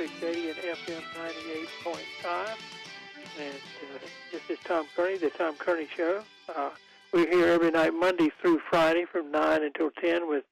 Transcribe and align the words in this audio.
680 0.00 0.48
and 0.48 0.58
FM 0.78 1.02
98.5. 1.84 2.56
And 3.38 3.54
uh, 3.54 3.98
this 4.32 4.40
is 4.48 4.58
Tom 4.64 4.86
Kearney, 4.96 5.18
the 5.18 5.28
Tom 5.28 5.56
Kearney 5.56 5.88
Show. 5.94 6.22
Uh, 6.56 6.70
we're 7.12 7.28
here 7.28 7.48
every 7.48 7.70
night, 7.70 7.92
Monday 7.92 8.30
through 8.40 8.62
Friday, 8.70 9.04
from 9.04 9.30
9 9.30 9.62
until 9.62 9.90
10 9.90 10.26
with 10.26 10.44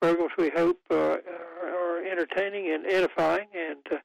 programs 0.00 0.30
we 0.38 0.48
hope 0.50 0.78
uh, 0.92 1.16
are, 1.64 2.04
entertaining 2.08 2.72
and 2.72 2.86
edifying. 2.86 3.48
And 3.52 3.80
uh, 3.90 3.96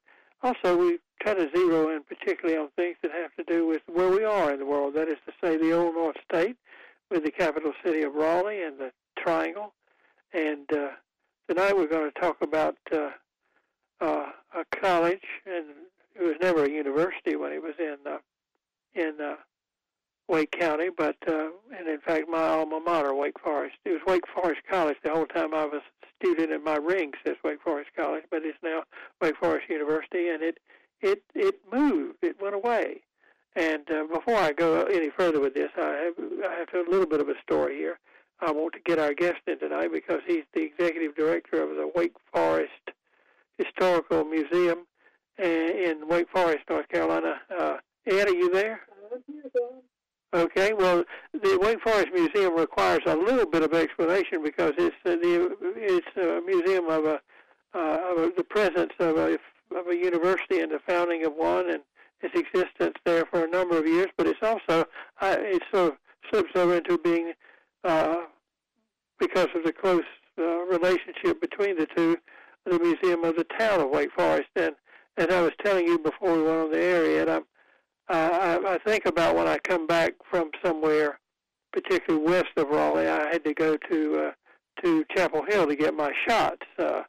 also, 0.42 0.76
we 0.76 0.98
try 1.22 1.36
to 1.36 1.52
zero 1.56 1.96
in 1.96 2.02
particularly 2.02 2.60
on 2.60 2.70
things 2.76 2.98
that 3.04 3.12
have 3.12 3.36
to 3.36 3.44
do 3.44 3.68
with 3.68 3.84
where 3.86 4.10
we 4.10 4.24
are 4.24 4.52
in 4.52 4.58
the 4.58 4.66
world. 4.66 4.96
That 4.96 5.08
is 5.08 5.18
to 5.28 5.34
say, 5.40 5.56
the 5.56 5.72
Old 5.72 5.94
North 5.94 6.18
State 6.28 6.58
with 7.12 7.24
the 7.24 7.32
capital 7.32 7.74
city 7.86 8.02
of 8.02 8.16
Raleigh 8.16 8.64
and 8.64 8.80
the 8.80 8.92
Triangle. 9.20 9.72
And 10.34 10.66
uh, 10.74 10.88
tonight 11.48 11.78
we're 11.78 11.86
going 11.86 12.10
to 12.12 12.20
talk 12.20 12.38
about 12.42 12.76
uh, 12.92 13.10
uh, 14.02 14.26
a 14.56 14.66
college, 14.82 15.26
and 15.46 15.66
it 16.16 16.24
was 16.24 16.36
never 16.42 16.66
a 16.66 16.70
university 16.70 17.36
when 17.36 17.52
it 17.52 17.62
was 17.62 17.76
in 17.80 17.98
uh, 18.06 18.18
in 18.94 19.14
uh, 19.22 19.36
Wake 20.28 20.52
County, 20.52 20.90
but 20.96 21.18
uh, 21.28 21.50
and 21.78 21.88
in 21.88 22.00
fact 22.00 22.30
my 22.30 22.42
alma 22.42 22.80
mater, 22.80 23.14
Wake 23.14 23.40
Forest. 23.40 23.76
It 23.86 23.92
was 23.92 24.02
Wake 24.06 24.28
Forest 24.34 24.62
College 24.70 24.98
the 25.04 25.12
whole 25.12 25.26
time 25.26 25.54
I 25.54 25.66
was 25.66 25.82
a 25.82 26.08
student, 26.24 26.52
and 26.52 26.64
my 26.64 26.76
ring 26.76 27.12
says 27.26 27.36
Wake 27.44 27.62
Forest 27.62 27.92
College, 27.96 28.24
but 28.30 28.44
it's 28.44 28.58
now 28.64 28.84
Wake 29.22 29.38
Forest 29.38 29.70
University, 29.70 30.30
and 30.30 30.44
it 30.44 30.60
it 31.02 31.24
it 31.34 31.56
moved, 31.72 32.18
it 32.22 32.42
went 32.42 32.56
away. 32.56 33.02
And 33.56 33.90
uh, 33.90 34.04
before 34.14 34.36
I 34.36 34.52
go 34.52 34.84
any 34.84 35.10
further 35.10 35.40
with 35.40 35.56
this, 35.56 35.72
I 35.76 36.12
have, 36.12 36.14
I 36.46 36.56
have 36.60 36.88
a 36.88 36.90
little 36.90 37.08
bit 37.08 37.20
of 37.20 37.30
a 37.30 37.34
story 37.42 37.78
here. 37.78 38.00
I 38.42 38.52
want 38.52 38.74
to 38.74 38.80
get 38.86 39.00
our 39.00 39.14
guest 39.14 39.42
in 39.48 39.60
tonight 39.60 39.90
because 39.92 40.22
he's 40.26 40.46
the 40.54 40.62
executive 40.62 41.16
director 41.16 41.62
of 41.62 41.76
the 41.76 41.92
Wake 41.94 42.16
Forest 42.32 42.92
Historical 43.60 44.24
Museum 44.24 44.86
in 45.38 46.08
Wake 46.08 46.28
Forest, 46.34 46.64
North 46.70 46.88
Carolina. 46.90 47.36
Uh, 47.56 47.78
Ed, 48.08 48.28
are 48.28 48.34
you 48.34 48.52
there? 48.52 48.82
Okay, 50.34 50.74
well, 50.74 51.04
the 51.34 51.58
Wake 51.62 51.82
Forest 51.82 52.10
Museum 52.14 52.56
requires 52.56 53.02
a 53.06 53.16
little 53.16 53.46
bit 53.46 53.64
of 53.64 53.74
explanation 53.74 54.44
because 54.44 54.74
it's 54.78 54.96
uh, 55.06 55.16
the 55.16 55.56
it's 55.76 56.18
a 56.18 56.42
museum 56.46 56.88
of 56.88 57.06
a 57.06 57.20
uh, 57.74 57.98
of 58.16 58.36
the 58.36 58.44
presence 58.44 58.94
of 59.00 59.18
a 59.18 59.38
of 59.76 59.88
a 59.90 59.96
university 59.96 60.60
and 60.60 60.72
the 60.72 60.80
founding 60.88 61.26
of 61.26 61.34
one 61.34 61.70
and 61.70 61.82
its 62.22 62.36
existence 62.36 62.96
there 63.06 63.26
for 63.26 63.46
a 63.46 63.50
number 63.50 63.78
of 63.78 63.88
years. 63.88 64.08
But 64.18 64.28
it's 64.28 64.44
also 64.44 64.86
uh, 65.22 65.38
it 65.40 65.64
sort 65.74 65.94
of 65.94 65.98
slips 66.30 66.52
over 66.56 66.76
into 66.76 67.00
being 67.00 67.34
uh, 67.84 68.18
because 69.20 69.48
of 69.56 69.64
the 69.64 69.74
close 69.74 70.04
uh, 70.38 70.44
relationship 70.66 71.42
between 71.42 71.76
the 71.78 71.88
two, 71.96 72.18
the 72.66 72.80
museum 72.80 73.24
of 73.24 73.36
the 73.36 73.46
town 73.58 73.82
of 73.82 73.90
Wake 73.90 74.12
Forest. 74.16 74.50
And 74.56 74.76
as 75.18 75.28
I 75.28 75.42
was 75.42 75.52
telling 75.64 75.88
you 75.88 76.00
before 76.00 76.34
we 76.36 76.44
went 76.44 76.58
on 76.58 76.72
the 76.72 76.82
air, 76.82 77.22
and 77.22 77.30
I'm, 77.30 77.44
I, 78.10 78.60
I 78.76 78.78
think 78.86 79.06
about 79.06 79.36
when 79.36 79.48
I 79.48 79.58
come 79.60 79.86
back 79.86 80.14
from 80.30 80.50
somewhere, 80.64 81.20
particularly 81.72 82.26
west 82.26 82.50
of 82.58 82.70
Raleigh, 82.70 83.08
I 83.08 83.32
had 83.32 83.44
to 83.46 83.54
go 83.54 83.78
to 83.90 84.28
uh, 84.28 84.32
to 84.84 85.04
Chapel 85.16 85.44
Hill 85.48 85.68
to 85.68 85.76
get 85.76 85.94
my 85.94 86.12
shots 86.28 86.66
uh, 86.78 87.02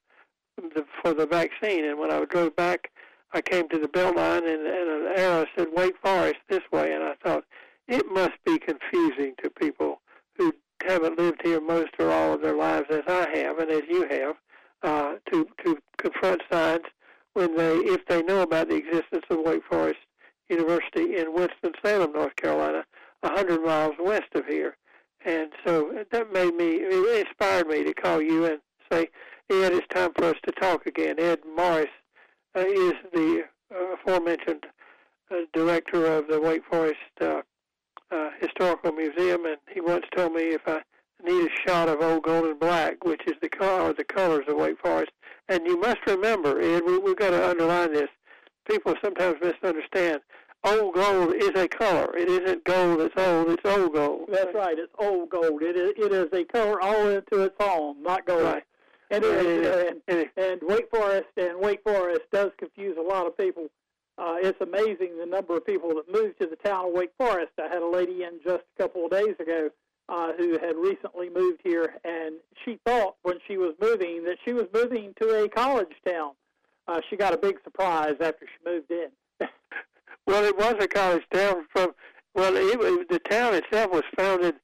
the, 0.57 0.85
for 1.03 1.15
the 1.15 1.27
vaccine. 1.27 1.85
And 1.85 1.99
when 1.99 2.11
I 2.11 2.25
drove 2.25 2.57
back, 2.57 2.91
I 3.33 3.41
came 3.41 3.69
to 3.69 3.79
the 3.79 3.89
belt 3.89 4.17
line, 4.17 4.47
and, 4.47 4.67
and 4.67 4.91
an 4.91 5.13
arrow 5.17 5.47
said 5.57 5.69
Wake 5.73 5.95
Forest 6.03 6.41
this 6.49 6.63
way, 6.73 6.93
and 6.93 7.05
I 7.05 7.15
thought 7.25 7.45
it 7.87 8.07
must 8.11 8.33
be 8.45 8.59
confusing 8.59 9.35
to 9.43 9.51
people 9.51 10.01
who 10.37 10.53
haven't 10.87 11.19
lived 11.19 11.41
here 11.45 11.61
most 11.61 11.91
or 11.99 12.11
all 12.11 12.35
of 12.35 12.43
their 12.43 12.57
lives 12.57 12.87
as 12.91 13.03
I 13.07 13.29
have 13.39 13.59
and 13.59 13.71
as 13.71 13.83
you 13.89 14.07
have 14.09 14.37
uh, 14.83 15.15
to 15.31 15.47
to 15.65 15.79
confront 15.99 16.43
signs 16.51 16.85
when 17.35 17.57
they 17.57 17.77
if 17.77 18.05
they 18.07 18.23
know 18.23 18.43
about 18.43 18.69
the 18.69 18.77
existence 18.77 19.25
of 19.31 19.39
Wake 19.45 19.65
Forest 19.69 20.01
University 20.49 21.17
in 21.17 21.33
Winston 21.33 21.73
Salem, 21.85 22.13
North 22.13 22.35
Carolina, 22.37 22.85
a 23.23 23.29
hundred 23.29 23.63
miles 23.63 23.95
west 23.99 24.35
of 24.35 24.47
here. 24.47 24.77
And 25.25 25.51
so 25.67 25.93
that 26.11 26.33
made 26.33 26.55
me 26.55 26.81
it 26.81 27.27
inspired 27.27 27.69
me 27.69 27.85
to 27.85 27.95
call 27.95 28.23
you 28.23 28.47
and 28.47 28.59
say, 28.91 29.09
Ed, 29.51 29.73
it's 29.73 29.87
time 29.89 30.13
for 30.17 30.25
us 30.25 30.37
to 30.45 30.53
talk 30.53 30.87
again. 30.87 31.17
Ed 31.19 31.41
Morris 31.57 31.91
uh, 32.57 32.61
is 32.61 32.95
the 33.13 33.45
uh, 33.73 33.95
aforementioned 33.95 34.67
uh, 35.31 35.37
director 35.53 36.07
of 36.07 36.27
the 36.29 36.41
Wake 36.41 36.65
Forest 36.71 36.99
Historical 38.41 38.93
Museum, 38.93 39.45
and 39.45 39.59
he 39.71 39.81
once 39.81 40.05
told 40.17 40.33
me 40.33 40.55
if 40.55 40.63
I 40.67 40.81
need 41.25 41.51
a 41.51 41.69
shot 41.69 41.89
of 41.89 42.01
old 42.01 42.23
gold 42.23 42.47
and 42.47 42.61
black, 42.61 43.05
which 43.05 43.23
is 43.27 43.35
the 43.41 43.49
color, 43.49 43.93
the 43.93 44.05
colors 44.05 44.45
of 44.49 44.57
Wake 44.57 44.79
Forest. 44.81 45.13
And 45.49 45.67
you 45.67 45.79
must 45.81 45.99
remember, 46.07 46.61
Ed, 46.61 46.83
we, 46.87 46.99
we've 46.99 47.17
got 47.17 47.31
to 47.31 47.49
underline 47.49 47.93
this. 47.93 48.09
People 48.69 48.95
sometimes 49.03 49.37
misunderstand. 49.43 50.21
Old 50.63 50.95
gold 50.95 51.35
is 51.35 51.51
a 51.55 51.67
color. 51.67 52.15
It 52.17 52.29
isn't 52.29 52.65
gold 52.65 53.01
that's 53.01 53.15
old. 53.17 53.49
It's 53.49 53.65
old 53.65 53.95
gold. 53.95 54.29
That's 54.31 54.55
right. 54.55 54.79
It's 54.79 54.93
old 54.99 55.31
gold. 55.31 55.63
It 55.63 55.77
is. 55.77 55.93
It 55.97 56.13
is 56.13 56.29
a 56.33 56.45
color 56.45 56.81
all 56.81 57.09
into 57.09 57.43
its 57.43 57.57
own, 57.61 58.03
not 58.03 58.27
gold. 58.27 58.43
Right. 58.43 58.63
And, 59.11 59.25
it, 59.25 60.01
and, 60.07 60.19
It 60.19 60.31
and 60.37 60.61
Wake 60.63 60.89
Forest 60.91 61.29
and 61.37 61.59
Wake 61.59 61.83
Forest 61.83 62.23
does 62.31 62.51
confuse 62.59 62.97
a 62.97 63.03
lot 63.03 63.27
of 63.27 63.37
people. 63.37 63.67
Uh, 64.19 64.37
it's 64.39 64.61
amazing 64.61 65.19
the 65.19 65.27
number 65.27 65.57
of 65.57 65.67
people 65.67 65.89
that 65.95 66.13
moved 66.13 66.39
to 66.41 66.47
the 66.47 66.57
town 66.57 66.89
of 66.89 66.93
Wake 66.93 67.11
Forest. 67.19 67.53
I 67.59 67.69
had 67.69 67.83
a 67.83 67.87
lady 67.87 68.23
in 68.23 68.39
just 68.45 68.65
a 68.79 68.83
couple 68.83 69.07
of 69.07 69.11
days 69.11 69.35
ago 69.41 69.71
uh, 70.11 70.33
who 70.37 70.59
had 70.59 70.77
recently 70.77 71.31
moved 71.31 71.61
here, 71.65 71.95
and 72.05 72.35
she 72.65 72.79
thought 72.85 73.15
when 73.23 73.37
she 73.47 73.57
was 73.57 73.75
moving 73.81 74.25
that 74.25 74.37
she 74.45 74.53
was 74.53 74.67
moving 74.75 75.15
to 75.21 75.45
a 75.45 75.49
college 75.49 75.95
town. 76.07 76.33
Uh, 76.89 77.01
she 77.09 77.17
got 77.17 77.33
a 77.33 77.37
big 77.39 77.57
surprise 77.63 78.17
after 78.21 78.47
she 78.47 78.71
moved 78.71 78.91
in. 78.91 79.09
Well, 80.27 80.45
it 80.45 80.57
was 80.57 80.75
a 80.81 80.87
college 80.87 81.23
town 81.33 81.65
from. 81.75 81.93
Well, 82.35 82.55
it, 82.57 82.79
was- 82.79 83.07
the 83.09 83.19
town 83.21 83.55
itself 83.55 83.91
was 83.91 84.03
founded 84.17 84.55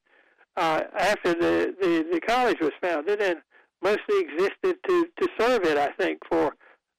uh, 0.55 0.83
after 0.97 1.33
the, 1.33 1.75
the 1.81 2.05
the 2.13 2.19
college 2.21 2.59
was 2.61 2.71
founded, 2.81 3.21
and 3.21 3.37
mostly 3.81 4.19
existed 4.21 4.77
to 4.87 5.05
to 5.19 5.27
serve 5.39 5.63
it. 5.65 5.77
I 5.77 5.91
think 5.99 6.19
for 6.29 6.55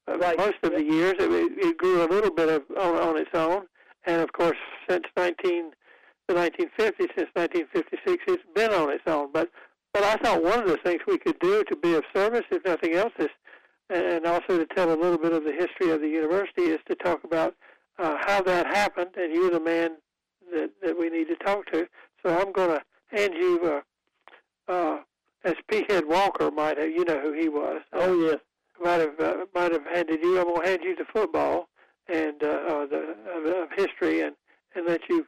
uh, 0.09 0.19
Right. 0.19 0.37
most 0.37 0.57
of 0.65 0.73
the 0.73 0.83
years, 0.83 1.15
it, 1.19 1.31
it 1.67 1.79
grew 1.79 2.03
a 2.05 2.09
little 2.09 2.31
bit 2.35 2.49
of 2.49 2.63
on, 2.77 2.97
on 2.97 3.19
its 3.19 3.31
own, 3.35 3.67
and 4.07 4.21
of 4.21 4.33
course, 4.33 4.59
since 4.89 5.05
19 5.17 5.71
the 6.29 6.35
1950s, 6.35 7.09
since 7.17 7.31
1956, 7.35 8.25
it's 8.29 8.43
been 8.55 8.73
on 8.73 8.91
its 8.91 9.05
own. 9.07 9.33
But 9.33 9.51
but 9.95 10.05
I 10.05 10.17
thought 10.17 10.43
one 10.45 10.61
of 10.61 10.69
the 10.69 10.77
things 10.85 11.01
we 11.07 11.19
could 11.19 11.39
do 11.41 11.65
to 11.65 11.77
be 11.77 11.95
of 11.95 12.05
service, 12.15 12.45
if 12.51 12.65
nothing 12.65 12.95
else, 12.95 13.13
is 13.19 13.29
and 13.91 14.27
also 14.27 14.59
to 14.59 14.67
tell 14.67 14.93
a 14.93 15.01
little 15.01 15.17
bit 15.17 15.33
of 15.33 15.45
the 15.45 15.53
history 15.53 15.91
of 15.91 16.01
the 16.03 16.09
university, 16.09 16.65
is 16.65 16.79
to 16.89 16.95
talk 16.97 17.25
about 17.25 17.55
uh, 17.99 18.17
how 18.21 18.43
that 18.43 18.67
happened, 18.67 19.11
and 19.17 19.33
you're 19.33 19.51
the 19.51 19.61
man 19.61 19.93
that, 20.53 20.71
that 20.83 20.99
we 20.99 21.09
need 21.09 21.27
to 21.29 21.37
talk 21.37 21.65
to. 21.73 21.89
So 22.23 22.39
I'm 22.39 22.53
going 22.53 22.79
to 22.79 22.83
hand 23.17 23.33
you, 23.35 23.83
uh, 24.69 24.73
uh, 24.73 24.99
as 25.45 25.55
Peahead 25.73 26.07
Walker 26.07 26.51
might 26.51 26.77
have, 26.77 26.91
you 26.91 27.05
know 27.05 27.19
who 27.19 27.33
he 27.33 27.49
was. 27.49 27.81
Oh 27.95 28.15
yes, 28.21 28.39
might 28.83 29.01
have 29.01 29.19
uh, 29.19 29.47
might 29.55 29.73
have 29.73 29.87
handed 29.87 30.21
you. 30.23 30.39
I'm 30.39 30.49
going 30.49 30.63
to 30.63 30.69
hand 30.69 30.81
you 30.85 30.95
the 30.95 31.07
football 31.11 31.69
and 32.09 32.43
uh, 32.43 32.47
uh, 32.47 32.87
the 32.87 33.17
of, 33.35 33.45
of 33.47 33.69
history, 33.75 34.21
and 34.21 34.37
and 34.75 34.87
let 34.87 35.01
you 35.09 35.27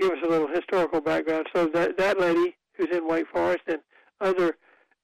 give 0.00 0.12
us 0.12 0.18
a 0.24 0.28
little 0.28 0.48
historical 0.48 1.00
background. 1.00 1.46
So 1.54 1.66
that 1.66 1.96
that 1.98 2.18
lady 2.18 2.56
who's 2.74 2.88
in 2.90 3.06
Wake 3.06 3.26
Forest 3.32 3.62
and 3.68 3.78
other 4.20 4.56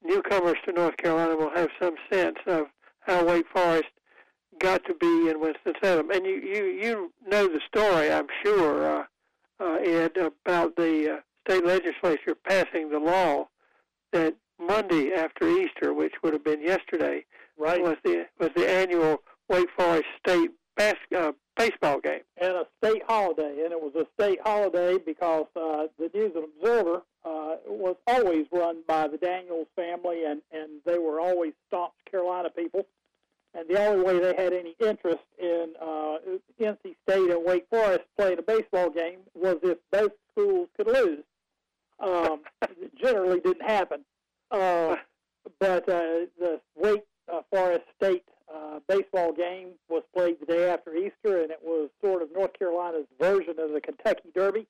newcomers 0.02 0.56
to 0.64 0.72
North 0.72 0.96
Carolina 0.96 1.36
will 1.36 1.54
have 1.54 1.68
some 1.80 1.94
sense 2.10 2.38
of 2.46 2.66
how 3.00 3.24
Wake 3.24 3.46
Forest 3.52 3.88
got 4.58 4.84
to 4.86 4.94
be 4.94 5.28
in 5.28 5.40
Winston 5.40 5.74
Salem. 5.82 6.10
And 6.10 6.24
you 6.24 6.34
you 6.34 6.64
you 6.64 7.12
know 7.26 7.46
the 7.46 7.60
story, 7.66 8.10
I'm 8.10 8.28
sure, 8.44 9.00
uh, 9.00 9.04
uh, 9.60 9.74
Ed, 9.84 10.16
about 10.16 10.76
the 10.76 11.16
uh, 11.16 11.20
state 11.46 11.64
legislature 11.64 12.34
passing 12.34 12.90
the 12.90 12.98
law 12.98 13.48
that 14.12 14.34
Monday 14.58 15.12
after 15.12 15.48
Easter, 15.48 15.92
which 15.92 16.14
would 16.22 16.32
have 16.32 16.44
been 16.44 16.62
yesterday, 16.62 17.24
right. 17.58 17.82
was 17.82 17.96
the 18.04 18.26
was 18.40 18.50
the 18.56 18.68
annual 18.68 19.22
Wake 19.48 19.68
Forest 19.76 20.06
State 20.26 20.50
bas- 20.76 20.94
uh, 21.16 21.32
baseball 21.56 22.00
game. 22.00 22.20
and 22.38 22.52
a 22.52 22.66
state 22.82 23.02
holiday, 23.08 23.62
and 23.64 23.72
it 23.72 23.80
was 23.80 23.94
a 23.94 24.06
state 24.20 24.38
holiday 24.44 24.98
because 24.98 25.46
uh, 25.56 25.86
the 25.98 26.10
News 26.14 26.32
and 26.34 26.44
Observer 26.44 27.02
uh, 27.24 27.56
was 27.66 27.96
always 28.06 28.46
run 28.52 28.82
by 28.86 29.08
the 29.08 29.16
Daniels 29.16 29.68
family, 29.74 30.24
and 30.24 30.42
and 30.52 30.80
they 30.84 30.98
were 30.98 31.20
always 31.20 31.52
staunch 31.68 31.92
Carolina 32.10 32.50
people. 32.50 32.86
And 33.54 33.66
the 33.68 33.82
only 33.82 34.04
way 34.04 34.20
they 34.20 34.34
had 34.36 34.52
any 34.52 34.76
interest 34.80 35.24
in 35.38 35.72
uh, 35.80 36.18
NC 36.60 36.94
State 37.08 37.30
and 37.30 37.42
Wake 37.42 37.66
Forest 37.70 38.02
playing 38.18 38.38
a 38.38 38.42
baseball 38.42 38.90
game 38.90 39.20
was 39.34 39.56
if 39.62 39.78
both 39.90 40.12
schools 40.30 40.68
could 40.76 40.88
lose. 40.88 41.24
Um, 41.98 42.40
it 42.62 42.94
generally 43.02 43.40
didn't 43.40 43.66
happen. 43.66 44.04
Uh, 44.50 44.96
but 45.58 45.88
uh, 45.88 46.26
the 46.38 46.60
Wake 46.76 47.06
uh, 47.32 47.40
Forest 47.50 47.84
State 48.00 48.24
uh, 48.54 48.80
baseball 48.88 49.32
game 49.32 49.70
was 49.88 50.02
played 50.14 50.36
the 50.40 50.46
day 50.46 50.70
after 50.70 50.94
Easter, 50.94 51.42
and 51.42 51.50
it 51.50 51.60
was 51.62 51.88
sort 52.02 52.22
of 52.22 52.32
North 52.32 52.56
Carolina's 52.58 53.06
version 53.20 53.54
of 53.58 53.72
the 53.72 53.80
Kentucky 53.80 54.30
Derby. 54.34 54.66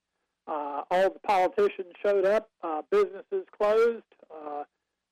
Uh, 0.47 0.83
all 0.91 1.11
the 1.11 1.19
politicians 1.57 1.93
showed 2.05 2.25
up. 2.25 2.49
Uh, 2.63 2.83
businesses 2.91 3.47
closed. 3.57 4.03
Uh, 4.31 4.65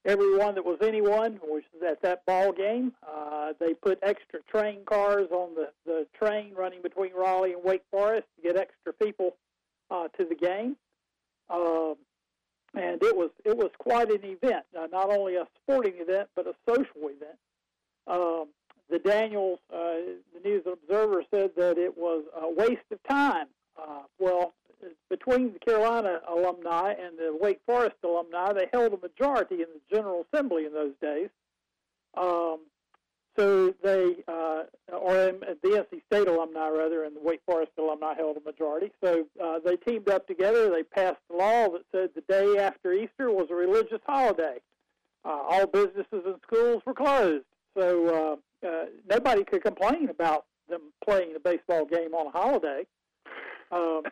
everyone 0.04 0.54
that 0.54 0.64
was 0.64 0.78
anyone 0.82 1.38
was 1.42 1.62
at 1.86 2.00
that 2.02 2.24
ball 2.26 2.52
game. 2.52 2.92
Uh, 3.06 3.52
they 3.58 3.74
put 3.74 3.98
extra 4.02 4.40
train 4.50 4.80
cars 4.86 5.28
on 5.30 5.54
the, 5.54 5.70
the 5.86 6.06
train 6.18 6.52
running 6.56 6.82
between 6.82 7.12
Raleigh 7.14 7.52
and 7.52 7.64
Wake 7.64 7.84
Forest 7.90 8.26
to 8.36 8.42
get 8.42 8.56
extra 8.60 8.92
people 8.92 9.36
uh, 9.90 10.08
to 10.18 10.24
the 10.24 10.34
game. 10.34 10.76
Um, 11.50 11.96
and 12.74 13.02
it 13.02 13.16
was 13.16 13.30
it 13.44 13.56
was 13.56 13.70
quite 13.78 14.10
an 14.10 14.24
event, 14.24 14.64
uh, 14.76 14.88
not 14.90 15.10
only 15.10 15.36
a 15.36 15.46
sporting 15.62 15.94
event 15.98 16.28
but 16.34 16.46
a 16.46 16.54
social 16.68 17.08
event. 17.08 17.38
Um, 18.06 18.46
the 18.90 18.98
Daniels, 18.98 19.60
uh, 19.72 19.96
the 20.34 20.40
News 20.44 20.64
Observer 20.70 21.22
said 21.32 21.50
that 21.56 21.78
it 21.78 21.96
was 21.96 22.24
a 22.36 22.50
waste 22.50 22.82
of 22.90 22.98
time. 23.08 23.46
Uh, 23.80 24.02
well, 24.18 24.54
between 25.10 25.52
the 25.52 25.58
Carolina 25.58 26.20
alumni 26.44 26.92
and 26.92 27.18
the 27.18 27.36
Wake 27.40 27.60
Forest 27.66 27.96
alumni, 28.04 28.52
they 28.52 28.68
held 28.72 28.92
a 28.92 28.98
majority 28.98 29.56
in 29.56 29.66
the 29.72 29.94
General 29.94 30.26
Assembly 30.32 30.66
in 30.66 30.72
those 30.72 30.94
days. 31.00 31.28
Um, 32.16 32.60
so 33.36 33.74
they, 33.82 34.16
uh, 34.28 34.64
or 34.92 35.14
the 35.14 35.56
NC 35.64 36.02
State 36.06 36.28
alumni 36.28 36.68
rather, 36.68 37.04
and 37.04 37.16
the 37.16 37.20
Wake 37.20 37.40
Forest 37.44 37.72
alumni 37.78 38.14
held 38.14 38.36
a 38.36 38.40
majority. 38.40 38.92
So 39.02 39.26
uh, 39.42 39.58
they 39.64 39.76
teamed 39.76 40.08
up 40.08 40.26
together. 40.28 40.70
They 40.70 40.84
passed 40.84 41.18
a 41.32 41.36
law 41.36 41.68
that 41.70 41.82
said 41.90 42.10
the 42.14 42.20
day 42.32 42.58
after 42.58 42.92
Easter 42.92 43.30
was 43.30 43.48
a 43.50 43.54
religious 43.54 44.00
holiday. 44.06 44.58
Uh, 45.24 45.30
all 45.30 45.66
businesses 45.66 46.22
and 46.24 46.36
schools 46.46 46.82
were 46.86 46.94
closed. 46.94 47.44
So 47.76 48.38
uh, 48.62 48.66
uh, 48.66 48.84
nobody 49.10 49.42
could 49.42 49.64
complain 49.64 50.10
about 50.10 50.44
them 50.68 50.92
playing 51.04 51.34
a 51.34 51.40
baseball 51.40 51.86
game 51.86 52.14
on 52.14 52.28
a 52.28 52.30
holiday. 52.30 52.86
Um, 53.72 54.02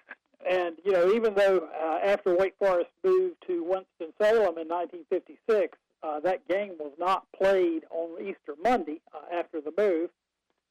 and 0.48 0.76
you 0.84 0.92
know, 0.92 1.12
even 1.12 1.34
though 1.34 1.68
after 2.02 2.36
Wake 2.36 2.54
Forest 2.58 2.90
moved 3.04 3.36
to 3.46 3.62
Winston 3.62 4.12
Salem 4.20 4.58
in 4.58 4.68
1956, 4.68 5.78
uh, 6.02 6.20
that 6.20 6.46
game 6.48 6.74
was 6.78 6.92
not 6.98 7.26
played 7.36 7.84
on 7.90 8.20
Easter 8.20 8.54
Monday 8.62 9.00
uh, 9.14 9.38
after 9.38 9.60
the 9.60 9.72
move. 9.76 10.10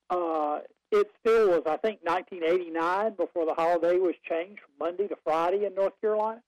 Uh, 0.10 0.60
it 0.92 1.08
still 1.22 1.50
was, 1.50 1.64
I 1.66 1.78
think, 1.78 2.00
1989 2.04 3.14
before 3.16 3.46
the 3.46 3.54
holiday 3.54 3.98
was 3.98 4.16
changed 4.30 4.60
from 4.60 4.88
Monday 4.88 5.08
to 5.08 5.16
Friday 5.24 5.66
in 5.66 5.74
North 5.74 5.94
Carolina. 6.02 6.42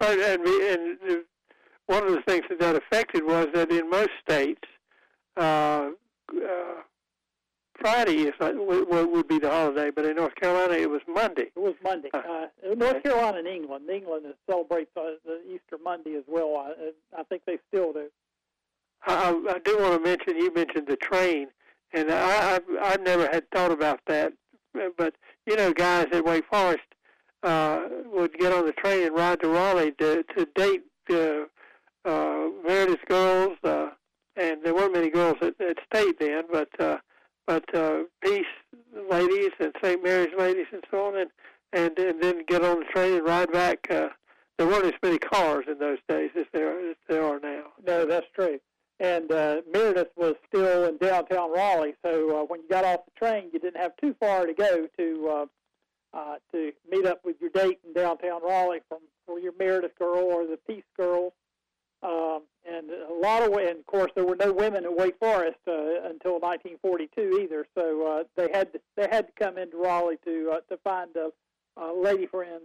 Right, 0.00 0.18
and, 0.18 0.46
and 0.46 1.24
one 1.86 2.04
of 2.04 2.12
the 2.12 2.22
things 2.26 2.44
that 2.50 2.60
that 2.60 2.76
affected 2.76 3.24
was 3.24 3.48
that 3.54 3.70
in 3.70 3.88
most 3.88 4.10
states, 4.28 4.62
uh, 5.36 5.90
uh, 6.30 6.82
Friday 7.80 8.24
is 8.24 8.34
uh, 8.40 8.52
would, 8.54 9.26
be 9.26 9.38
the 9.38 9.50
holiday, 9.50 9.90
but 9.90 10.04
in 10.04 10.16
North 10.16 10.34
Carolina 10.34 10.74
it 10.74 10.90
was 10.90 11.00
Monday. 11.08 11.50
It 11.56 11.60
was 11.60 11.74
Monday. 11.82 12.10
Uh, 12.12 12.46
North 12.76 13.02
Carolina 13.02 13.38
and 13.38 13.48
England. 13.48 13.88
England 13.88 14.26
celebrates 14.48 14.90
uh, 14.96 15.12
the 15.24 15.40
Easter 15.48 15.82
Monday 15.82 16.14
as 16.14 16.24
well. 16.26 16.56
I, 16.56 16.90
I 17.18 17.22
think 17.24 17.42
they 17.46 17.58
still 17.68 17.92
do. 17.92 18.08
I, 19.06 19.30
I 19.48 19.58
do 19.64 19.78
want 19.78 19.94
to 19.94 20.00
mention 20.00 20.36
you 20.36 20.52
mentioned 20.52 20.88
the 20.88 20.96
train, 20.96 21.48
and 21.92 22.10
I 22.10 22.56
I, 22.56 22.60
I 22.80 22.96
never 22.96 23.26
had 23.26 23.50
thought 23.50 23.72
about 23.72 24.00
that, 24.08 24.34
but 24.96 25.14
you 25.46 25.56
know, 25.56 25.72
guys 25.72 26.06
at 26.12 26.24
Wake 26.24 26.44
Forest 26.50 26.80
uh, 27.42 27.80
would 28.12 28.34
get 28.34 28.52
on 28.52 28.66
the 28.66 28.72
train 28.72 29.06
and 29.06 29.16
ride 29.16 29.40
to 29.40 29.48
Raleigh 29.48 29.92
to 29.92 30.22
to 30.36 30.46
date 30.54 30.82
uh, 31.10 31.44
uh, 32.04 32.48
Meredith 32.66 33.04
girls, 33.08 33.56
uh, 33.64 33.88
and 34.36 34.62
there 34.62 34.74
weren't 34.74 34.92
many 34.92 35.08
girls 35.08 35.36
at, 35.40 35.58
at 35.60 35.78
State 35.92 36.18
then, 36.20 36.42
but. 36.52 36.68
Uh, 36.78 36.98
but 37.50 37.74
uh, 37.74 38.04
Peace 38.22 38.46
ladies 39.10 39.50
and 39.58 39.74
St. 39.82 40.00
Mary's 40.04 40.32
ladies 40.38 40.66
and 40.72 40.84
so 40.88 41.06
on, 41.06 41.18
and 41.18 41.30
and 41.72 41.98
and 41.98 42.22
then 42.22 42.44
get 42.46 42.62
on 42.62 42.78
the 42.78 42.84
train 42.84 43.14
and 43.14 43.26
ride 43.26 43.50
back. 43.50 43.88
Uh, 43.90 44.08
there 44.56 44.68
weren't 44.68 44.84
as 44.84 44.92
many 45.02 45.18
cars 45.18 45.64
in 45.68 45.78
those 45.80 45.98
days 46.08 46.30
as 46.38 46.46
there 46.52 46.90
as 46.90 46.96
there 47.08 47.24
are 47.24 47.40
now. 47.40 47.64
No, 47.84 48.06
that's 48.06 48.26
true. 48.36 48.60
And 49.00 49.32
uh, 49.32 49.62
Meredith 49.72 50.10
was 50.16 50.34
still 50.46 50.84
in 50.84 50.98
downtown 50.98 51.52
Raleigh, 51.52 51.94
so 52.04 52.42
uh, 52.42 52.44
when 52.44 52.60
you 52.62 52.68
got 52.68 52.84
off 52.84 53.00
the 53.06 53.18
train, 53.18 53.50
you 53.52 53.58
didn't 53.58 53.80
have 53.80 53.96
too 53.96 54.14
far 54.20 54.46
to 54.46 54.54
go 54.54 54.86
to 54.96 55.28
uh, 55.28 55.46
uh, 56.16 56.36
to 56.52 56.70
meet 56.88 57.04
up 57.04 57.24
with 57.24 57.34
your 57.40 57.50
date 57.50 57.80
in 57.84 57.92
downtown 57.94 58.42
Raleigh 58.44 58.82
from 58.88 58.98
for 59.26 59.40
your 59.40 59.54
Meredith 59.58 59.98
girl 59.98 60.22
or 60.22 60.46
the 60.46 60.58
Peace 60.68 60.84
girls. 60.96 61.32
Um, 62.02 62.42
and 62.64 62.90
a 62.90 63.12
lot 63.12 63.42
of, 63.42 63.52
and 63.52 63.78
of 63.80 63.86
course, 63.86 64.10
there 64.14 64.24
were 64.24 64.36
no 64.36 64.52
women 64.52 64.84
at 64.84 64.96
Wake 64.96 65.18
Forest 65.18 65.58
uh, 65.66 65.79
until 66.20 66.40
1942 66.40 67.40
either. 67.42 67.66
So 67.74 68.06
uh, 68.06 68.24
they 68.36 68.50
had 68.52 68.72
to, 68.72 68.80
they 68.96 69.08
had 69.10 69.26
to 69.26 69.32
come 69.38 69.58
into 69.58 69.76
Raleigh 69.76 70.18
to 70.24 70.52
uh, 70.54 70.60
to 70.68 70.76
find 70.82 71.10
uh, 71.16 71.30
uh, 71.80 71.92
lady 71.94 72.26
friends. 72.26 72.64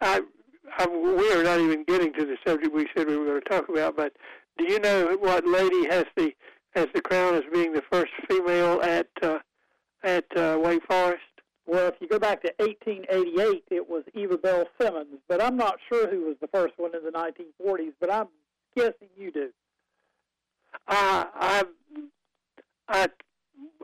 I, 0.00 0.22
I, 0.78 0.86
we 0.86 1.32
are 1.32 1.42
not 1.42 1.60
even 1.60 1.84
getting 1.84 2.12
to 2.14 2.26
the 2.26 2.36
subject 2.46 2.74
we 2.74 2.86
said 2.96 3.06
we 3.06 3.16
were 3.16 3.26
going 3.26 3.40
to 3.40 3.48
talk 3.48 3.68
about. 3.68 3.96
But 3.96 4.12
do 4.58 4.70
you 4.70 4.78
know 4.78 5.16
what 5.20 5.46
lady 5.46 5.88
has 5.88 6.06
the 6.16 6.32
has 6.74 6.86
the 6.94 7.02
crown 7.02 7.34
as 7.34 7.42
being 7.52 7.72
the 7.72 7.82
first 7.90 8.12
female 8.28 8.80
at 8.82 9.08
uh, 9.22 9.38
at 10.02 10.24
uh, 10.36 10.58
Wake 10.62 10.82
Forest? 10.88 11.22
Well, 11.66 11.88
if 11.88 11.94
you 12.00 12.08
go 12.08 12.18
back 12.18 12.42
to 12.42 12.52
1888, 12.58 13.64
it 13.70 13.88
was 13.88 14.02
Eva 14.14 14.36
Belle 14.38 14.64
Simmons, 14.80 15.20
but 15.28 15.40
I'm 15.40 15.56
not 15.56 15.76
sure 15.88 16.10
who 16.10 16.22
was 16.22 16.36
the 16.40 16.48
first 16.48 16.74
one 16.78 16.90
in 16.96 17.04
the 17.04 17.12
1940s, 17.12 17.92
but 18.00 18.12
I'm 18.12 18.26
guessing 18.74 19.08
you 19.16 19.30
do. 19.30 19.50
Uh, 20.88 21.24
I, 21.34 21.64
I, 22.88 23.08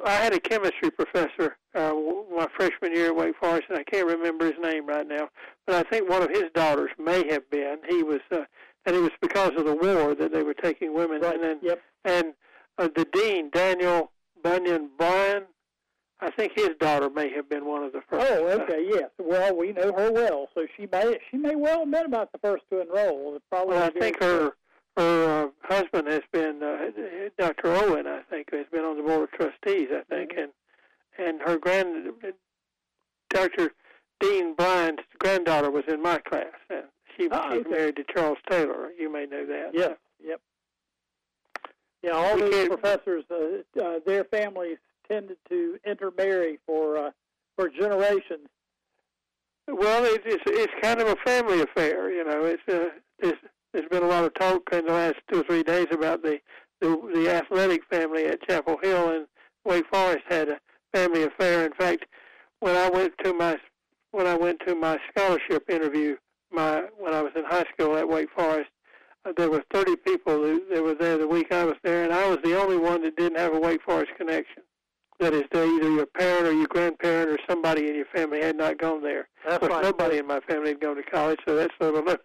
I 0.05 0.13
had 0.13 0.33
a 0.35 0.41
chemistry 0.41 0.91
professor 0.91 1.57
uh, 1.77 1.93
my 2.35 2.49
freshman 2.57 2.93
year 2.93 3.09
at 3.09 3.17
Wake 3.17 3.37
Forest, 3.39 3.67
and 3.69 3.79
I 3.79 3.85
can't 3.85 4.07
remember 4.07 4.47
his 4.47 4.59
name 4.61 4.87
right 4.87 5.07
now, 5.07 5.29
but 5.67 5.77
I 5.77 5.89
think 5.89 6.09
one 6.09 6.23
of 6.23 6.31
his 6.31 6.45
daughters 6.55 6.91
may 6.99 7.31
have 7.31 7.49
been. 7.51 7.77
He 7.89 8.03
was, 8.03 8.21
uh, 8.31 8.45
and 8.87 8.97
it 8.97 9.01
was 9.01 9.11
because 9.21 9.53
of 9.57 9.67
the 9.67 9.75
war 9.75 10.15
that 10.15 10.33
they 10.33 10.43
were 10.43 10.55
taking 10.55 10.95
women. 10.95 11.21
Right. 11.21 11.35
And 11.35 11.45
then, 11.45 11.59
yep. 11.63 11.83
and 12.05 12.35
uh, 12.79 12.89
the 12.95 13.07
dean, 13.13 13.51
Daniel 13.51 14.11
Bunyan 14.43 14.91
Bryan, 14.99 15.45
I 16.21 16.31
think 16.31 16.53
his 16.55 16.71
daughter 16.81 17.11
may 17.11 17.31
have 17.35 17.49
been 17.49 17.67
one 17.67 17.83
of 17.83 17.93
the 17.93 18.01
first. 18.09 18.27
Oh, 18.31 18.49
okay, 18.49 18.87
yes. 18.89 19.11
Well, 19.19 19.55
we 19.55 19.73
know 19.73 19.93
her 19.93 20.11
well, 20.11 20.49
so 20.55 20.67
she 20.77 20.89
may 20.91 21.19
she 21.31 21.37
may 21.37 21.57
well 21.57 21.81
have 21.81 21.91
been 21.91 22.07
about 22.07 22.33
the 22.33 22.39
first 22.39 22.65
to 22.71 22.81
enroll. 22.81 23.39
Probably. 23.51 23.75
Well, 23.75 23.85
I 23.85 23.91
think 23.91 24.23
her 24.23 24.53
her 24.97 25.45
uh, 25.45 25.49
husband 25.63 26.09
has 26.09 26.23
been 26.33 26.63
uh, 26.63 26.91
Dr. 27.39 27.69
Owen. 27.69 28.07
I 28.07 28.23
think 28.31 28.53
has 28.53 28.67
been 28.73 28.85
on 28.85 28.97
the 28.97 29.03
board 29.03 29.25
of 29.25 29.31
trustees. 29.33 29.89
I 29.93 30.03
think, 30.09 30.33
mm-hmm. 30.33 30.41
and 31.19 31.29
and 31.29 31.41
her 31.43 31.59
grand 31.59 32.13
Dr. 33.31 33.73
Dean 34.21 34.55
Bryan's 34.55 35.01
granddaughter 35.19 35.71
was 35.71 35.85
in 35.89 36.03
my 36.03 36.19
class, 36.19 36.47
and 36.71 36.85
she 37.17 37.29
oh, 37.31 37.51
she's 37.51 37.61
okay. 37.61 37.71
married 37.71 37.97
to 37.97 38.05
Charles 38.15 38.39
Taylor. 38.49 38.91
You 38.99 39.13
may 39.13 39.27
know 39.27 39.47
that. 39.47 39.71
Yes. 39.75 39.97
Yep. 40.25 40.41
Yeah, 42.03 42.13
all 42.13 42.37
we 42.37 42.51
these 42.51 42.69
professors, 42.69 43.25
uh, 43.31 43.83
uh, 43.83 43.99
their 44.07 44.25
families 44.25 44.79
tended 45.11 45.39
to 45.49 45.79
intermarry 45.85 46.59
for 46.67 46.97
uh, 46.97 47.11
for 47.57 47.69
generations. 47.69 48.49
Well, 49.69 50.05
it's, 50.05 50.25
it's 50.25 50.43
it's 50.47 50.73
kind 50.81 51.01
of 51.01 51.09
a 51.09 51.17
family 51.25 51.61
affair, 51.63 52.11
you 52.13 52.25
know. 52.25 52.45
It's 52.45 52.63
uh, 52.69 52.91
it's, 52.95 53.06
there's 53.77 53.89
been 53.91 54.03
a 54.03 54.09
lot 54.09 54.25
of 54.25 54.33
talk 54.33 54.63
in 54.73 54.87
the 54.87 54.93
last 54.93 55.17
two 55.31 55.41
or 55.41 55.45
three 55.45 55.63
days 55.63 55.87
about 55.93 56.23
the 56.23 56.39
the, 56.81 56.89
the 57.15 57.31
athletic 57.31 57.83
family 57.91 58.25
at 58.27 58.47
Chapel 58.47 58.79
Hill 58.83 59.11
and 59.11 59.27
Wake 59.65 59.87
Forest 59.91 60.25
had 60.29 60.49
a 60.49 60.59
family 60.93 61.23
affair. 61.23 61.65
In 61.65 61.73
fact, 61.73 62.05
when 62.61 62.77
I 62.77 62.89
went 62.89 63.13
to 63.23 63.35
my 63.35 63.59
when 64.13 64.27
I 64.27 64.35
went 64.35 64.61
to 64.67 64.75
my 64.75 64.99
scholarship 65.11 65.69
interview, 65.69 66.17
my 66.51 66.85
when 66.99 67.13
I 67.13 67.21
was 67.21 67.33
in 67.37 67.45
high 67.45 67.65
school 67.73 67.97
at 67.97 68.09
Wake 68.09 68.31
Forest, 68.35 68.71
uh, 69.27 69.33
there 69.37 69.51
were 69.51 69.63
30 69.73 69.97
people 69.97 70.35
who, 70.35 70.63
that 70.73 70.83
were 70.83 70.95
there 70.95 71.19
the 71.19 71.29
week 71.29 71.53
I 71.53 71.65
was 71.65 71.77
there, 71.83 72.05
and 72.05 72.15
I 72.15 72.29
was 72.29 72.39
the 72.45 72.59
only 72.59 72.79
one 72.79 73.03
that 73.03 73.17
didn't 73.17 73.39
have 73.39 73.53
a 73.53 73.61
Wake 73.61 73.83
Forest 73.83 74.13
connection 74.17 74.63
that 75.21 75.33
is 75.33 75.45
either 75.53 75.91
your 75.91 76.07
parent 76.07 76.47
or 76.47 76.53
your 76.53 76.67
grandparent 76.67 77.31
or 77.31 77.39
somebody 77.49 77.89
in 77.89 77.95
your 77.95 78.07
family 78.07 78.41
had 78.41 78.57
not 78.57 78.79
gone 78.79 79.03
there. 79.03 79.29
That's 79.47 79.67
right. 79.67 79.83
nobody 79.83 80.19
in 80.19 80.27
my 80.27 80.41
family 80.41 80.71
had 80.71 80.81
gone 80.81 80.97
to 80.97 81.03
college, 81.03 81.39
so 81.47 81.57
that's 81.57 81.73
sort 81.81 81.95
of 81.97 82.19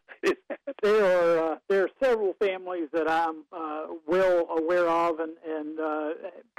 there 0.84 1.06
are 1.44 1.54
uh, 1.54 1.58
there 1.68 1.84
are 1.84 1.90
several 2.02 2.34
families 2.34 2.90
that 2.94 3.10
I'm 3.10 3.44
uh, 3.52 3.88
well 4.06 4.48
aware 4.58 4.88
of 4.88 5.20
and 5.20 5.34
and 5.48 5.80
uh, 5.80 6.10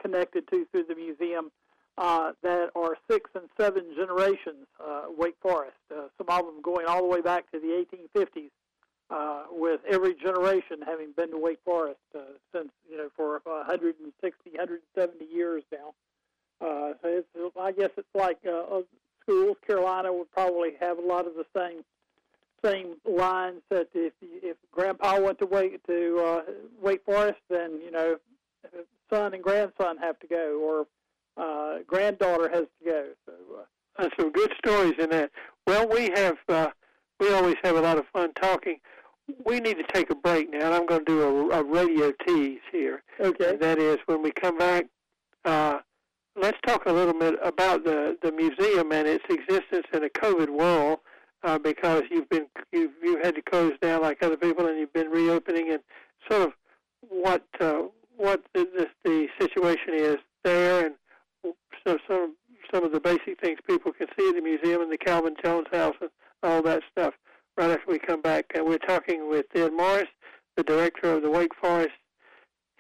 connected 0.00 0.48
to 0.48 0.66
through 0.72 0.84
the 0.88 0.94
museum 0.94 1.50
uh, 1.98 2.32
that 2.42 2.70
are 2.74 2.96
six 3.10 3.30
and 3.34 3.44
seven 3.60 3.84
generations 3.96 4.66
uh, 4.84 5.02
Wake 5.16 5.36
Forest. 5.40 5.76
Uh, 5.90 6.08
some 6.18 6.28
of 6.28 6.46
them 6.46 6.62
going 6.62 6.86
all 6.86 7.02
the 7.02 7.08
way 7.08 7.20
back 7.20 7.50
to 7.52 7.60
the 7.60 7.84
1850s. 8.16 8.50
Uh, 9.10 9.42
with 9.50 9.80
every 9.90 10.14
generation 10.14 10.78
having 10.86 11.12
been 11.14 11.30
to 11.30 11.36
Wake 11.36 11.58
Forest 11.66 12.00
uh, 12.14 12.20
since 12.54 12.70
you 12.90 12.96
know 12.96 13.10
for 13.14 13.42
160, 13.44 14.50
170 14.50 15.24
years 15.26 15.62
now. 15.70 15.92
Uh, 16.62 16.92
it's, 17.04 17.26
I 17.60 17.72
guess 17.72 17.90
it's 17.96 18.06
like 18.14 18.38
uh, 18.46 18.80
schools. 19.22 19.56
Carolina 19.66 20.12
would 20.12 20.30
probably 20.30 20.70
have 20.80 20.98
a 20.98 21.02
lot 21.02 21.26
of 21.26 21.34
the 21.34 21.46
same 21.56 21.82
same 22.64 22.94
lines 23.04 23.60
that 23.70 23.88
if 23.94 24.12
if 24.20 24.56
Grandpa 24.70 25.20
went 25.20 25.38
to 25.40 25.46
Wake 25.46 25.84
to 25.86 26.22
uh, 26.24 26.42
Wake 26.80 27.04
Forest, 27.04 27.40
then 27.50 27.80
you 27.84 27.90
know 27.90 28.16
son 29.12 29.34
and 29.34 29.42
grandson 29.42 29.96
have 29.98 30.18
to 30.20 30.26
go, 30.26 30.60
or 30.60 30.86
uh, 31.36 31.80
granddaughter 31.86 32.48
has 32.48 32.66
to 32.78 32.90
go. 32.90 33.06
So 33.26 33.32
uh, 33.58 33.64
there's 33.98 34.12
some 34.18 34.32
good 34.32 34.52
stories 34.64 34.94
in 34.98 35.10
that. 35.10 35.30
Well, 35.66 35.88
we 35.88 36.10
have 36.14 36.36
uh, 36.48 36.68
we 37.20 37.32
always 37.32 37.56
have 37.64 37.76
a 37.76 37.80
lot 37.80 37.98
of 37.98 38.04
fun 38.12 38.32
talking. 38.40 38.78
we 39.44 39.60
need 39.60 39.76
to 39.76 39.84
take 39.92 40.10
a 40.10 40.14
break 40.14 40.50
now, 40.50 40.66
and 40.66 40.74
I'm 40.74 40.86
going 40.86 41.04
to 41.04 41.12
do 41.12 41.22
a, 41.22 41.60
a 41.60 41.62
radio 41.62 42.12
tease 42.26 42.60
here. 42.70 43.02
Okay. 43.20 43.56
That 43.56 43.78
is, 43.78 43.98
when 44.06 44.22
we 44.22 44.32
come 44.32 44.58
back, 44.58 44.86
uh, 45.44 45.78
let's 46.36 46.58
talk 46.66 46.86
a 46.86 46.92
little 46.92 47.18
bit 47.18 47.34
about 47.42 47.84
the 47.84 48.16
the 48.22 48.32
museum 48.32 48.92
and 48.92 49.06
its 49.06 49.24
existence 49.28 49.86
in 49.92 50.04
a 50.04 50.08
COVID 50.08 50.48
world, 50.48 51.00
uh, 51.42 51.58
because 51.58 52.02
you've 52.10 52.28
been 52.28 52.46
you've 52.72 52.92
you 53.02 53.18
had 53.22 53.34
to 53.34 53.42
close 53.42 53.72
down 53.80 54.02
like 54.02 54.22
other 54.22 54.36
people, 54.36 54.66
and 54.66 54.78
you've 54.78 54.92
been 54.92 55.10
reopening, 55.10 55.70
and 55.70 55.80
sort 56.30 56.48
of 56.48 56.52
what 57.08 57.44
uh, 57.60 57.82
what 58.16 58.42
the, 58.54 58.66
the 58.76 58.86
the 59.04 59.28
situation 59.40 59.94
is 59.94 60.16
there, 60.44 60.86
and 60.86 60.94
so 61.86 61.98
some 62.08 62.36
some 62.72 62.84
of 62.84 62.92
the 62.92 63.00
basic 63.00 63.38
things 63.42 63.58
people 63.66 63.92
can 63.92 64.06
see 64.18 64.28
at 64.28 64.34
the 64.34 64.40
museum 64.40 64.80
and 64.80 64.92
the 64.92 64.98
Calvin 64.98 65.34
Jones 65.44 65.66
House 65.72 65.96
and 66.00 66.10
all 66.42 66.62
that 66.62 66.82
stuff. 66.90 67.14
Right 67.56 67.70
after 67.70 67.90
we 67.92 67.98
come 67.98 68.22
back, 68.22 68.46
and 68.54 68.64
we're 68.64 68.78
talking 68.78 69.28
with 69.28 69.44
Ed 69.54 69.72
Morris, 69.74 70.08
the 70.56 70.62
director 70.62 71.12
of 71.12 71.22
the 71.22 71.30
Wake 71.30 71.54
Forest 71.60 71.92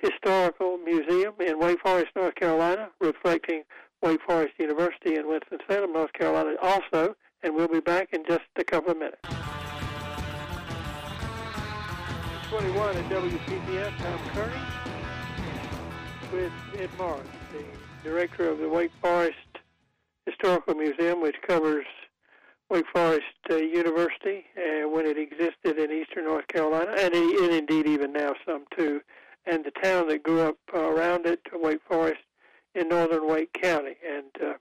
Historical 0.02 0.78
Museum 0.78 1.32
in 1.38 1.60
Wake 1.60 1.80
Forest, 1.80 2.08
North 2.16 2.34
Carolina, 2.34 2.90
reflecting 3.00 3.62
Wake 4.02 4.20
Forest 4.26 4.54
University 4.58 5.14
in 5.14 5.28
Winston-Salem, 5.28 5.92
North 5.92 6.12
Carolina 6.12 6.56
also, 6.60 7.14
and 7.44 7.54
we'll 7.54 7.68
be 7.68 7.78
back 7.78 8.08
in 8.12 8.24
just 8.26 8.42
a 8.56 8.64
couple 8.64 8.90
of 8.90 8.98
minutes. 8.98 9.20
21 12.48 12.96
at 12.96 13.04
WPTF, 13.10 13.96
Tom 13.98 14.18
Kearney 14.34 14.60
with 16.32 16.52
Ed 16.78 16.90
Morris, 16.98 17.26
the 17.52 17.64
director 18.02 18.48
of 18.48 18.58
the 18.58 18.68
Wake 18.68 18.90
Forest 19.00 19.36
Historical 20.26 20.74
Museum, 20.74 21.20
which 21.22 21.36
covers 21.46 21.86
Wake 22.68 22.86
Forest 22.92 23.24
uh, 23.50 23.56
University 23.56 24.46
uh, 24.56 24.88
when 24.88 25.06
it 25.06 25.16
existed 25.16 25.78
in 25.78 25.92
eastern 25.92 26.24
North 26.24 26.48
Carolina, 26.48 26.92
and, 26.98 27.14
and 27.14 27.52
indeed 27.52 27.86
even 27.86 28.12
now 28.12 28.34
some 28.44 28.64
too 28.76 29.00
and 29.46 29.64
the 29.64 29.72
town 29.82 30.08
that 30.08 30.22
grew 30.22 30.40
up 30.40 30.56
uh, 30.74 30.78
around 30.78 31.26
it, 31.26 31.40
Wake 31.52 31.80
Forest, 31.88 32.20
in 32.74 32.88
northern 32.88 33.28
Wake 33.28 33.52
County. 33.52 33.96
And 34.08 34.30
uh, 34.42 34.54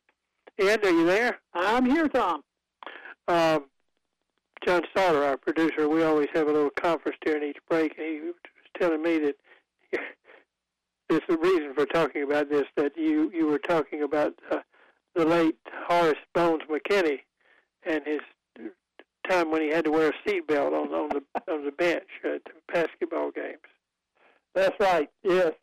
Ed, 0.59 0.85
are 0.85 0.91
you 0.91 1.05
there? 1.05 1.39
I'm 1.53 1.85
here, 1.85 2.07
Tom. 2.07 2.43
Um, 3.27 3.65
John 4.65 4.83
Sauter, 4.95 5.23
our 5.23 5.37
producer, 5.37 5.87
we 5.87 6.03
always 6.03 6.27
have 6.33 6.47
a 6.47 6.51
little 6.51 6.69
conference 6.69 7.17
during 7.25 7.47
each 7.49 7.57
break, 7.69 7.97
and 7.97 8.07
he 8.07 8.19
was 8.21 8.35
telling 8.79 9.01
me 9.01 9.17
that 9.19 9.35
there's 11.09 11.21
a 11.29 11.37
reason 11.37 11.73
for 11.73 11.85
talking 11.85 12.23
about 12.23 12.49
this. 12.49 12.65
That 12.77 12.95
you 12.95 13.31
you 13.33 13.47
were 13.47 13.59
talking 13.59 14.03
about 14.03 14.33
uh, 14.51 14.59
the 15.15 15.25
late 15.25 15.57
Horace 15.87 16.19
Bones 16.33 16.61
McKinney 16.69 17.19
and 17.83 18.01
his 18.05 18.19
time 19.27 19.51
when 19.51 19.61
he 19.61 19.69
had 19.69 19.85
to 19.85 19.91
wear 19.91 20.09
a 20.09 20.29
seatbelt 20.29 20.73
on 20.73 20.93
on 20.93 21.09
the 21.09 21.51
on 21.51 21.65
the 21.65 21.71
bench 21.71 22.07
at 22.23 22.41
basketball 22.71 23.31
games. 23.31 23.57
That's 24.53 24.75
right. 24.79 25.09
Yes, 25.23 25.53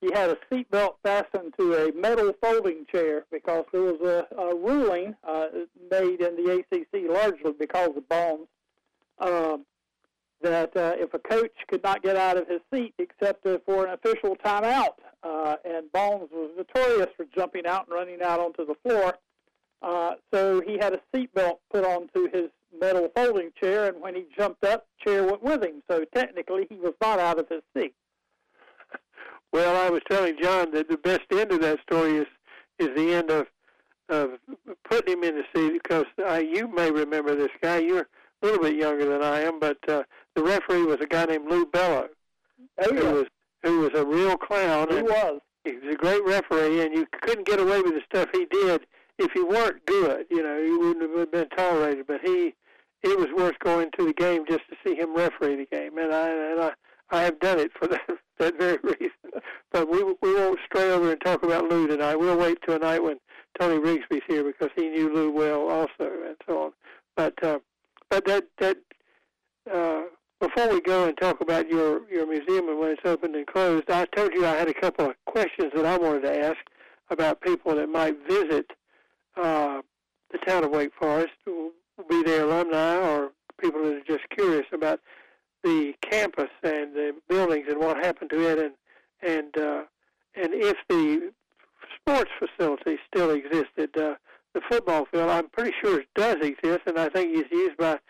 he 0.00 0.10
had 0.12 0.30
a 0.30 0.38
seatbelt 0.50 0.94
fastened 1.02 1.54
to 1.58 1.74
a 1.74 1.92
metal 1.92 2.32
folding 2.40 2.86
chair 2.90 3.26
because 3.30 3.64
there 3.72 3.82
was 3.82 4.00
a, 4.00 4.34
a 4.34 4.54
ruling 4.54 5.14
uh, 5.28 5.46
made 5.90 6.22
in 6.22 6.36
the 6.36 6.64
ACC 6.72 7.10
largely 7.10 7.52
because 7.58 7.90
of 7.96 8.08
Bones 8.08 8.48
um, 9.18 9.66
that 10.40 10.74
uh, 10.74 10.92
if 10.96 11.12
a 11.12 11.18
coach 11.18 11.52
could 11.68 11.82
not 11.82 12.02
get 12.02 12.16
out 12.16 12.38
of 12.38 12.48
his 12.48 12.60
seat 12.72 12.94
except 12.98 13.46
for 13.66 13.86
an 13.86 13.92
official 13.92 14.36
timeout, 14.36 14.94
uh, 15.22 15.56
and 15.66 15.92
Bones 15.92 16.30
was 16.32 16.50
notorious 16.56 17.08
for 17.14 17.26
jumping 17.36 17.66
out 17.66 17.86
and 17.88 17.94
running 17.94 18.22
out 18.22 18.40
onto 18.40 18.64
the 18.64 18.74
floor. 18.82 19.18
Uh, 19.82 20.14
so 20.32 20.62
he 20.66 20.78
had 20.78 20.94
a 20.94 21.00
seatbelt 21.14 21.58
put 21.70 21.84
onto 21.84 22.30
his 22.32 22.50
metal 22.78 23.10
folding 23.14 23.50
chair, 23.60 23.88
and 23.88 24.00
when 24.00 24.14
he 24.14 24.24
jumped 24.36 24.64
up, 24.64 24.86
chair 25.04 25.24
went 25.24 25.42
with 25.42 25.62
him. 25.62 25.82
So 25.90 26.04
technically, 26.14 26.66
he 26.70 26.76
was 26.76 26.94
not 27.02 27.18
out 27.18 27.38
of 27.38 27.48
his 27.50 27.62
seat. 27.76 27.94
Well, 29.52 29.76
I 29.76 29.90
was 29.90 30.02
telling 30.08 30.36
John 30.40 30.70
that 30.72 30.88
the 30.88 30.96
best 30.96 31.22
end 31.32 31.52
of 31.52 31.60
that 31.60 31.80
story 31.82 32.18
is 32.18 32.26
is 32.78 32.88
the 32.96 33.14
end 33.14 33.30
of 33.30 33.46
of 34.08 34.30
putting 34.88 35.14
him 35.14 35.24
in 35.24 35.36
the 35.36 35.44
seat 35.54 35.80
because 35.82 36.06
uh, 36.26 36.34
you 36.34 36.68
may 36.68 36.90
remember 36.90 37.34
this 37.34 37.50
guy. 37.62 37.78
You're 37.78 38.08
a 38.42 38.46
little 38.46 38.62
bit 38.62 38.74
younger 38.74 39.06
than 39.06 39.22
I 39.22 39.40
am, 39.40 39.60
but 39.60 39.78
uh, 39.88 40.02
the 40.34 40.42
referee 40.42 40.84
was 40.84 40.98
a 41.00 41.06
guy 41.06 41.26
named 41.26 41.48
Lou 41.48 41.66
Bello, 41.66 42.08
oh, 42.78 42.92
yeah. 42.92 43.00
who 43.00 43.14
was 43.14 43.26
who 43.62 43.80
was 43.80 43.90
a 43.94 44.04
real 44.04 44.36
clown. 44.36 44.88
He 44.90 45.02
was. 45.02 45.40
He 45.64 45.72
was 45.72 45.94
a 45.94 45.96
great 45.96 46.24
referee, 46.24 46.82
and 46.82 46.94
you 46.94 47.06
couldn't 47.20 47.46
get 47.46 47.60
away 47.60 47.82
with 47.82 47.92
the 47.92 48.02
stuff 48.06 48.28
he 48.32 48.46
did 48.46 48.86
if 49.18 49.34
you 49.34 49.46
weren't 49.46 49.84
good. 49.84 50.24
You 50.30 50.42
know, 50.42 50.58
you 50.58 50.80
wouldn't 50.80 51.18
have 51.18 51.30
been 51.30 51.48
tolerated. 51.50 52.06
But 52.06 52.22
he, 52.24 52.54
it 53.02 53.18
was 53.18 53.28
worth 53.36 53.58
going 53.58 53.90
to 53.98 54.06
the 54.06 54.14
game 54.14 54.44
just 54.48 54.62
to 54.70 54.76
see 54.84 54.96
him 54.96 55.14
referee 55.14 55.56
the 55.56 55.66
game, 55.66 55.98
and 55.98 56.12
I 56.12 56.28
and 56.30 56.60
I 56.60 56.70
I 57.10 57.22
have 57.22 57.38
done 57.40 57.58
it 57.58 57.72
for 57.78 57.86
that 57.88 58.00
that 58.38 58.58
very 58.58 58.78
reason. 58.82 59.42
But 59.72 59.90
we 59.90 60.02
we 60.22 60.34
won't 60.34 60.60
stray 60.66 60.90
over 60.90 61.12
and 61.12 61.20
talk 61.20 61.42
about 61.42 61.70
Lou 61.70 61.86
tonight. 61.86 62.16
We'll 62.16 62.38
wait 62.38 62.58
till 62.66 62.78
night 62.78 63.02
when 63.02 63.18
Tony 63.58 63.78
Rigsby's 63.78 64.22
here 64.28 64.44
because 64.44 64.70
he 64.76 64.88
knew 64.88 65.12
Lou 65.12 65.30
well 65.30 65.68
also, 65.68 66.10
and 66.26 66.36
so 66.48 66.64
on. 66.64 66.72
But 67.16 67.42
uh, 67.42 67.58
but 68.08 68.24
that 68.26 68.44
that 68.58 68.76
uh, 69.72 70.02
before 70.40 70.68
we 70.70 70.80
go 70.80 71.06
and 71.06 71.16
talk 71.18 71.40
about 71.40 71.68
your 71.68 72.08
your 72.10 72.26
museum 72.26 72.68
and 72.68 72.78
when 72.78 72.90
it's 72.90 73.02
opened 73.04 73.36
and 73.36 73.46
closed, 73.46 73.90
I 73.90 74.06
told 74.06 74.32
you 74.34 74.46
I 74.46 74.56
had 74.56 74.68
a 74.68 74.74
couple 74.74 75.06
of 75.06 75.14
questions 75.26 75.72
that 75.74 75.86
I 75.86 75.98
wanted 75.98 76.22
to 76.22 76.44
ask 76.44 76.58
about 77.10 77.40
people 77.40 77.74
that 77.74 77.88
might 77.88 78.16
visit 78.28 78.66
uh, 79.36 79.80
the 80.30 80.38
town 80.46 80.64
of 80.64 80.70
Wake 80.70 80.92
Forest, 80.98 81.32
be 82.08 82.22
they 82.22 82.38
alumni 82.38 82.96
or 82.96 83.32
people 83.60 83.82
that 83.82 83.94
are 83.94 84.04
just 84.06 84.28
curious 84.30 84.66
about 84.72 85.00
the 85.62 85.94
campus 86.02 86.50
and 86.62 86.94
the 86.94 87.12
buildings 87.28 87.66
and 87.68 87.78
what 87.78 87.96
happened 87.96 88.30
to 88.30 88.40
it, 88.48 88.58
and 88.58 88.74
and 89.22 89.56
uh, 89.56 89.82
and 90.34 90.54
if 90.54 90.76
the 90.88 91.32
sports 91.96 92.30
facility 92.38 92.98
still 93.12 93.30
existed. 93.30 93.96
Uh, 93.96 94.14
the 94.52 94.60
football 94.68 95.06
field, 95.12 95.30
I'm 95.30 95.48
pretty 95.48 95.72
sure 95.80 96.00
it 96.00 96.08
does 96.16 96.38
exist, 96.42 96.80
and 96.86 96.98
I 96.98 97.08
think 97.08 97.38
it's 97.38 97.50
used 97.52 97.76
by 97.76 98.00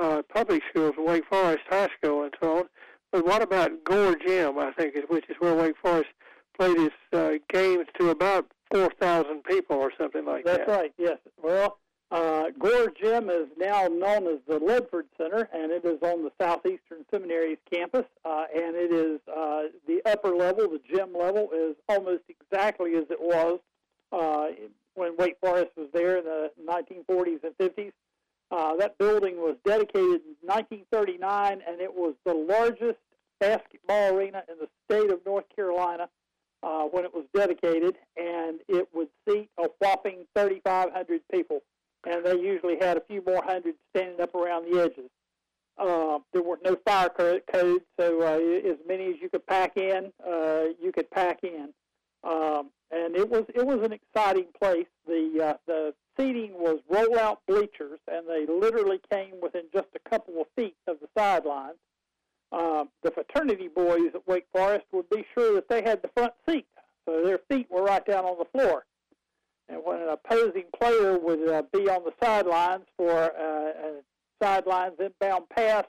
uh, 0.00 0.22
public 0.32 0.62
schools, 0.70 0.94
Wake 0.96 1.24
Forest 1.28 1.64
High 1.68 1.88
School, 2.00 2.22
and 2.22 2.32
so 2.40 2.58
on. 2.58 2.64
But 3.10 3.26
what 3.26 3.42
about 3.42 3.82
Gore 3.82 4.14
Gym? 4.14 4.58
I 4.60 4.70
think, 4.78 4.94
is 4.94 5.02
which 5.08 5.24
is 5.28 5.34
where 5.40 5.56
Wake 5.56 5.74
Forest 5.82 6.10
played 6.56 6.76
its 6.78 6.94
uh, 7.12 7.30
games 7.52 7.86
to 7.98 8.10
about 8.10 8.46
four 8.70 8.90
thousand 9.00 9.42
people 9.42 9.76
or 9.76 9.90
something 9.98 10.24
like 10.24 10.44
That's 10.44 10.58
that. 10.58 10.66
That's 10.68 10.80
right. 10.82 10.92
Yes. 10.98 11.18
Well, 11.42 11.78
uh, 12.10 12.44
Gore 12.58 12.90
Gym 13.00 13.28
is 13.28 13.48
now 13.58 13.86
known 13.86 14.26
as 14.28 14.38
the 14.46 14.58
Ledford 14.58 15.04
Center, 15.18 15.48
and 15.52 15.70
it 15.70 15.84
is 15.84 15.98
on 16.02 16.22
the 16.22 16.32
Southeastern 16.40 17.04
Seminary's 17.10 17.58
campus. 17.70 18.06
Uh, 18.24 18.44
and 18.54 18.74
it 18.74 18.92
is 18.92 19.20
uh, 19.28 19.64
the 19.86 20.00
upper 20.06 20.34
level, 20.34 20.68
the 20.68 20.80
gym 20.90 21.12
level, 21.14 21.50
is 21.54 21.76
almost 21.88 22.22
exactly 22.28 22.94
as 22.94 23.04
it 23.10 23.20
was 23.20 23.60
uh, 24.12 24.46
when 24.94 25.16
Wake 25.18 25.36
Forest 25.42 25.70
was 25.76 25.88
there 25.92 26.18
in 26.18 26.24
the 26.24 26.50
1940s 26.66 27.44
and 27.44 27.56
50s. 27.58 27.92
Uh, 28.50 28.74
that 28.76 28.96
building 28.96 29.36
was 29.36 29.56
dedicated 29.66 30.22
in 30.24 30.36
1939, 30.40 31.60
and 31.68 31.80
it 31.82 31.92
was 31.92 32.14
the 32.24 32.32
largest 32.32 32.98
basketball 33.38 34.14
arena 34.14 34.42
in 34.50 34.56
the 34.58 34.68
state 34.86 35.10
of 35.12 35.20
North 35.26 35.44
Carolina 35.54 36.08
uh, 36.62 36.84
when 36.84 37.04
it 37.04 37.14
was 37.14 37.24
dedicated, 37.34 37.96
and 38.16 38.60
it 38.66 38.88
would 38.94 39.08
seat 39.28 39.50
a 39.58 39.68
whopping 39.78 40.24
3,500 40.34 41.20
people 41.30 41.60
and 42.06 42.24
they 42.24 42.36
usually 42.36 42.76
had 42.80 42.96
a 42.96 43.02
few 43.02 43.22
more 43.26 43.42
hundred 43.44 43.74
standing 43.90 44.20
up 44.20 44.34
around 44.34 44.70
the 44.70 44.80
edges. 44.80 45.10
Uh, 45.78 46.18
there 46.32 46.42
were 46.42 46.58
no 46.64 46.76
fire 46.84 47.08
codes, 47.08 47.84
so 47.98 48.22
uh, 48.22 48.68
as 48.68 48.78
many 48.86 49.06
as 49.06 49.14
you 49.22 49.28
could 49.30 49.46
pack 49.46 49.76
in, 49.76 50.12
uh, 50.26 50.64
you 50.82 50.90
could 50.92 51.08
pack 51.10 51.38
in. 51.44 51.68
Um, 52.24 52.70
and 52.90 53.14
it 53.14 53.28
was 53.28 53.44
it 53.54 53.64
was 53.64 53.80
an 53.84 53.92
exciting 53.92 54.46
place. 54.60 54.86
The 55.06 55.50
uh, 55.50 55.54
the 55.66 55.94
seating 56.18 56.54
was 56.54 56.80
roll-out 56.88 57.42
bleachers, 57.46 58.00
and 58.10 58.26
they 58.26 58.44
literally 58.52 59.00
came 59.12 59.34
within 59.40 59.64
just 59.72 59.86
a 59.94 60.10
couple 60.10 60.40
of 60.40 60.46
feet 60.56 60.76
of 60.88 60.96
the 61.00 61.08
sidelines. 61.16 61.76
Uh, 62.50 62.84
the 63.02 63.10
fraternity 63.10 63.68
boys 63.68 64.10
at 64.14 64.26
Wake 64.26 64.46
Forest 64.52 64.86
would 64.92 65.08
be 65.10 65.24
sure 65.34 65.54
that 65.54 65.68
they 65.68 65.82
had 65.82 66.02
the 66.02 66.08
front 66.16 66.32
seat, 66.48 66.66
so 67.06 67.22
their 67.22 67.38
feet 67.48 67.68
were 67.70 67.84
right 67.84 68.04
down 68.04 68.24
on 68.24 68.38
the 68.38 68.46
floor. 68.46 68.84
And 69.68 69.80
when 69.84 70.00
an 70.00 70.08
opposing 70.08 70.64
player 70.78 71.18
would 71.18 71.48
uh, 71.48 71.62
be 71.72 71.88
on 71.88 72.04
the 72.04 72.12
sidelines 72.22 72.84
for 72.96 73.12
uh, 73.12 73.70
a 73.86 74.00
sidelines 74.42 74.96
inbound 74.98 75.48
pass, 75.50 75.84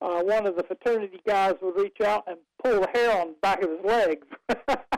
uh, 0.00 0.22
one 0.22 0.46
of 0.46 0.56
the 0.56 0.64
fraternity 0.64 1.20
guys 1.26 1.54
would 1.62 1.76
reach 1.76 2.00
out 2.00 2.24
and 2.26 2.38
pull 2.62 2.80
the 2.80 2.88
hair 2.92 3.20
on 3.20 3.28
the 3.28 3.36
back 3.40 3.62
of 3.62 3.70
his 3.70 3.84
legs. 3.84 4.26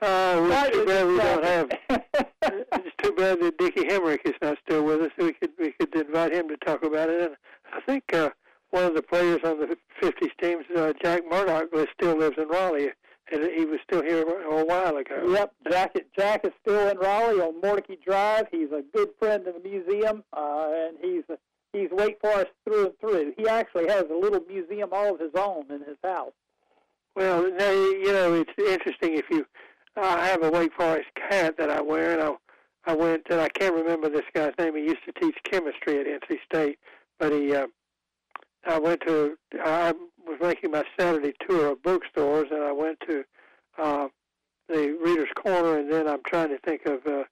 Oh, 0.00 0.48
it's 0.48 0.76
too 0.76 0.86
bad 0.86 1.06
we 1.06 1.16
don't 1.16 1.44
have. 1.44 1.70
it's 2.42 2.96
too 3.02 3.12
bad 3.12 3.40
that 3.40 3.58
Dickie 3.58 3.84
Hemric 3.84 4.20
is 4.24 4.34
not 4.40 4.56
still 4.64 4.84
with 4.84 5.00
us. 5.00 5.10
We 5.18 5.32
could 5.32 5.50
we 5.58 5.72
could 5.72 5.94
invite 5.94 6.32
him 6.32 6.48
to 6.48 6.56
talk 6.58 6.84
about 6.84 7.10
it. 7.10 7.20
And 7.20 7.36
I 7.72 7.80
think 7.80 8.04
uh, 8.12 8.30
one 8.70 8.84
of 8.84 8.94
the 8.94 9.02
players 9.02 9.40
on 9.44 9.58
the 9.58 9.76
'50s 10.00 10.30
teams, 10.40 10.64
uh, 10.76 10.92
Jack 11.02 11.22
Murdock, 11.28 11.70
still 11.94 12.16
lives 12.16 12.36
in 12.38 12.48
Raleigh 12.48 12.90
and 13.32 13.50
he 13.52 13.64
was 13.64 13.78
still 13.84 14.02
here 14.02 14.22
a 14.22 14.64
while 14.64 14.96
ago. 14.96 15.28
Yep, 15.28 15.52
Jack, 15.70 15.96
Jack 16.16 16.44
is 16.44 16.52
still 16.60 16.88
in 16.88 16.98
Raleigh 16.98 17.40
on 17.40 17.60
Mordecai 17.60 17.94
Drive. 18.04 18.46
He's 18.50 18.70
a 18.70 18.82
good 18.94 19.10
friend 19.18 19.46
of 19.46 19.54
the 19.54 19.68
museum, 19.68 20.24
uh, 20.32 20.68
and 20.70 20.96
he's 21.00 21.24
he's 21.72 21.90
Wake 21.90 22.20
Forest 22.20 22.50
through 22.64 22.86
and 22.86 22.98
through. 23.00 23.34
He 23.36 23.48
actually 23.48 23.88
has 23.88 24.04
a 24.10 24.14
little 24.14 24.40
museum 24.48 24.90
all 24.92 25.14
of 25.14 25.20
his 25.20 25.34
own 25.34 25.66
in 25.70 25.80
his 25.80 25.98
house. 26.02 26.32
Well, 27.14 27.50
now, 27.50 27.70
you 27.70 28.12
know, 28.12 28.34
it's 28.34 28.52
interesting 28.58 29.16
if 29.16 29.24
you. 29.30 29.46
I 29.96 30.28
have 30.28 30.44
a 30.44 30.50
Wake 30.50 30.72
Forest 30.74 31.08
hat 31.28 31.56
that 31.58 31.70
I 31.70 31.80
wear, 31.80 32.12
and 32.12 32.22
I, 32.22 32.92
I 32.92 32.94
went, 32.94 33.26
and 33.30 33.40
I 33.40 33.48
can't 33.48 33.74
remember 33.74 34.08
this 34.08 34.22
guy's 34.32 34.52
name. 34.56 34.76
He 34.76 34.82
used 34.82 35.04
to 35.06 35.12
teach 35.20 35.36
chemistry 35.42 35.98
at 35.98 36.06
NC 36.06 36.38
State, 36.44 36.78
but 37.18 37.32
he. 37.32 37.54
Uh, 37.54 37.66
I 38.66 38.78
went 38.78 39.00
to. 39.06 39.36
I 39.64 39.92
was 40.26 40.38
making 40.40 40.70
my 40.70 40.84
Saturday 40.98 41.32
tour 41.46 41.72
of 41.72 41.82
bookstores, 41.82 42.48
and 42.50 42.62
I 42.62 42.72
went 42.72 42.98
to 43.08 43.24
uh, 43.78 44.08
the 44.68 44.98
Reader's 45.02 45.32
Corner, 45.36 45.78
and 45.78 45.90
then 45.90 46.08
I'm 46.08 46.22
trying 46.26 46.48
to 46.48 46.58
think 46.58 46.86
of 46.86 47.06
uh, 47.06 47.24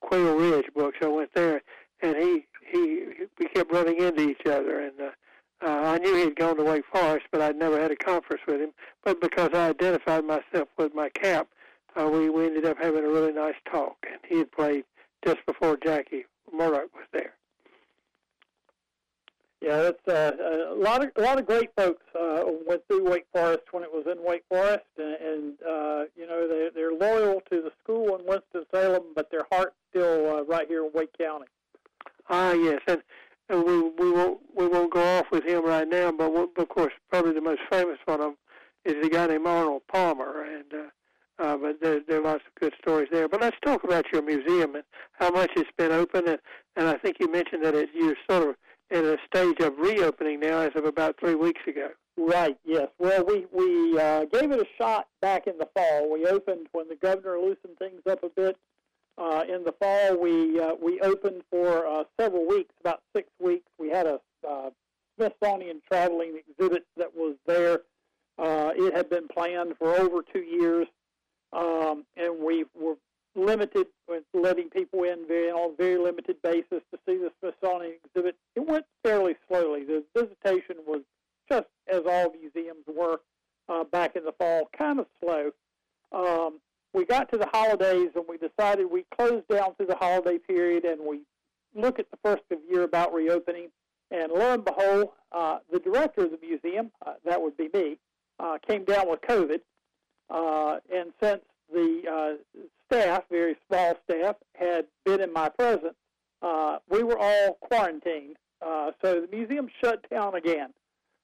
Quail 0.00 0.36
Ridge 0.36 0.66
books. 0.74 0.98
I 1.02 1.06
went 1.06 1.32
there, 1.34 1.62
and 2.02 2.16
he 2.16 2.46
he 2.70 3.06
we 3.38 3.48
kept 3.48 3.72
running 3.72 3.98
into 3.98 4.28
each 4.28 4.46
other, 4.46 4.80
and 4.80 5.00
uh, 5.00 5.10
uh, 5.66 5.94
I 5.94 5.98
knew 5.98 6.14
he'd 6.14 6.36
gone 6.36 6.56
to 6.56 6.64
Wake 6.64 6.84
Forest, 6.92 7.26
but 7.32 7.40
I'd 7.40 7.56
never 7.56 7.80
had 7.80 7.90
a 7.90 7.96
conference 7.96 8.42
with 8.46 8.60
him. 8.60 8.70
But 9.04 9.20
because 9.20 9.50
I 9.52 9.70
identified 9.70 10.24
myself 10.24 10.68
with 10.76 10.94
my 10.94 11.08
cap, 11.10 11.48
uh, 11.98 12.08
we 12.08 12.30
we 12.30 12.46
ended 12.46 12.64
up 12.64 12.78
having 12.78 13.04
a 13.04 13.08
really 13.08 13.32
nice 13.32 13.56
talk, 13.70 13.96
and 14.10 14.20
he 14.28 14.38
had 14.38 14.52
played 14.52 14.84
just 15.24 15.44
before 15.46 15.76
Jackie 15.76 16.26
Murdock 16.52 16.94
was 16.94 17.06
there. 17.12 17.34
Yeah, 19.68 19.90
it's 19.90 20.08
uh, 20.08 20.32
a 20.72 20.74
lot 20.74 21.04
of 21.04 21.10
a 21.16 21.20
lot 21.20 21.38
of 21.38 21.44
great 21.44 21.68
folks 21.76 22.02
uh, 22.18 22.42
went 22.66 22.80
through 22.88 23.04
Wake 23.04 23.26
Forest 23.34 23.64
when 23.70 23.82
it 23.82 23.92
was 23.92 24.06
in 24.10 24.24
Wake 24.24 24.44
Forest, 24.48 24.86
and, 24.96 25.16
and 25.20 25.52
uh, 25.60 26.04
you 26.16 26.26
know 26.26 26.48
they 26.48 26.70
they're 26.74 26.94
loyal 26.94 27.42
to 27.52 27.60
the 27.60 27.70
school 27.82 28.16
in 28.16 28.24
Winston 28.24 28.64
Salem, 28.72 29.12
but 29.14 29.30
their 29.30 29.46
heart's 29.52 29.76
still 29.90 30.38
uh, 30.38 30.44
right 30.44 30.66
here 30.68 30.86
in 30.86 30.90
Wake 30.94 31.10
County. 31.18 31.44
Ah, 32.30 32.52
yes, 32.52 32.80
and, 32.86 33.02
and 33.50 33.62
we 33.62 33.82
we 33.82 34.10
won't 34.10 34.40
we 34.56 34.66
won't 34.66 34.90
go 34.90 35.02
off 35.02 35.26
with 35.30 35.44
him 35.44 35.66
right 35.66 35.86
now, 35.86 36.10
but 36.12 36.32
of 36.56 36.68
course 36.70 36.94
probably 37.10 37.34
the 37.34 37.42
most 37.42 37.60
famous 37.70 37.98
one 38.06 38.22
of 38.22 38.32
is 38.86 38.94
the 39.02 39.10
guy 39.10 39.26
named 39.26 39.46
Arnold 39.46 39.82
Palmer, 39.92 40.44
and 40.44 40.72
uh, 40.72 41.42
uh, 41.44 41.58
but 41.58 41.78
there 41.82 42.00
there 42.08 42.20
are 42.20 42.24
lots 42.24 42.44
of 42.46 42.58
good 42.58 42.72
stories 42.80 43.08
there. 43.12 43.28
But 43.28 43.42
let's 43.42 43.58
talk 43.62 43.84
about 43.84 44.06
your 44.14 44.22
museum 44.22 44.76
and 44.76 44.84
how 45.12 45.30
much 45.30 45.50
it's 45.56 45.68
been 45.76 45.92
open, 45.92 46.26
and 46.26 46.38
and 46.74 46.88
I 46.88 46.96
think 46.96 47.18
you 47.20 47.30
mentioned 47.30 47.62
that 47.66 47.74
it 47.74 47.90
you're 47.94 48.16
sort 48.30 48.48
of 48.48 48.56
in 48.90 49.04
a 49.04 49.16
stage 49.26 49.60
of 49.60 49.78
reopening 49.78 50.40
now 50.40 50.60
as 50.60 50.72
of 50.74 50.84
about 50.84 51.18
three 51.20 51.34
weeks 51.34 51.60
ago. 51.66 51.88
Right. 52.16 52.56
Yes. 52.64 52.88
Well, 52.98 53.24
we 53.24 53.46
we 53.52 53.98
uh, 53.98 54.24
gave 54.24 54.50
it 54.50 54.60
a 54.60 54.66
shot 54.76 55.06
back 55.20 55.46
in 55.46 55.56
the 55.58 55.68
fall. 55.74 56.10
We 56.10 56.26
opened 56.26 56.66
when 56.72 56.88
the 56.88 56.96
governor 56.96 57.38
loosened 57.38 57.78
things 57.78 58.02
up 58.10 58.24
a 58.24 58.28
bit. 58.28 58.56
Uh, 59.16 59.44
in 59.48 59.64
the 59.64 59.72
fall, 59.72 60.16
we 60.16 60.58
uh, 60.60 60.74
we 60.80 61.00
opened 61.00 61.42
for 61.50 61.86
uh, 61.86 62.04
several 62.20 62.46
weeks, 62.46 62.74
about 62.80 63.02
six 63.14 63.28
weeks. 63.40 63.66
We 63.78 63.88
had 63.90 64.06
a 64.06 64.20
uh, 64.48 64.70
Smithsonian 65.16 65.80
traveling 65.90 66.40
exhibit 66.48 66.86
that 66.96 67.14
was 67.14 67.36
there. 67.46 67.80
Uh, 68.38 68.70
it 68.76 68.94
had 68.94 69.10
been 69.10 69.28
planned 69.28 69.74
for 69.78 69.96
over 69.96 70.22
two 70.32 70.42
years, 70.42 70.86
um, 71.52 72.04
and 72.16 72.38
we 72.38 72.64
were 72.74 72.94
limited 73.34 73.86
with 74.08 74.24
letting 74.34 74.70
people 74.70 75.02
in 75.04 75.26
very, 75.26 75.50
on 75.50 75.72
a 75.72 75.76
very 75.76 75.98
limited 75.98 76.36
basis 76.42 76.82
to 76.92 76.98
see 77.06 77.16
the 77.16 77.30
Smithsonian 77.40 77.94
exhibit. 78.04 78.36
It 78.56 78.66
went 78.66 78.84
fairly 79.02 79.36
slowly. 79.48 79.84
The 79.84 80.04
visitation 80.14 80.76
was 80.86 81.02
just 81.50 81.66
as 81.92 82.02
all 82.06 82.32
museums 82.32 82.84
were 82.86 83.20
uh, 83.68 83.84
back 83.84 84.16
in 84.16 84.24
the 84.24 84.32
fall, 84.32 84.68
kind 84.76 84.98
of 84.98 85.06
slow. 85.20 85.50
Um, 86.12 86.60
we 86.92 87.04
got 87.04 87.30
to 87.32 87.38
the 87.38 87.48
holidays 87.52 88.08
and 88.14 88.24
we 88.28 88.38
decided 88.38 88.86
we 88.90 89.04
closed 89.16 89.46
down 89.48 89.74
through 89.74 89.86
the 89.86 89.96
holiday 89.96 90.38
period 90.38 90.84
and 90.84 91.00
we 91.06 91.20
look 91.74 91.98
at 91.98 92.10
the 92.10 92.18
first 92.24 92.42
of 92.50 92.58
year 92.68 92.82
about 92.82 93.12
reopening. 93.12 93.68
And 94.10 94.32
lo 94.32 94.54
and 94.54 94.64
behold, 94.64 95.10
uh, 95.32 95.58
the 95.70 95.78
director 95.80 96.24
of 96.24 96.30
the 96.30 96.38
museum, 96.40 96.90
uh, 97.06 97.14
that 97.24 97.40
would 97.40 97.56
be 97.56 97.68
me, 97.74 97.98
uh, 98.40 98.56
came 98.66 98.84
down 98.84 99.08
with 99.08 99.20
COVID. 99.20 99.60
Uh, 100.30 100.78
and 100.94 101.12
since 101.22 101.42
staff, 102.98 103.24
very 103.30 103.56
small 103.68 103.96
staff, 104.04 104.36
had 104.54 104.86
been 105.04 105.20
in 105.20 105.32
my 105.32 105.48
presence, 105.48 105.94
uh, 106.42 106.78
we 106.88 107.02
were 107.02 107.18
all 107.18 107.58
quarantined. 107.60 108.36
Uh, 108.64 108.90
so 109.02 109.20
the 109.20 109.36
museum 109.36 109.68
shut 109.82 110.04
down 110.10 110.34
again. 110.34 110.70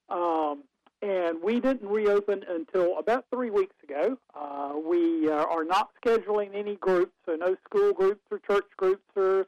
Um, 0.08 0.64
and 1.02 1.42
we 1.42 1.60
didn't 1.60 1.88
reopen 1.88 2.44
until 2.48 2.98
about 2.98 3.26
three 3.32 3.50
weeks 3.50 3.74
ago. 3.82 4.16
Uh, 4.34 4.72
we 4.78 5.28
uh, 5.28 5.44
are 5.44 5.64
not 5.64 5.90
scheduling 6.02 6.50
any 6.54 6.76
groups, 6.76 7.12
so 7.26 7.34
no 7.34 7.56
school 7.64 7.92
groups 7.92 8.22
or 8.30 8.38
church 8.38 8.64
groups 8.76 9.02
or 9.16 9.46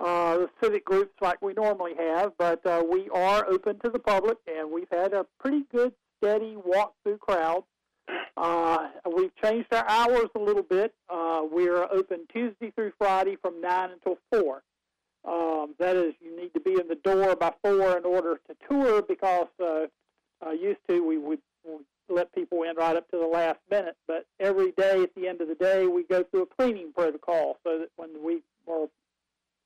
uh, 0.00 0.46
civic 0.62 0.84
groups 0.84 1.12
like 1.20 1.40
we 1.42 1.54
normally 1.54 1.94
have, 1.98 2.32
but 2.38 2.64
uh, 2.66 2.82
we 2.88 3.08
are 3.10 3.46
open 3.48 3.78
to 3.80 3.90
the 3.90 3.98
public, 3.98 4.36
and 4.46 4.70
we've 4.70 4.90
had 4.90 5.12
a 5.12 5.24
pretty 5.40 5.64
good, 5.72 5.92
steady 6.18 6.56
walk-through 6.56 7.18
crowd. 7.18 7.64
Uh, 8.36 8.88
we've 9.16 9.34
changed 9.42 9.72
our 9.72 9.88
hours 9.88 10.28
a 10.34 10.38
little 10.38 10.62
bit. 10.62 10.94
Open 12.02 12.26
Tuesday 12.32 12.72
through 12.72 12.90
Friday 12.98 13.36
from 13.40 13.60
9 13.60 13.90
until 13.90 14.18
4. 14.32 14.62
Um, 15.24 15.74
that 15.78 15.94
is, 15.94 16.14
you 16.20 16.36
need 16.36 16.52
to 16.52 16.58
be 16.58 16.72
in 16.72 16.88
the 16.88 16.96
door 16.96 17.36
by 17.36 17.52
4 17.62 17.96
in 17.96 18.04
order 18.04 18.40
to 18.48 18.56
tour 18.68 19.02
because 19.02 19.46
uh, 19.62 19.86
uh, 20.44 20.50
used 20.50 20.80
to 20.88 21.06
we 21.06 21.16
would, 21.16 21.38
would 21.64 21.84
let 22.08 22.34
people 22.34 22.64
in 22.64 22.74
right 22.74 22.96
up 22.96 23.08
to 23.12 23.18
the 23.18 23.26
last 23.26 23.60
minute. 23.70 23.96
But 24.08 24.26
every 24.40 24.72
day 24.72 25.04
at 25.04 25.14
the 25.14 25.28
end 25.28 25.40
of 25.42 25.46
the 25.46 25.54
day, 25.54 25.86
we 25.86 26.02
go 26.02 26.24
through 26.24 26.42
a 26.42 26.46
cleaning 26.46 26.92
protocol 26.92 27.58
so 27.62 27.78
that 27.78 27.90
when 27.94 28.10
we 28.24 28.42
are 28.66 28.88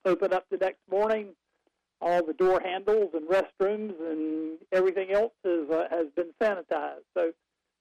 open 0.05 0.35
up 0.35 0.45
the 0.51 0.59
next 0.59 0.81
morning, 0.91 1.29
all 2.03 2.23
the 2.23 2.35
door 2.35 2.61
handles 2.61 3.15
and 3.15 3.27
restrooms 3.29 3.99
and 3.99 4.59
everything 4.73 5.11
else 5.11 5.33
is, 5.43 5.71
uh, 5.71 5.87
has 5.91 6.09
been 6.15 6.35
sanitized. 6.39 7.07
So 7.15 7.33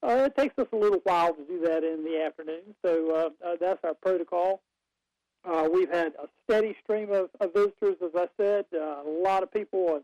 uh, 0.08 0.26
it 0.26 0.36
takes 0.38 0.58
us 0.58 0.68
a 0.72 0.76
little 0.76 1.00
while 1.04 1.34
to 1.34 1.44
do 1.46 1.60
that 1.62 1.84
in 1.84 2.04
the 2.04 2.22
afternoon, 2.22 2.76
so 2.84 3.16
uh, 3.16 3.48
uh, 3.48 3.56
that's 3.60 3.84
our 3.84 3.94
protocol. 3.94 4.62
Uh, 5.44 5.68
we've 5.72 5.92
had 5.92 6.14
a 6.22 6.28
steady 6.44 6.76
stream 6.84 7.12
of, 7.12 7.30
of 7.40 7.54
visitors, 7.54 7.98
as 8.04 8.12
I 8.16 8.28
said. 8.38 8.66
Uh, 8.74 9.04
a 9.06 9.22
lot 9.24 9.44
of 9.44 9.52
people 9.52 9.94
have 9.94 10.04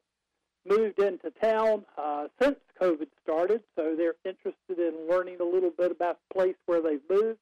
moved 0.65 0.99
into 0.99 1.31
town 1.41 1.83
uh, 1.97 2.27
since 2.39 2.57
COVID 2.79 3.07
started, 3.23 3.63
so 3.75 3.95
they're 3.95 4.15
interested 4.23 4.77
in 4.77 5.07
learning 5.09 5.37
a 5.41 5.43
little 5.43 5.71
bit 5.71 5.91
about 5.91 6.19
the 6.29 6.35
place 6.35 6.55
where 6.65 6.81
they've 6.81 7.01
moved. 7.09 7.39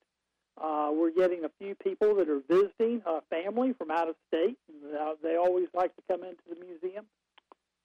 Uh, 0.62 0.92
we're 0.94 1.12
getting 1.12 1.46
a 1.46 1.50
few 1.60 1.76
people 1.76 2.16
that 2.16 2.30
are 2.30 2.42
visiting, 2.50 3.02
a 3.06 3.22
family 3.30 3.74
from 3.74 3.92
out 3.92 4.10
of 4.10 4.16
state. 4.28 4.58
And, 4.68 4.96
uh, 4.96 5.16
they 5.24 5.36
always 5.36 5.68
like 5.74 5.96
to 5.96 6.02
come 6.10 6.24
into 6.24 6.44
the 6.50 6.66
museum. 6.66 7.06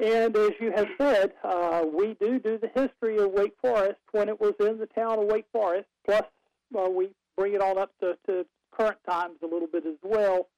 And 0.01 0.37
as 0.37 0.51
you 0.61 0.73
have 0.73 0.89
said, 0.99 1.33
uh, 1.45 1.85
we 1.93 2.15
do 2.21 2.39
do 2.41 2.59
the 2.59 2.71
history 2.75 3.19
of 3.19 3.31
Wake 3.31 3.55
Forest 3.61 4.01
when 4.11 4.29
it 4.29 4.41
was 4.41 4.55
in 4.61 4.79
the 4.79 4.87
town 4.87 5.21
of 5.21 5.27
Wake 5.27 5.47
Forest. 5.53 5.87
Plus, 6.05 6.25
uh, 6.77 6.91
we 6.91 7.11
bring 7.37 7.55
it 7.55 7.61
on 7.61 7.79
up 7.79 7.93
to, 8.01 8.17
to 8.27 8.45
current 8.73 8.99
times 9.09 9.37
a 9.43 9.47
little 9.47 9.69
bit 9.69 9.87
as 9.87 9.99
well. 10.03 10.49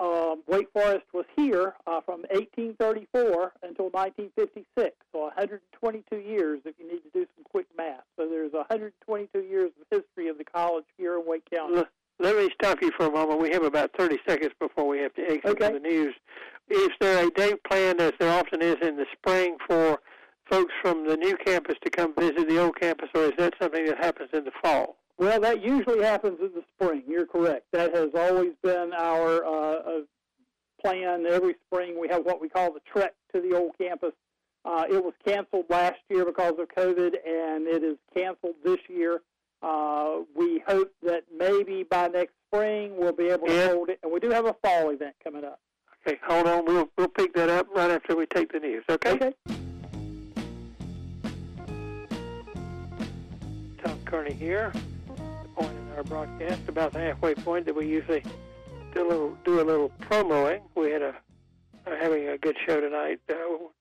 Um, 0.00 0.42
Wake 0.48 0.66
Forest 0.72 1.04
was 1.14 1.26
here 1.36 1.74
uh, 1.86 2.00
from 2.00 2.22
1834 2.30 3.52
until 3.62 3.84
1956, 3.90 4.96
so 5.12 5.20
122 5.20 6.16
years 6.16 6.60
if 6.64 6.74
you 6.78 6.90
need 6.90 7.02
to 7.04 7.10
do 7.14 7.26
some 7.36 7.44
quick 7.44 7.66
math. 7.76 8.02
So 8.16 8.28
there's 8.28 8.52
122 8.52 9.38
years 9.38 9.70
of 9.80 9.86
history 9.90 10.28
of 10.28 10.38
the 10.38 10.44
college 10.44 10.86
here 10.96 11.20
in 11.20 11.26
Wake 11.26 11.48
County. 11.48 11.84
Let 12.22 12.36
me 12.36 12.48
stop 12.54 12.80
you 12.80 12.92
for 12.96 13.06
a 13.06 13.10
moment. 13.10 13.40
We 13.40 13.50
have 13.50 13.64
about 13.64 13.90
30 13.98 14.18
seconds 14.28 14.52
before 14.60 14.86
we 14.86 15.00
have 15.00 15.12
to 15.14 15.22
exit 15.22 15.44
okay. 15.44 15.72
the 15.72 15.80
news. 15.80 16.14
Is 16.70 16.90
there 17.00 17.26
a 17.26 17.30
date 17.30 17.64
planned, 17.64 18.00
as 18.00 18.12
there 18.20 18.30
often 18.30 18.62
is 18.62 18.76
in 18.80 18.96
the 18.96 19.06
spring, 19.12 19.56
for 19.66 19.98
folks 20.48 20.72
from 20.80 21.08
the 21.08 21.16
new 21.16 21.36
campus 21.44 21.74
to 21.82 21.90
come 21.90 22.14
visit 22.16 22.48
the 22.48 22.58
old 22.58 22.78
campus, 22.80 23.08
or 23.16 23.22
is 23.22 23.32
that 23.38 23.54
something 23.60 23.84
that 23.86 23.98
happens 23.98 24.30
in 24.32 24.44
the 24.44 24.52
fall? 24.62 24.98
Well, 25.18 25.40
that 25.40 25.64
usually 25.64 26.04
happens 26.04 26.38
in 26.40 26.52
the 26.54 26.62
spring. 26.76 27.02
You're 27.08 27.26
correct. 27.26 27.66
That 27.72 27.92
has 27.92 28.10
always 28.14 28.52
been 28.62 28.92
our 28.96 29.44
uh, 29.44 29.74
uh, 29.74 30.00
plan. 30.80 31.26
Every 31.26 31.56
spring 31.66 31.98
we 32.00 32.06
have 32.06 32.24
what 32.24 32.40
we 32.40 32.48
call 32.48 32.72
the 32.72 32.80
trek 32.86 33.14
to 33.34 33.40
the 33.40 33.56
old 33.56 33.72
campus. 33.78 34.12
Uh, 34.64 34.84
it 34.88 35.02
was 35.02 35.14
canceled 35.26 35.64
last 35.68 35.98
year 36.08 36.24
because 36.24 36.54
of 36.56 36.68
COVID, 36.68 37.14
and 37.26 37.66
it 37.66 37.82
is 37.82 37.96
canceled 38.14 38.54
this 38.64 38.78
year. 38.88 39.22
Uh, 39.62 40.20
we 40.34 40.62
hope 40.66 40.92
that 41.02 41.24
maybe 41.36 41.84
by 41.84 42.08
next 42.08 42.34
spring 42.48 42.96
we'll 42.96 43.12
be 43.12 43.28
able 43.28 43.46
to 43.46 43.68
hold 43.68 43.88
it, 43.88 44.00
and 44.02 44.12
we 44.12 44.18
do 44.18 44.30
have 44.30 44.46
a 44.46 44.54
fall 44.62 44.90
event 44.90 45.14
coming 45.22 45.44
up. 45.44 45.60
Okay, 46.06 46.18
hold 46.26 46.46
on. 46.46 46.64
We'll 46.64 46.88
we'll 46.98 47.08
pick 47.08 47.32
that 47.34 47.48
up 47.48 47.68
right 47.74 47.90
after 47.90 48.16
we 48.16 48.26
take 48.26 48.52
the 48.52 48.58
news. 48.58 48.84
Okay. 48.90 49.12
Okay. 49.12 49.32
Tom 53.84 53.98
Kearney 54.04 54.34
here. 54.34 54.72
The 55.06 55.48
point 55.54 55.70
in 55.70 55.92
our 55.96 56.02
broadcast 56.02 56.62
about 56.68 56.92
the 56.92 56.98
halfway 56.98 57.34
point 57.34 57.66
that 57.66 57.74
we 57.76 57.86
usually 57.86 58.24
do 58.94 59.06
a 59.06 59.08
little 59.08 59.36
do 59.44 59.60
a 59.60 59.64
little 59.64 59.90
promoing. 60.00 60.62
We 60.74 60.90
had 60.90 61.02
a 61.02 61.14
are 61.86 61.96
having 61.96 62.28
a 62.28 62.38
good 62.38 62.56
show 62.66 62.80
tonight. 62.80 63.20
Uh, 63.30 63.34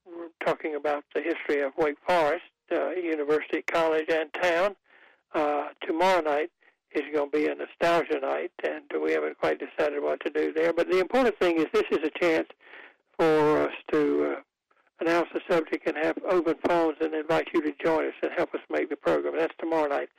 we're 0.05 0.29
talking 0.45 0.75
about 0.75 1.03
the 1.13 1.21
history 1.21 1.61
of 1.61 1.71
Wake 1.77 1.97
Forest 2.07 2.43
uh, 2.71 2.91
University, 2.91 3.61
college, 3.63 4.05
and 4.09 4.31
town. 4.33 4.75
Uh, 5.33 5.67
tomorrow 5.85 6.21
night 6.21 6.49
is 6.93 7.03
going 7.13 7.31
to 7.31 7.37
be 7.37 7.47
a 7.47 7.55
nostalgia 7.55 8.19
night, 8.19 8.51
and 8.63 8.83
we 9.01 9.13
haven't 9.13 9.37
quite 9.37 9.59
decided 9.59 10.03
what 10.03 10.19
to 10.21 10.29
do 10.29 10.51
there. 10.53 10.73
But 10.73 10.89
the 10.89 10.99
important 10.99 11.37
thing 11.39 11.57
is 11.57 11.67
this 11.73 11.85
is 11.91 11.99
a 12.03 12.19
chance 12.19 12.47
for 13.17 13.61
us 13.61 13.73
to 13.91 14.35
uh, 14.35 14.41
announce 14.99 15.29
the 15.33 15.41
subject 15.49 15.87
and 15.87 15.97
have 15.97 16.17
open 16.29 16.55
phones 16.67 16.97
and 17.01 17.13
invite 17.13 17.47
you 17.53 17.61
to 17.61 17.73
join 17.83 18.07
us 18.07 18.13
and 18.21 18.31
help 18.35 18.53
us 18.53 18.61
make 18.69 18.89
the 18.89 18.95
program. 18.95 19.35
That's 19.37 19.53
tomorrow 19.59 19.87
night 19.87 20.09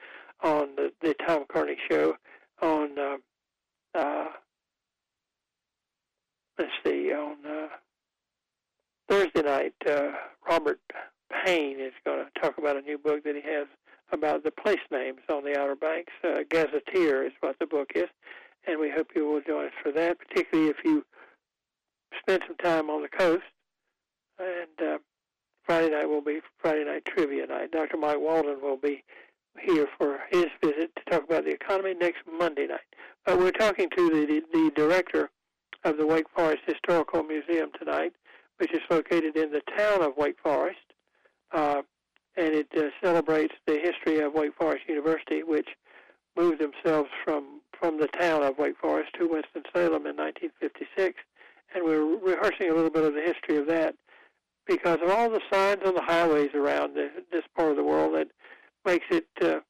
on 0.42 0.70
the, 0.76 0.92
the 1.00 1.14
Tom 1.26 1.44
Kearney 1.48 1.76
Show 1.90 2.14
on, 2.60 2.98
uh, 2.98 3.16
uh, 3.94 4.26
let's 6.58 6.72
see, 6.84 7.12
on 7.12 7.36
uh, 7.46 7.68
Thursday 9.08 9.42
night, 9.42 9.74
uh, 9.86 10.12
Robert 10.48 10.80
Payne 11.44 11.80
is 11.80 11.92
going 12.04 12.24
to 12.24 12.40
talk 12.40 12.58
about 12.58 12.76
a 12.76 12.82
new 12.82 12.98
book 12.98 13.24
that 13.24 13.34
he 13.34 13.42
has 13.42 13.66
about 14.12 14.44
the 14.44 14.50
place 14.50 14.80
names 14.90 15.20
on 15.30 15.44
the 15.44 15.58
Outer 15.58 15.76
Banks. 15.76 16.12
Uh, 16.22 16.40
Gazetteer 16.48 17.24
is 17.24 17.32
what 17.40 17.56
the 17.58 17.66
book 17.66 17.92
is, 17.94 18.08
and 18.66 18.78
we 18.78 18.90
hope 18.90 19.08
you 19.14 19.26
will 19.26 19.40
join 19.40 19.66
us 19.66 19.72
for 19.82 19.92
that, 19.92 20.18
particularly 20.18 20.70
if 20.70 20.76
you 20.84 21.04
spend 22.18 22.42
some 22.46 22.56
time 22.56 22.90
on 22.90 23.02
the 23.02 23.08
coast. 23.08 23.42
And 24.38 24.88
uh, 24.88 24.98
Friday 25.64 25.90
night 25.90 26.08
will 26.08 26.22
be 26.22 26.40
Friday 26.58 26.84
night 26.84 27.04
trivia 27.04 27.46
night. 27.46 27.70
Dr. 27.70 27.96
Mike 27.96 28.20
Walden 28.20 28.60
will 28.62 28.76
be 28.76 29.02
here 29.60 29.86
for 29.98 30.20
his 30.30 30.46
visit 30.62 30.90
to 30.96 31.10
talk 31.10 31.24
about 31.24 31.44
the 31.44 31.50
economy 31.50 31.94
next 31.94 32.20
Monday 32.38 32.66
night. 32.66 32.80
Uh, 33.26 33.36
we're 33.38 33.50
talking 33.50 33.88
to 33.96 34.08
the, 34.10 34.42
the 34.52 34.70
director 34.74 35.30
of 35.84 35.96
the 35.96 36.06
Wake 36.06 36.26
Forest 36.34 36.62
Historical 36.66 37.22
Museum 37.22 37.70
tonight, 37.78 38.12
which 38.58 38.72
is 38.72 38.80
located 38.90 39.36
in 39.36 39.52
the 39.52 39.62
town 39.76 40.02
of 40.02 40.16
Wake 40.16 40.38
Forest. 40.42 40.78
Uh, 41.52 41.82
and 42.36 42.54
it 42.54 42.68
uh, 42.76 42.88
celebrates 43.02 43.54
the 43.66 43.78
history 43.78 44.20
of 44.20 44.32
Wake 44.32 44.54
Forest 44.58 44.84
University, 44.88 45.42
which 45.42 45.68
moved 46.36 46.60
themselves 46.60 47.10
from, 47.24 47.60
from 47.78 47.98
the 48.00 48.08
town 48.08 48.42
of 48.42 48.58
Wake 48.58 48.76
Forest 48.80 49.10
to 49.18 49.28
Winston-Salem 49.28 50.06
in 50.06 50.16
1956. 50.16 51.20
And 51.74 51.84
we're 51.84 52.16
rehearsing 52.18 52.70
a 52.70 52.74
little 52.74 52.90
bit 52.90 53.04
of 53.04 53.14
the 53.14 53.22
history 53.22 53.56
of 53.56 53.66
that 53.68 53.94
because 54.66 54.98
of 55.02 55.10
all 55.10 55.28
the 55.28 55.40
signs 55.52 55.82
on 55.84 55.94
the 55.94 56.02
highways 56.02 56.50
around 56.54 56.94
the, 56.94 57.10
this 57.30 57.44
part 57.56 57.70
of 57.70 57.76
the 57.76 57.84
world 57.84 58.14
that 58.14 58.28
makes 58.84 59.06
it 59.10 59.26
uh, 59.42 59.60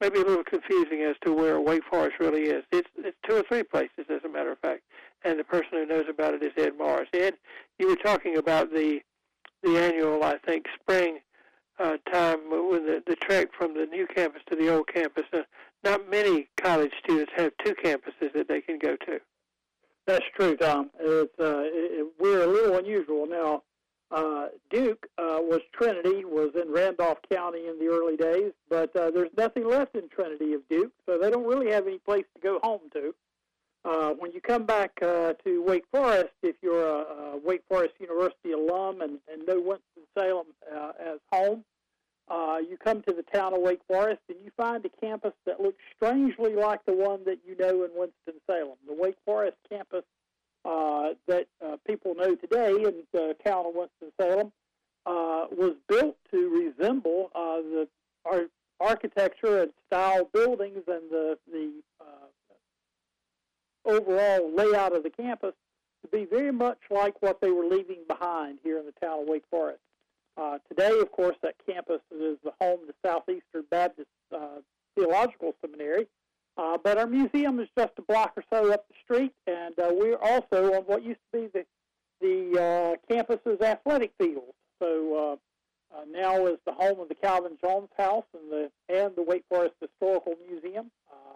maybe 0.00 0.20
a 0.20 0.24
little 0.24 0.44
confusing 0.44 1.02
as 1.02 1.16
to 1.24 1.32
where 1.32 1.60
Wake 1.60 1.82
Forest 1.90 2.16
really 2.20 2.42
is. 2.42 2.62
It's, 2.70 2.88
it's 2.98 3.16
two 3.28 3.36
or 3.36 3.42
three 3.48 3.62
places, 3.62 4.06
as 4.10 4.20
a 4.24 4.28
matter 4.28 4.52
of 4.52 4.58
fact. 4.58 4.82
And 5.24 5.38
the 5.38 5.44
person 5.44 5.70
who 5.72 5.86
knows 5.86 6.06
about 6.10 6.34
it 6.34 6.42
is 6.42 6.52
Ed 6.56 6.72
Morris. 6.76 7.08
Ed, 7.14 7.34
you 7.78 7.88
were 7.88 7.96
talking 7.96 8.36
about 8.36 8.72
the 8.72 9.00
the 9.62 9.78
annual, 9.78 10.24
I 10.24 10.38
think, 10.38 10.66
spring 10.80 11.20
uh, 11.78 11.96
time 12.10 12.38
when 12.50 12.86
the, 12.86 13.02
the 13.06 13.16
trek 13.16 13.48
from 13.56 13.74
the 13.74 13.86
new 13.86 14.06
campus 14.06 14.42
to 14.48 14.56
the 14.56 14.72
old 14.74 14.88
campus. 14.88 15.24
Uh, 15.32 15.42
not 15.84 16.08
many 16.08 16.48
college 16.60 16.92
students 17.02 17.32
have 17.36 17.52
two 17.64 17.74
campuses 17.74 18.32
that 18.34 18.48
they 18.48 18.60
can 18.60 18.78
go 18.78 18.96
to. 18.96 19.20
That's 20.06 20.24
true, 20.36 20.56
Tom. 20.56 20.90
It's 21.00 21.38
uh, 21.38 21.62
it, 21.64 22.06
we're 22.18 22.42
a 22.42 22.46
little 22.46 22.76
unusual 22.76 23.26
now. 23.26 23.62
Uh, 24.10 24.48
Duke 24.68 25.06
uh, 25.16 25.38
was 25.40 25.60
Trinity, 25.72 26.24
was 26.24 26.50
in 26.54 26.70
Randolph 26.70 27.18
County 27.32 27.66
in 27.66 27.78
the 27.78 27.86
early 27.86 28.16
days, 28.16 28.52
but 28.68 28.94
uh, 28.94 29.10
there's 29.10 29.30
nothing 29.38 29.66
left 29.66 29.94
in 29.96 30.08
Trinity 30.10 30.52
of 30.52 30.60
Duke, 30.68 30.92
so 31.06 31.18
they 31.18 31.30
don't 31.30 31.46
really 31.46 31.70
have 31.70 31.86
any 31.86 31.98
place 31.98 32.24
to 32.34 32.40
go 32.40 32.60
home 32.62 32.82
to. 32.92 33.14
Uh, 33.84 34.10
when 34.10 34.30
you 34.32 34.40
come 34.40 34.64
back 34.64 34.92
uh, 35.02 35.32
to 35.44 35.62
Wake 35.62 35.84
Forest, 35.90 36.30
if 36.42 36.54
you're 36.62 36.86
a, 36.86 37.34
a 37.34 37.36
Wake 37.38 37.62
Forest 37.68 37.94
University 37.98 38.52
alum 38.52 39.00
and, 39.00 39.18
and 39.32 39.46
know 39.46 39.60
Winston-Salem 39.60 40.46
uh, 40.72 40.92
as 41.00 41.18
home, 41.32 41.64
uh, 42.28 42.58
you 42.58 42.76
come 42.76 43.02
to 43.02 43.12
the 43.12 43.24
town 43.34 43.52
of 43.52 43.60
Wake 43.60 43.80
Forest 43.88 44.20
and 44.28 44.38
you 44.44 44.52
find 44.56 44.84
a 44.86 44.88
campus 45.04 45.32
that 45.46 45.60
looks 45.60 45.82
strangely 45.96 46.54
like 46.54 46.84
the 46.86 46.92
one 46.92 47.24
that 47.24 47.38
you 47.44 47.56
know 47.58 47.82
in 47.82 47.90
Winston-Salem. 47.94 48.76
The 48.86 48.94
Wake 48.94 49.16
Forest 49.24 49.56
campus 49.68 50.04
uh, 50.64 51.10
that 51.26 51.48
uh, 51.64 51.76
people 51.84 52.14
know 52.14 52.36
today 52.36 52.70
in 52.70 53.02
the 53.12 53.34
town 53.44 53.66
of 53.66 53.74
Winston-Salem 53.74 54.52
uh, 55.06 55.46
was 55.50 55.74
built 55.88 56.16
to 56.30 56.72
resemble 56.78 57.30
uh, 57.34 57.56
the 57.56 57.88
ar- 58.24 58.48
architecture 58.78 59.62
and 59.62 59.72
style 59.88 60.28
buildings 60.32 60.82
and 60.86 61.10
the, 61.10 61.36
the 61.50 61.72
uh, 62.00 62.04
overall 63.84 64.50
layout 64.54 64.94
of 64.94 65.02
the 65.02 65.10
campus 65.10 65.54
to 66.02 66.08
be 66.08 66.24
very 66.24 66.52
much 66.52 66.78
like 66.90 67.20
what 67.22 67.40
they 67.40 67.50
were 67.50 67.64
leaving 67.64 68.00
behind 68.08 68.58
here 68.62 68.78
in 68.78 68.86
the 68.86 69.06
town 69.06 69.20
of 69.20 69.28
Wake 69.28 69.44
Forest. 69.50 69.80
Uh, 70.36 70.58
today, 70.68 70.98
of 71.00 71.12
course, 71.12 71.36
that 71.42 71.54
campus 71.66 72.00
is 72.10 72.38
the 72.42 72.52
home 72.60 72.80
to 72.80 72.86
the 72.86 73.08
Southeastern 73.08 73.64
Baptist 73.70 74.08
uh, 74.34 74.60
Theological 74.96 75.54
Seminary, 75.60 76.06
uh, 76.56 76.78
but 76.82 76.98
our 76.98 77.06
museum 77.06 77.60
is 77.60 77.68
just 77.76 77.92
a 77.98 78.02
block 78.02 78.32
or 78.36 78.44
so 78.50 78.72
up 78.72 78.86
the 78.88 78.94
street, 79.04 79.32
and 79.46 79.78
uh, 79.78 79.90
we're 79.92 80.16
also 80.16 80.74
on 80.74 80.82
what 80.82 81.02
used 81.02 81.20
to 81.32 81.40
be 81.40 81.48
the 81.52 81.64
the 82.20 82.60
uh, 82.60 83.12
campus's 83.12 83.60
athletic 83.60 84.12
field. 84.16 84.54
So 84.80 85.38
uh, 85.92 86.04
now 86.10 86.46
is 86.46 86.58
the 86.64 86.72
home 86.72 87.00
of 87.00 87.08
the 87.08 87.16
Calvin 87.16 87.58
Jones 87.62 87.88
House 87.98 88.24
and 88.32 88.50
the 88.50 88.70
and 88.88 89.14
the 89.16 89.22
Wake 89.22 89.44
Forest 89.48 89.74
Historical 89.80 90.34
Museum. 90.48 90.90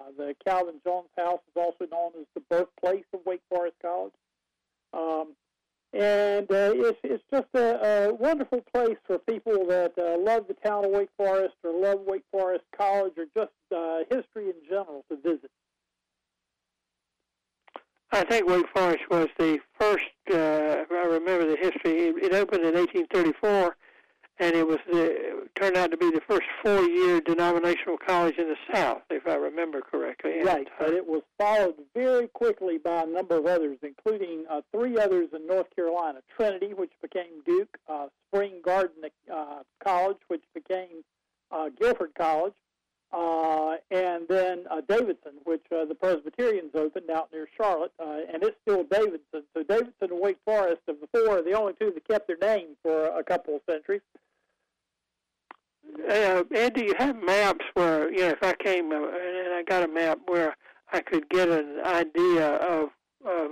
Uh, 0.06 0.10
the 0.16 0.34
Calvin 0.46 0.80
Jones 0.84 1.08
House 1.16 1.40
is 1.48 1.56
also 1.56 1.86
known 1.90 2.12
as 2.20 2.26
the 2.34 2.40
birthplace 2.48 3.04
of 3.12 3.20
Wake 3.24 3.42
Forest 3.48 3.76
College. 3.82 4.12
Um, 4.92 5.34
and 5.92 6.50
uh, 6.50 6.72
it's, 6.74 6.98
it's 7.02 7.22
just 7.32 7.46
a, 7.54 8.08
a 8.08 8.14
wonderful 8.14 8.62
place 8.74 8.96
for 9.06 9.18
people 9.18 9.66
that 9.68 9.92
uh, 9.98 10.18
love 10.18 10.46
the 10.48 10.54
town 10.54 10.84
of 10.84 10.90
Wake 10.90 11.08
Forest 11.16 11.54
or 11.64 11.72
love 11.72 12.00
Wake 12.06 12.24
Forest 12.30 12.64
College 12.76 13.14
or 13.16 13.24
just 13.34 13.52
uh, 13.74 14.00
history 14.10 14.46
in 14.46 14.54
general 14.68 15.04
to 15.10 15.16
visit. 15.16 15.50
I 18.12 18.24
think 18.24 18.48
Wake 18.48 18.66
Forest 18.74 19.02
was 19.10 19.28
the 19.38 19.58
first. 19.78 20.04
Uh, 20.30 20.84
I 20.90 21.06
remember 21.06 21.46
the 21.48 21.56
history. 21.56 22.08
It, 22.08 22.16
it 22.24 22.34
opened 22.34 22.64
in 22.64 22.74
1834, 22.74 23.76
and 24.38 24.54
it 24.54 24.66
was 24.66 24.78
the, 24.90 25.48
turned 25.54 25.76
out 25.76 25.90
to 25.90 25.96
be 25.96 26.10
the 26.10 26.20
first 26.28 26.46
four-year 26.62 27.20
denominational 27.20 27.96
college 27.96 28.36
in 28.38 28.48
the 28.48 28.56
South, 28.74 29.02
if 29.10 29.26
I 29.26 29.34
remember 29.34 29.80
correctly. 29.80 30.42
Right, 30.42 30.68
but 30.78 30.90
it 30.90 31.06
was 31.06 31.22
followed 31.38 31.74
very 31.94 32.28
quickly 32.28 32.78
by 32.78 33.02
a 33.02 33.06
number 33.06 33.36
of 33.36 33.46
others, 33.46 33.78
including 33.82 34.44
uh, 34.50 34.60
three 34.72 34.98
others 34.98 35.28
in 35.34 35.46
North 35.46 35.74
Carolina: 35.74 36.20
Trinity, 36.36 36.74
which 36.74 36.92
became 37.00 37.42
Duke; 37.46 37.78
uh, 37.88 38.08
Spring 38.28 38.60
Garden 38.64 39.10
uh, 39.32 39.62
College, 39.82 40.18
which 40.28 40.44
became 40.54 41.04
uh, 41.50 41.70
Guilford 41.80 42.14
College, 42.14 42.54
uh, 43.12 43.76
and 43.90 44.26
then 44.28 44.64
uh, 44.70 44.82
Davidson, 44.86 45.32
which 45.44 45.64
uh, 45.72 45.84
the 45.84 45.94
Presbyterians 45.94 46.72
opened 46.74 47.10
out 47.10 47.28
near 47.32 47.48
Charlotte, 47.56 47.92
uh, 47.98 48.18
and 48.32 48.42
it's 48.42 48.56
still 48.62 48.84
Davidson. 48.84 49.44
So 49.54 49.62
Davidson 49.62 50.10
and 50.10 50.20
Wake 50.20 50.38
Forest, 50.44 50.82
of 50.88 50.96
the 51.00 51.06
four, 51.12 51.38
are 51.38 51.42
the 51.42 51.52
only 51.52 51.72
two 51.80 51.92
that 51.92 52.06
kept 52.06 52.26
their 52.26 52.36
name 52.40 52.76
for 52.82 53.06
a 53.06 53.24
couple 53.24 53.56
of 53.56 53.62
centuries. 53.70 54.02
Uh, 56.08 56.44
Ed, 56.52 56.74
do 56.74 56.84
you 56.84 56.94
have 56.98 57.16
maps 57.22 57.64
where 57.74 58.10
you 58.12 58.20
know 58.20 58.28
if 58.28 58.42
I 58.42 58.54
came 58.54 58.92
uh, 58.92 58.96
and 58.96 59.54
I 59.54 59.62
got 59.66 59.82
a 59.82 59.88
map 59.88 60.20
where 60.26 60.56
I 60.92 61.00
could 61.00 61.28
get 61.28 61.48
an 61.48 61.80
idea 61.84 62.56
of 62.56 62.90
uh, 63.26 63.48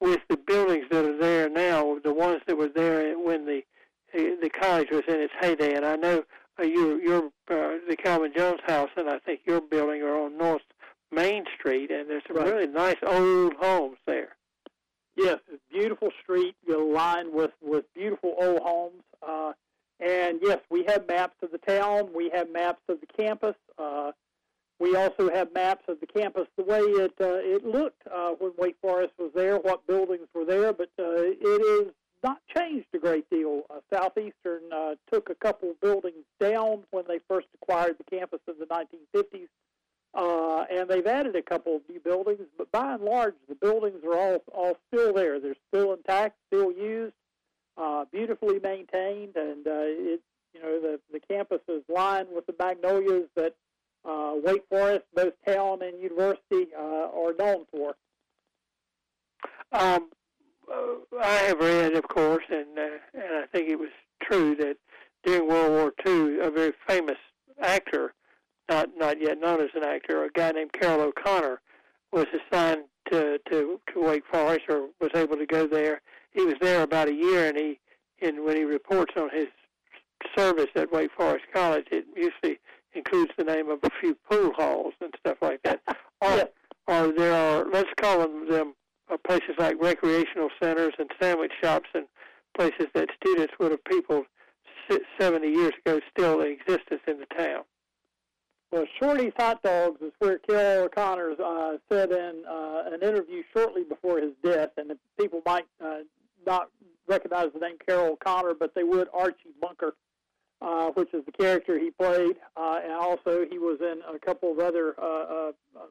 with 0.00 0.20
the 0.28 0.36
buildings 0.36 0.86
that 0.90 1.04
are 1.04 1.18
there 1.18 1.48
now, 1.48 1.98
the 2.02 2.12
ones 2.12 2.40
that 2.46 2.56
were 2.56 2.68
there 2.68 3.18
when 3.18 3.46
the 3.46 3.62
the 4.14 4.50
college 4.50 4.88
was 4.90 5.04
in 5.08 5.20
its 5.20 5.32
heyday, 5.40 5.74
and 5.74 5.86
I 5.86 5.96
know 5.96 6.24
uh, 6.58 6.64
your 6.64 7.00
your 7.00 7.26
uh, 7.50 7.78
the 7.88 7.96
Calvin 7.96 8.32
Jones 8.36 8.60
House 8.66 8.90
and 8.96 9.08
I 9.08 9.18
think 9.18 9.40
your 9.46 9.60
building 9.60 10.02
are 10.02 10.18
on 10.18 10.36
North 10.36 10.62
Main 11.10 11.44
Street, 11.58 11.90
and 11.90 12.08
there's 12.08 12.22
some 12.26 12.36
Right. 12.36 12.46
really 12.46 12.66
nice 12.66 12.96
old 13.06 13.54
homes 13.54 13.98
there. 14.06 14.36
Yes, 15.16 15.38
beautiful 15.70 16.10
street 16.22 16.56
you're 16.66 16.82
lined 16.82 17.32
with, 17.32 17.50
with 17.60 17.84
beautiful 17.94 18.34
old 18.40 18.60
homes. 18.62 19.02
Uh, 19.26 19.52
and 20.02 20.40
yes, 20.42 20.58
we 20.70 20.84
have 20.88 21.06
maps 21.06 21.36
of 21.42 21.52
the 21.52 21.58
town. 21.58 22.10
We 22.14 22.30
have 22.34 22.50
maps 22.50 22.82
of 22.88 23.00
the 23.00 23.06
campus. 23.06 23.54
Uh, 23.78 24.12
we 24.80 24.96
also 24.96 25.30
have 25.32 25.54
maps 25.54 25.84
of 25.86 26.00
the 26.00 26.06
campus 26.06 26.48
the 26.56 26.64
way 26.64 26.80
it 26.80 27.14
uh, 27.20 27.38
it 27.38 27.64
looked 27.64 28.02
uh, 28.12 28.30
when 28.30 28.52
Wake 28.58 28.76
Forest 28.82 29.12
was 29.18 29.30
there, 29.34 29.58
what 29.58 29.86
buildings 29.86 30.26
were 30.34 30.44
there. 30.44 30.72
But 30.72 30.90
uh, 30.98 31.22
it 31.22 31.86
is 31.86 31.92
not 32.24 32.38
changed 32.56 32.86
a 32.94 32.98
great 32.98 33.28
deal. 33.30 33.62
Uh, 33.70 33.78
Southeastern 33.92 34.62
uh, 34.74 34.94
took 35.12 35.30
a 35.30 35.34
couple 35.36 35.70
of 35.70 35.80
buildings 35.80 36.24
down 36.40 36.82
when 36.90 37.04
they 37.06 37.20
first 37.28 37.46
acquired 37.62 37.96
the 37.98 38.16
campus 38.16 38.40
in 38.48 38.54
the 38.58 38.66
1950s. 38.66 39.48
Uh, 40.14 40.64
and 40.70 40.90
they've 40.90 41.06
added 41.06 41.34
a 41.36 41.42
couple 41.42 41.76
of 41.76 41.82
new 41.88 41.98
buildings, 41.98 42.42
but 42.58 42.70
by 42.70 42.94
and 42.94 43.02
large, 43.02 43.34
the 43.48 43.54
buildings 43.54 44.04
are 44.04 44.14
all 44.14 44.42
all 44.52 44.76
still 44.88 45.12
there. 45.12 45.40
They're 45.40 45.56
still 45.68 45.94
intact, 45.94 46.36
still 46.48 46.70
used, 46.70 47.14
uh, 47.76 48.04
beautifully 48.10 48.58
maintained, 48.60 49.36
and 49.36 49.66
uh, 49.66 49.84
it 49.84 50.20
you 50.54 50.62
know 50.62 50.80
the 50.80 51.00
the 51.12 51.20
campus 51.20 51.60
is 51.68 51.82
lined 51.88 52.28
with 52.34 52.46
the 52.46 52.54
magnolias 52.58 53.28
that 53.36 53.54
uh, 54.04 54.34
Wake 54.42 54.64
Forest, 54.68 55.04
both 55.14 55.34
town 55.46 55.82
and 55.82 56.00
university, 56.00 56.68
uh, 56.76 57.08
are 57.14 57.34
known 57.38 57.64
for. 57.70 57.94
Um, 59.72 60.10
uh, 60.70 61.18
I 61.20 61.34
have 61.34 61.60
read, 61.60 61.94
of 61.94 62.08
course, 62.08 62.44
and 62.50 62.78
uh, 62.78 62.98
and 63.14 63.44
I 63.44 63.46
think 63.52 63.68
it 63.68 63.78
was 63.78 63.90
true 64.22 64.54
that 64.56 64.76
during 65.24 65.48
World 65.48 65.70
War 65.70 65.92
II, 66.06 66.40
a 66.40 66.50
very 66.50 66.72
famous 66.86 67.18
actor, 67.60 68.14
not 68.68 68.90
not 68.96 69.20
yet 69.20 69.40
known 69.40 69.60
as 69.60 69.70
an 69.74 69.84
actor, 69.84 70.24
a 70.24 70.30
guy 70.30 70.50
named 70.52 70.72
Carroll 70.72 71.02
O'Connor, 71.02 71.60
was 72.12 72.26
assigned 72.34 72.84
to 73.10 73.38
to, 73.50 73.80
to 73.92 74.00
Wake 74.00 74.24
Forest 74.30 74.64
or 74.68 74.88
was 75.00 75.10
able 75.14 75.36
to 75.36 75.46
go 75.46 75.66
there. 75.66 76.02
He 76.32 76.44
was 76.44 76.56
there 76.60 76.82
about 76.82 77.08
a 77.08 77.14
year, 77.14 77.48
and 77.48 77.56
he 77.56 77.78
in 78.22 78.44
when 78.44 78.56
he 78.56 78.64
reports 78.64 79.12
on 79.16 79.28
his 79.30 79.48
service 80.36 80.68
at 80.76 80.92
Wake 80.92 81.10
Forest 81.16 81.44
College, 81.52 81.86
it 81.90 82.06
usually 82.16 82.58
includes 82.94 83.32
the 83.36 83.44
name 83.44 83.68
of 83.68 83.80
a 83.82 83.90
few 84.00 84.16
pool 84.30 84.52
halls 84.56 84.94
and 85.00 85.12
stuff 85.18 85.38
like 85.42 85.60
that. 85.64 85.80
or, 86.20 86.48
or 86.86 87.12
there 87.12 87.34
are, 87.34 87.66
let's 87.70 87.90
call 88.00 88.20
them, 88.20 88.48
them 88.48 88.74
uh, 89.10 89.16
places 89.26 89.54
like 89.58 89.76
recreational 89.80 90.48
centers 90.62 90.94
and 90.98 91.10
sandwich 91.20 91.52
shops 91.62 91.88
and 91.94 92.06
places 92.56 92.86
that 92.94 93.08
students 93.24 93.52
would 93.58 93.72
have 93.72 93.84
people 93.84 94.24
70 95.18 95.48
years 95.48 95.72
ago 95.84 96.00
still 96.10 96.40
in 96.40 96.52
existence 96.52 97.00
in 97.06 97.18
the 97.18 97.26
town. 97.36 97.62
Well, 98.70 98.84
Shorty's 98.98 99.32
Hot 99.36 99.62
Dogs 99.62 100.00
is 100.00 100.12
where 100.18 100.38
Carroll 100.38 100.86
O'Connor 100.86 101.34
uh, 101.44 101.76
said 101.90 102.10
in 102.10 102.42
uh, 102.48 102.84
an 102.86 103.02
interview 103.02 103.42
shortly 103.54 103.84
before 103.84 104.18
his 104.18 104.32
death, 104.42 104.70
and 104.78 104.92
people 105.18 105.42
might 105.44 105.66
uh, 105.84 105.98
not 106.46 106.68
recognize 107.08 107.48
the 107.52 107.60
name 107.60 107.76
Carroll 107.86 108.12
O'Connor, 108.12 108.54
but 108.58 108.74
they 108.74 108.84
would 108.84 109.08
Archie 109.12 109.54
Bunker, 109.60 109.94
uh, 110.60 110.90
which 110.90 111.12
is 111.12 111.24
the 111.24 111.32
character 111.32 111.78
he 111.78 111.90
played, 111.90 112.36
uh, 112.56 112.80
and 112.82 112.92
also 112.92 113.44
he 113.50 113.58
was 113.58 113.78
in 113.80 114.00
a 114.14 114.18
couple 114.18 114.52
of 114.52 114.58
other 114.58 114.94
uh, 115.00 115.04
uh, 115.04 115.52
uh 115.76 115.86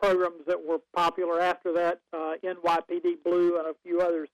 programs 0.00 0.44
that 0.48 0.60
were 0.60 0.78
popular 0.94 1.40
after 1.40 1.72
that, 1.72 2.00
uh, 2.12 2.32
NYPD 2.42 3.22
Blue 3.24 3.56
and 3.58 3.68
a 3.68 3.74
few 3.84 4.00
others. 4.00 4.28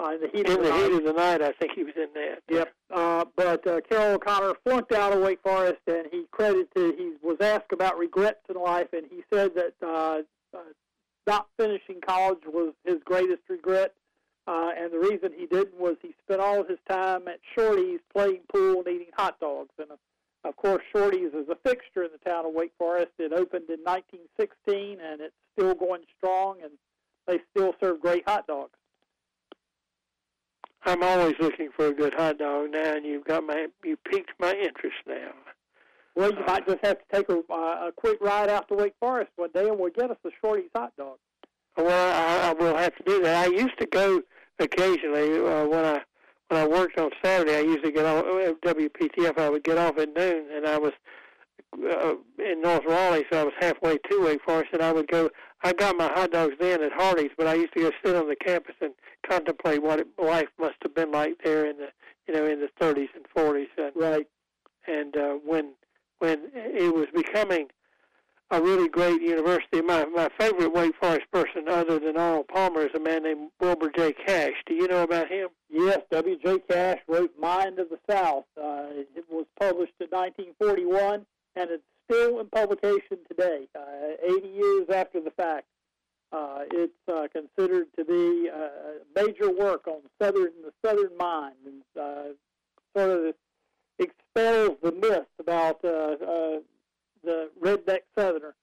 Uh, 0.00 0.12
in 0.14 0.20
the 0.20 0.28
heat 0.28 0.46
in 0.46 0.52
of 0.52 0.58
the, 0.58 0.64
the 0.64 0.70
night. 0.70 0.90
heat 0.90 0.96
of 0.96 1.04
the 1.04 1.12
night, 1.12 1.42
I 1.42 1.52
think 1.52 1.72
he 1.74 1.84
was 1.84 1.94
in 1.96 2.08
that. 2.14 2.42
Yep. 2.48 2.72
Uh, 2.90 3.24
but 3.36 3.66
uh, 3.66 3.80
Carroll 3.88 4.14
O'Connor 4.14 4.54
flunked 4.64 4.92
out 4.92 5.12
of 5.12 5.20
Wake 5.20 5.40
Forest, 5.42 5.80
and 5.86 6.06
he 6.10 6.24
credited. 6.30 6.94
He 6.96 7.12
was 7.22 7.36
asked 7.40 7.72
about 7.72 7.98
regrets 7.98 8.40
in 8.48 8.60
life, 8.60 8.88
and 8.92 9.04
he 9.10 9.22
said 9.32 9.52
that 9.54 9.74
uh, 9.82 10.22
uh, 10.56 10.62
not 11.26 11.46
finishing 11.58 12.00
college 12.00 12.40
was 12.46 12.72
his 12.84 12.96
greatest 13.04 13.42
regret. 13.48 13.94
Uh, 14.46 14.70
and 14.76 14.92
the 14.92 14.98
reason 14.98 15.30
he 15.36 15.46
didn't 15.46 15.78
was 15.78 15.96
he 16.02 16.14
spent 16.24 16.40
all 16.40 16.64
his 16.64 16.78
time 16.88 17.28
at 17.28 17.38
Shorty's 17.56 18.00
playing 18.12 18.40
pool 18.52 18.82
and 18.84 18.88
eating 18.88 19.12
hot 19.16 19.38
dogs. 19.38 19.70
And 19.78 19.92
uh, 19.92 19.96
of 20.44 20.56
course, 20.56 20.82
Shorty's 20.92 21.32
is 21.32 21.48
a 21.48 21.56
fixture 21.68 22.02
in 22.02 22.10
the 22.10 22.30
town 22.30 22.46
of 22.46 22.52
Wake 22.52 22.72
Forest. 22.76 23.12
It 23.18 23.32
opened 23.32 23.70
in 23.70 23.78
1916, 23.84 24.98
and 25.00 25.20
it's 25.20 25.34
still 25.56 25.74
going 25.74 26.02
strong, 26.18 26.56
and 26.62 26.72
they 27.26 27.38
still 27.50 27.74
serve 27.80 28.00
great 28.00 28.28
hot 28.28 28.46
dogs. 28.48 28.72
I'm 30.84 31.04
always 31.04 31.34
looking 31.38 31.68
for 31.76 31.86
a 31.86 31.92
good 31.92 32.14
hot 32.14 32.38
dog 32.38 32.72
now, 32.72 32.96
and 32.96 33.06
you've 33.06 33.24
got 33.24 33.44
my 33.44 33.68
you 33.84 33.96
piqued 33.96 34.32
my 34.40 34.52
interest 34.52 34.96
now. 35.06 35.30
Well, 36.16 36.32
you 36.32 36.44
might 36.44 36.66
just 36.66 36.84
have 36.84 36.98
to 36.98 37.04
take 37.12 37.28
a, 37.28 37.38
uh, 37.50 37.88
a 37.88 37.92
quick 37.96 38.18
ride 38.20 38.50
out 38.50 38.68
to 38.68 38.74
Wake 38.74 38.94
Forest 38.98 39.30
one 39.36 39.50
day, 39.54 39.68
and 39.68 39.78
we'll 39.78 39.90
get 39.90 40.10
us 40.10 40.18
a 40.26 40.30
Shorty's 40.40 40.70
hot 40.74 40.92
dog. 40.98 41.18
Well, 41.76 41.88
I, 41.88 42.50
I 42.50 42.52
will 42.52 42.76
have 42.76 42.94
to 42.96 43.02
do 43.04 43.22
that. 43.22 43.46
I 43.46 43.50
used 43.50 43.78
to 43.78 43.86
go 43.86 44.20
occasionally 44.62 45.38
uh, 45.38 45.66
when 45.66 45.84
I 45.84 46.02
when 46.48 46.60
I 46.60 46.66
worked 46.66 46.98
on 46.98 47.10
Saturday. 47.24 47.56
I 47.56 47.60
usually 47.60 47.92
get 47.92 48.04
off 48.04 48.24
at 48.24 48.60
WPTF. 48.60 49.38
I 49.38 49.48
would 49.48 49.64
get 49.64 49.78
off 49.78 49.98
at 49.98 50.14
noon, 50.14 50.46
and 50.54 50.66
I 50.66 50.78
was 50.78 50.92
uh, 51.74 52.14
in 52.38 52.60
North 52.60 52.84
Raleigh, 52.86 53.24
so 53.30 53.40
I 53.40 53.44
was 53.44 53.54
halfway 53.58 53.96
to 53.96 54.24
Wake 54.24 54.42
Forest, 54.44 54.70
and 54.72 54.82
I 54.82 54.92
would 54.92 55.08
go. 55.08 55.30
I 55.64 55.72
got 55.72 55.96
my 55.96 56.08
hot 56.08 56.32
dogs 56.32 56.54
then 56.60 56.82
at 56.82 56.92
Hardee's, 56.92 57.30
but 57.38 57.46
I 57.46 57.54
used 57.54 57.72
to 57.74 57.80
go 57.80 57.90
sit 58.04 58.16
on 58.16 58.28
the 58.28 58.36
campus 58.36 58.74
and 58.80 58.92
contemplate 59.28 59.82
what 59.82 60.00
it, 60.00 60.08
life 60.18 60.48
must 60.58 60.74
have 60.82 60.94
been 60.94 61.12
like 61.12 61.38
there 61.44 61.66
in 61.66 61.76
the 61.78 61.88
you 62.26 62.34
know 62.34 62.46
in 62.46 62.60
the 62.60 62.68
30s 62.80 63.08
and 63.14 63.26
40s. 63.36 63.66
And, 63.78 63.92
right. 63.94 64.26
And 64.86 65.16
uh, 65.16 65.34
when 65.44 65.72
when 66.18 66.50
it 66.54 66.94
was 66.94 67.06
becoming 67.14 67.68
a 68.52 68.60
really 68.60 68.88
great 68.88 69.22
university. 69.22 69.80
My 69.80 70.04
my 70.04 70.28
favorite 70.38 70.72
Wake 70.74 70.94
Forest 71.00 71.24
person, 71.32 71.68
other 71.68 71.98
than 71.98 72.18
Arnold 72.18 72.48
Palmer, 72.48 72.82
is 72.82 72.94
a 72.94 73.00
man 73.00 73.22
named 73.22 73.50
Wilbur 73.58 73.90
J. 73.96 74.12
Cash. 74.12 74.52
Do 74.66 74.74
you 74.74 74.86
know 74.86 75.02
about 75.02 75.28
him? 75.28 75.48
Yes, 75.70 76.00
W. 76.10 76.38
J. 76.44 76.58
Cash 76.70 76.98
wrote 77.08 77.32
"Mind 77.40 77.78
of 77.78 77.88
the 77.88 77.98
South." 78.08 78.44
Uh, 78.56 78.84
it 79.16 79.24
was 79.30 79.46
published 79.58 79.94
in 80.00 80.08
1941, 80.08 81.24
and 81.56 81.70
it's 81.70 81.82
still 82.04 82.40
in 82.40 82.46
publication 82.48 83.18
today, 83.26 83.68
uh, 83.74 84.36
80 84.36 84.48
years 84.48 84.86
after 84.92 85.20
the 85.20 85.30
fact. 85.30 85.66
Uh, 86.30 86.60
it's 86.72 86.92
uh, 87.08 87.26
considered 87.32 87.86
to 87.96 88.04
be 88.04 88.48
a 88.48 88.70
major 89.16 89.50
work 89.50 89.86
on 89.86 90.00
southern 90.20 90.52
the 90.62 90.72
Southern 90.84 91.16
mind, 91.16 91.56
and 91.64 91.82
uh, 91.98 92.22
sort 92.94 93.10
of 93.10 93.34
expels 93.98 94.76
the 94.82 94.92
myth 94.92 95.26
about 95.38 95.82
uh, 95.84 96.16
uh, 96.24 96.58
the 97.24 97.50
redneck 97.62 98.00
Southerner. 98.16 98.54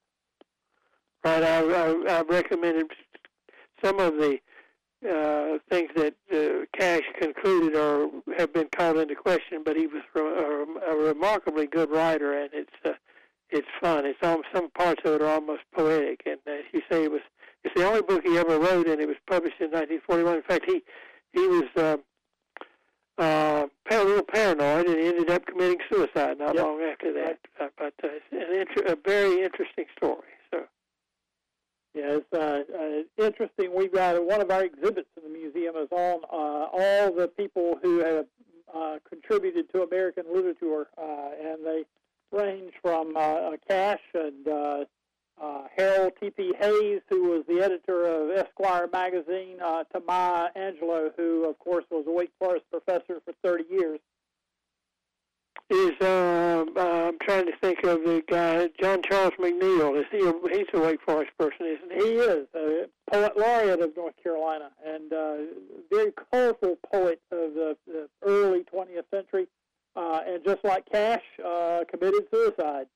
Right. 1.23 1.43
I, 1.43 1.59
I, 1.59 2.19
I 2.19 2.21
recommended 2.21 2.87
some 3.83 3.99
of 3.99 4.13
the 4.15 4.39
uh, 5.07 5.57
things 5.69 5.89
that 5.95 6.13
uh, 6.33 6.65
Cash 6.77 7.03
concluded 7.19 7.75
or 7.75 8.09
have 8.37 8.53
been 8.53 8.67
called 8.75 8.97
into 8.97 9.15
question, 9.15 9.63
but 9.63 9.75
he 9.75 9.87
was 9.87 10.03
a, 10.15 10.19
a 10.19 10.95
remarkably 10.95 11.67
good 11.67 11.89
writer, 11.89 12.37
and 12.37 12.49
it's 12.53 12.71
uh, 12.85 12.91
it's 13.49 13.67
fun. 13.81 14.05
It's 14.05 14.19
almost, 14.21 14.47
some 14.53 14.69
parts 14.71 15.01
of 15.05 15.15
it 15.15 15.21
are 15.21 15.29
almost 15.29 15.61
poetic, 15.73 16.21
and 16.25 16.37
as 16.47 16.63
you 16.73 16.81
say, 16.91 17.05
it 17.05 17.11
was 17.11 17.21
it's 17.63 17.73
the 17.75 17.87
only 17.87 18.01
book 18.01 18.23
he 18.23 18.37
ever 18.37 18.59
wrote, 18.59 18.87
and 18.87 19.01
it 19.01 19.07
was 19.07 19.17
published 19.27 19.59
in 19.59 19.71
1941. 19.71 20.37
In 20.37 20.43
fact, 20.43 20.65
he 20.67 20.81
he 21.33 21.47
was 21.47 21.65
uh, 21.75 21.97
uh, 23.19 23.67
a 23.91 24.03
little 24.03 24.23
paranoid 24.23 24.87
and 24.87 24.97
ended 24.97 25.29
up 25.29 25.45
committing 25.45 25.79
suicide 25.91 26.39
not 26.39 26.55
yep. 26.55 26.65
long 26.65 26.81
after 26.81 27.13
that. 27.13 27.39
Uh, 27.59 27.67
but 27.77 27.93
uh, 28.03 28.07
it's 28.07 28.25
an 28.31 28.55
inter- 28.55 28.93
a 28.93 28.97
very 29.03 29.43
interesting 29.43 29.85
story. 29.97 30.27
So. 30.51 30.61
Yeah, 31.93 32.19
it's 32.19 32.33
uh, 32.33 32.63
uh, 32.73 33.25
interesting. 33.25 33.73
We've 33.75 33.93
got 33.93 34.23
one 34.23 34.41
of 34.41 34.51
our 34.51 34.63
exhibits 34.63 35.09
in 35.17 35.23
the 35.23 35.37
museum 35.37 35.75
is 35.75 35.89
on 35.91 36.21
uh, 36.31 36.67
all 36.71 37.13
the 37.13 37.27
people 37.27 37.79
who 37.81 37.99
have 37.99 38.25
uh, 38.73 38.97
contributed 39.09 39.71
to 39.73 39.81
American 39.81 40.25
literature, 40.33 40.87
uh, 40.97 41.29
and 41.43 41.65
they 41.65 41.83
range 42.31 42.73
from 42.81 43.17
uh, 43.17 43.51
Cash 43.67 44.01
and 44.13 44.47
uh, 44.47 44.85
uh, 45.41 45.63
Harold 45.75 46.13
T.P. 46.19 46.53
Hayes, 46.59 47.01
who 47.09 47.29
was 47.29 47.43
the 47.47 47.63
editor 47.63 48.05
of 48.05 48.29
Esquire 48.37 48.87
magazine, 48.91 49.57
uh, 49.63 49.83
to 49.93 50.01
Maya 50.05 50.49
Angelou, 50.55 51.11
who, 51.15 51.49
of 51.49 51.57
course, 51.59 51.85
was 51.89 52.05
a 52.07 52.11
Wake 52.11 52.31
Forest 52.39 52.65
professor 52.71 53.21
for 53.23 53.33
30 53.43 53.63
years. 53.69 53.99
Is 55.71 55.91
um, 56.01 56.73
uh, 56.75 57.09
I'm 57.09 57.19
trying 57.21 57.45
to 57.45 57.51
think 57.61 57.83
of 57.83 57.99
the 58.03 58.23
guy, 58.27 58.69
John 58.81 59.03
Charles 59.07 59.33
McNeill. 59.39 59.99
Is 59.99 60.07
he? 60.11 60.17
A, 60.17 60.33
he's 60.57 60.65
a 60.73 60.79
Wake 60.79 60.99
Forest 61.05 61.29
person, 61.37 61.67
isn't 61.67 61.91
he? 61.91 62.07
He 62.07 62.13
is 62.15 62.47
a 62.55 62.85
poet 63.11 63.37
laureate 63.37 63.79
of 63.79 63.95
North 63.95 64.15
Carolina 64.23 64.71
and 64.83 65.13
uh, 65.13 65.35
very 65.91 66.11
colorful 66.31 66.75
poet 66.91 67.21
of 67.31 67.53
the, 67.53 67.77
the 67.85 68.09
early 68.23 68.63
20th 68.73 69.03
century. 69.13 69.47
Uh, 69.95 70.21
and 70.25 70.43
just 70.43 70.63
like 70.63 70.89
Cash, 70.91 71.21
uh, 71.45 71.81
committed 71.91 72.23
suicide. 72.33 72.87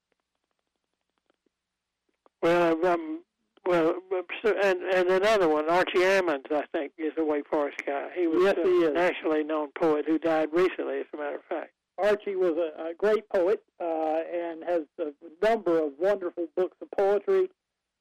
Well, 2.43 2.86
um, 2.86 3.21
well, 3.65 3.95
and 4.43 4.82
and 4.82 5.10
another 5.10 5.47
one, 5.47 5.69
Archie 5.69 5.99
Ammons, 5.99 6.51
I 6.51 6.65
think, 6.73 6.91
is 6.97 7.13
a 7.17 7.23
Wake 7.23 7.47
Forest 7.47 7.77
guy. 7.88 8.10
He 8.13 8.27
was 8.27 8.43
yes, 8.43 8.56
he 8.62 8.84
a 8.84 8.89
is. 8.89 8.93
nationally 8.93 9.45
known 9.45 9.69
poet 9.79 10.03
who 10.06 10.19
died 10.19 10.49
recently, 10.51 10.99
as 10.99 11.06
a 11.13 11.17
matter 11.17 11.38
of 11.38 11.43
fact. 11.47 11.71
Archie 11.97 12.36
was 12.36 12.58
a, 12.58 12.89
a 12.89 12.93
great 12.95 13.29
poet 13.29 13.63
uh, 13.79 14.19
and 14.34 14.62
has 14.65 14.82
a 14.99 15.13
number 15.41 15.82
of 15.82 15.93
wonderful 15.97 16.47
books 16.58 16.75
of 16.82 16.91
poetry. 16.91 17.49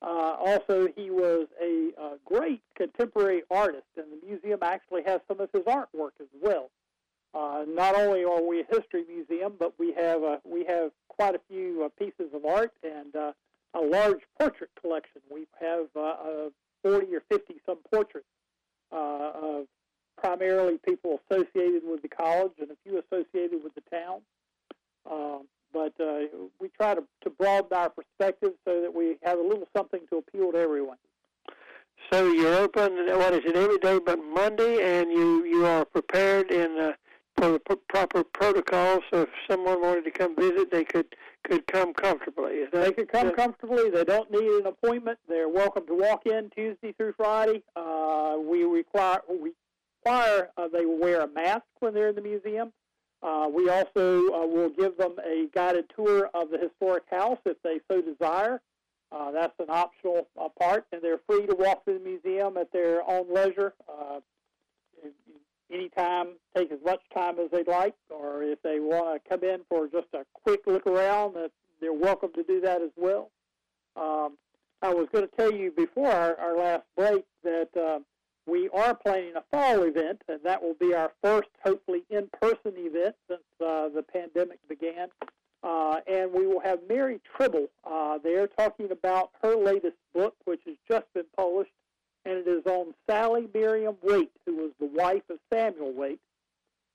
Uh, 0.00 0.34
also, 0.44 0.88
he 0.96 1.10
was 1.10 1.46
a, 1.62 1.90
a 1.96 2.16
great 2.24 2.62
contemporary 2.76 3.42
artist, 3.48 3.86
and 3.96 4.06
the 4.10 4.26
museum 4.26 4.58
actually 4.62 5.04
has 5.06 5.20
some 5.28 5.38
of 5.38 5.50
his 5.52 5.62
artwork 5.62 6.18
as 6.20 6.26
well. 6.42 6.70
Uh, 7.32 7.64
not 7.68 7.94
only 7.94 8.24
are 8.24 8.42
we 8.42 8.60
a 8.60 8.64
history 8.64 9.04
museum, 9.08 9.52
but 9.56 9.72
we 9.78 9.92
have 9.92 10.24
uh, 10.24 10.38
we 10.44 10.64
have 10.64 10.90
quite 11.06 11.36
a 11.36 11.40
few 11.48 11.84
uh, 11.84 11.88
pieces 11.96 12.34
of 12.34 12.44
art 12.44 12.72
and 12.82 13.14
uh, 13.14 13.30
a 13.74 13.80
large 13.80 14.20
portrait 14.38 14.70
collection. 14.80 15.20
We 15.30 15.46
have 15.60 15.86
uh, 15.96 16.00
uh, 16.00 16.50
40 16.82 17.14
or 17.14 17.22
50 17.30 17.54
some 17.66 17.78
portraits 17.92 18.26
uh, 18.92 19.30
of 19.34 19.66
primarily 20.20 20.78
people 20.86 21.20
associated 21.30 21.82
with 21.84 22.02
the 22.02 22.08
college 22.08 22.52
and 22.60 22.70
a 22.70 22.76
few 22.84 22.98
associated 22.98 23.62
with 23.62 23.74
the 23.74 23.82
town. 23.90 24.20
Um, 25.10 25.46
but 25.72 25.92
uh, 25.98 26.26
we 26.60 26.68
try 26.68 26.94
to, 26.94 27.02
to 27.22 27.30
broaden 27.30 27.72
our 27.72 27.90
perspective 27.90 28.52
so 28.66 28.82
that 28.82 28.94
we 28.94 29.16
have 29.22 29.38
a 29.38 29.42
little 29.42 29.66
something 29.74 30.00
to 30.10 30.18
appeal 30.18 30.52
to 30.52 30.58
everyone. 30.58 30.98
So 32.12 32.30
you're 32.30 32.54
open, 32.56 32.96
what 33.06 33.32
is 33.32 33.40
it, 33.46 33.56
every 33.56 33.78
day 33.78 33.98
but 34.04 34.18
Monday, 34.18 35.00
and 35.00 35.10
you, 35.10 35.44
you 35.44 35.64
are 35.64 35.84
prepared 35.84 36.50
in 36.50 36.78
uh, 36.78 36.92
for 37.36 37.52
the 37.52 37.58
p- 37.58 37.76
proper 37.88 38.24
protocols. 38.24 39.02
So 39.12 39.22
if 39.22 39.28
someone 39.50 39.80
wanted 39.80 40.04
to 40.04 40.10
come 40.10 40.36
visit, 40.36 40.70
they 40.70 40.84
could 40.84 41.14
could 41.44 41.66
come 41.66 41.92
comfortably. 41.92 42.64
That, 42.72 42.84
they 42.84 42.92
could 42.92 43.08
come 43.10 43.32
comfortably. 43.32 43.90
They 43.90 44.04
don't 44.04 44.30
need 44.30 44.48
an 44.60 44.66
appointment. 44.66 45.18
They're 45.28 45.48
welcome 45.48 45.86
to 45.86 45.94
walk 45.94 46.26
in 46.26 46.50
Tuesday 46.54 46.92
through 46.92 47.14
Friday. 47.16 47.62
Uh, 47.74 48.36
we 48.38 48.64
require 48.64 49.20
we 49.28 49.52
require 50.04 50.50
uh, 50.56 50.68
they 50.68 50.86
wear 50.86 51.22
a 51.22 51.28
mask 51.28 51.64
when 51.80 51.94
they're 51.94 52.08
in 52.08 52.14
the 52.14 52.22
museum. 52.22 52.72
Uh, 53.22 53.48
we 53.52 53.68
also 53.68 54.34
uh, 54.34 54.46
will 54.46 54.70
give 54.70 54.96
them 54.96 55.14
a 55.24 55.48
guided 55.54 55.84
tour 55.94 56.28
of 56.34 56.50
the 56.50 56.58
historic 56.58 57.04
house 57.10 57.38
if 57.44 57.56
they 57.62 57.80
so 57.90 58.02
desire. 58.02 58.60
Uh, 59.12 59.30
that's 59.30 59.52
an 59.60 59.66
optional 59.68 60.26
uh, 60.40 60.48
part, 60.58 60.86
and 60.90 61.02
they're 61.02 61.20
free 61.28 61.46
to 61.46 61.54
walk 61.54 61.84
through 61.84 61.98
the 61.98 62.04
museum 62.04 62.56
at 62.56 62.72
their 62.72 63.02
own 63.08 63.32
leisure. 63.32 63.74
Uh, 63.88 64.20
anytime, 65.72 66.34
take 66.56 66.70
as 66.70 66.78
much 66.84 67.00
time 67.14 67.38
as 67.38 67.50
they'd 67.50 67.68
like, 67.68 67.94
or 68.10 68.42
if 68.42 68.60
they 68.62 68.78
want 68.80 69.22
to 69.22 69.28
come 69.28 69.42
in 69.42 69.60
for 69.68 69.88
just 69.88 70.08
a 70.14 70.24
quick 70.34 70.60
look 70.66 70.86
around, 70.86 71.36
they're 71.80 71.92
welcome 71.92 72.32
to 72.34 72.42
do 72.42 72.60
that 72.60 72.82
as 72.82 72.90
well. 72.96 73.30
Um, 73.96 74.36
I 74.80 74.92
was 74.92 75.08
going 75.12 75.26
to 75.28 75.36
tell 75.36 75.52
you 75.52 75.70
before 75.70 76.10
our, 76.10 76.36
our 76.38 76.58
last 76.58 76.84
break 76.96 77.24
that 77.44 77.68
uh, 77.76 78.00
we 78.46 78.68
are 78.70 78.94
planning 78.94 79.34
a 79.36 79.42
fall 79.50 79.82
event, 79.82 80.22
and 80.28 80.40
that 80.44 80.62
will 80.62 80.74
be 80.74 80.94
our 80.94 81.12
first, 81.22 81.48
hopefully, 81.64 82.02
in-person 82.10 82.74
event 82.76 83.14
since 83.28 83.42
uh, 83.60 83.88
the 83.88 84.02
pandemic 84.02 84.58
began. 84.68 85.08
Uh, 85.62 86.00
and 86.08 86.32
we 86.32 86.44
will 86.44 86.58
have 86.58 86.80
Mary 86.88 87.20
Tribble 87.36 87.68
uh, 87.88 88.18
there 88.18 88.48
talking 88.48 88.90
about 88.90 89.30
her 89.42 89.54
latest 89.54 89.96
book, 90.12 90.34
which 90.44 90.60
has 90.66 90.74
just 90.90 91.06
been 91.14 91.26
published, 91.36 91.70
and 92.24 92.38
it 92.38 92.48
is 92.48 92.64
on 92.66 92.94
Sally 93.08 93.48
Merriam 93.52 93.96
Wait, 94.02 94.30
who 94.46 94.56
was 94.56 94.70
the 94.78 94.86
wife 94.86 95.22
of 95.30 95.38
Samuel 95.52 95.92
Wait. 95.92 96.20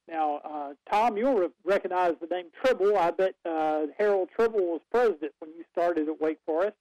Now, 0.09 0.39
uh, 0.43 0.73
Tom, 0.89 1.17
you'll 1.17 1.35
re- 1.35 1.49
recognize 1.65 2.13
the 2.21 2.27
name 2.27 2.45
Tribble. 2.63 2.97
I 2.97 3.11
bet 3.11 3.35
uh, 3.45 3.87
Harold 3.97 4.29
Tribble 4.35 4.59
was 4.59 4.81
president 4.89 5.33
when 5.39 5.51
you 5.51 5.65
started 5.71 6.07
at 6.07 6.21
Wake 6.21 6.39
Forest. 6.45 6.77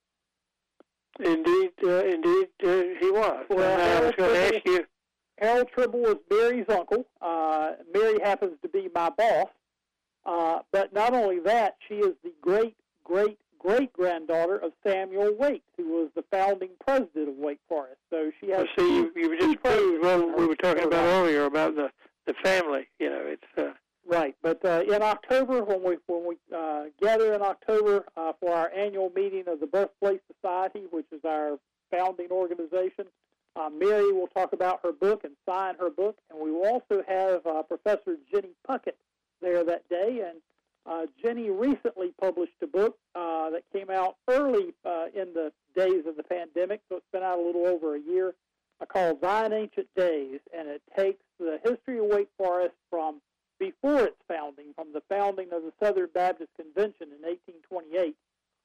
Indeed, 1.19 1.71
uh, 1.83 2.05
indeed, 2.05 2.49
uh, 2.63 2.83
he 3.01 3.11
was. 3.11 3.47
Well, 3.49 3.81
I 3.81 4.07
was 4.07 4.15
going 4.17 4.35
to 4.35 4.57
ask 4.57 4.67
you. 4.67 4.87
Harold 5.39 5.69
Tribble 5.75 6.01
was 6.01 6.17
Mary's 6.31 6.67
uncle. 6.69 7.07
Uh, 7.21 7.73
Mary 7.93 8.19
happens 8.23 8.57
to 8.63 8.69
be 8.69 8.89
my 8.95 9.11
boss. 9.11 9.49
Uh, 10.25 10.61
but 10.73 10.93
not 10.93 11.15
only 11.15 11.41
that, 11.41 11.77
she 11.89 11.97
is 11.97 12.15
the 12.23 12.33
great, 12.41 12.77
great, 13.05 13.39
great 13.67 13.93
granddaughter 13.93 14.57
of 14.57 14.73
Samuel 14.87 15.35
Wait, 15.39 15.63
who 15.77 15.89
was 15.89 16.11
the 16.15 16.25
founding 16.31 16.71
president 16.87 17.29
of 17.29 17.37
Wake 17.37 17.61
Forest. 17.69 17.99
So 18.11 18.31
she 18.41 18.51
has. 18.51 18.67
Well, 18.77 18.87
see, 18.87 18.97
you, 18.97 19.13
you 19.17 19.29
were 19.29 19.37
just 19.37 19.63
proved 19.63 20.05
what 20.05 20.39
we 20.39 20.47
were 20.47 20.57
talking 20.57 20.85
about 20.85 21.05
earlier 21.05 21.45
about 21.45 21.75
the 21.75 21.91
the 22.27 22.35
family. 22.43 22.89
You 22.99 23.11
know, 23.11 23.23
it's 23.25 23.59
uh, 23.59 23.73
Right, 24.09 24.37
but 24.41 24.65
uh, 24.65 24.85
in 24.87 25.03
October, 25.03 25.65
when 25.65 25.83
we 25.83 25.97
when 26.07 26.29
we 26.29 26.37
uh, 26.57 26.85
gather 27.03 27.35
in 27.35 27.43
October 27.43 28.05
uh, 28.17 28.33
for 28.39 28.55
our 28.55 28.71
annual 28.71 29.11
meeting 29.17 29.45
of 29.49 29.59
the 29.59 29.67
Birthplace 29.67 30.21
Society, 30.33 30.85
which 30.93 31.07
is 31.11 31.21
our 31.25 31.59
founding 31.91 32.29
organization, 32.31 33.07
uh, 33.57 33.69
Mary 33.69 34.13
will 34.13 34.29
talk 34.29 34.53
about 34.53 34.79
her 34.85 34.93
book 34.93 35.25
and 35.25 35.33
sign 35.45 35.75
her 35.81 35.91
book, 35.91 36.17
and 36.31 36.39
we 36.39 36.53
will 36.53 36.67
also 36.69 37.03
have 37.09 37.45
uh, 37.47 37.65
Professor 37.65 38.17
Jenny 38.33 38.51
Puckett 38.69 38.97
there 39.43 39.65
that 39.65 39.89
day. 39.89 40.23
And 40.25 40.39
uh, 40.89 41.07
Jenny 41.23 41.51
recently 41.51 42.13
published 42.21 42.55
a 42.63 42.67
book 42.67 42.97
uh, 43.15 43.51
that 43.51 43.63
came 43.73 43.91
out 43.91 44.17
early 44.29 44.73
uh, 44.85 45.07
in 45.15 45.35
the 45.35 45.53
days 45.75 46.05
of 46.07 46.17
the 46.17 46.23
pandemic, 46.23 46.81
so 46.89 46.97
it's 46.97 47.07
been 47.13 47.23
out 47.23 47.39
a 47.39 47.43
little 47.43 47.67
over 47.67 47.97
a 47.97 48.01
year, 48.01 48.35
uh, 48.81 48.87
called 48.87 49.21
Thine 49.21 49.53
Ancient 49.53 49.89
Days, 49.97 50.41
and 50.57 50.69
it 50.69 50.83
takes 50.97 51.23
the 51.39 51.59
history 51.65 51.99
of 51.99 52.07
Wake 52.07 52.29
Forest 52.39 52.75
from 52.89 53.21
before 53.59 54.05
its 54.05 54.21
founding, 54.29 54.67
from 54.75 54.93
the 54.93 55.03
founding 55.09 55.49
of 55.53 55.63
the 55.63 55.73
Southern 55.83 56.09
Baptist 56.15 56.51
Convention 56.57 57.09
in 57.09 57.23
1828, 57.25 58.15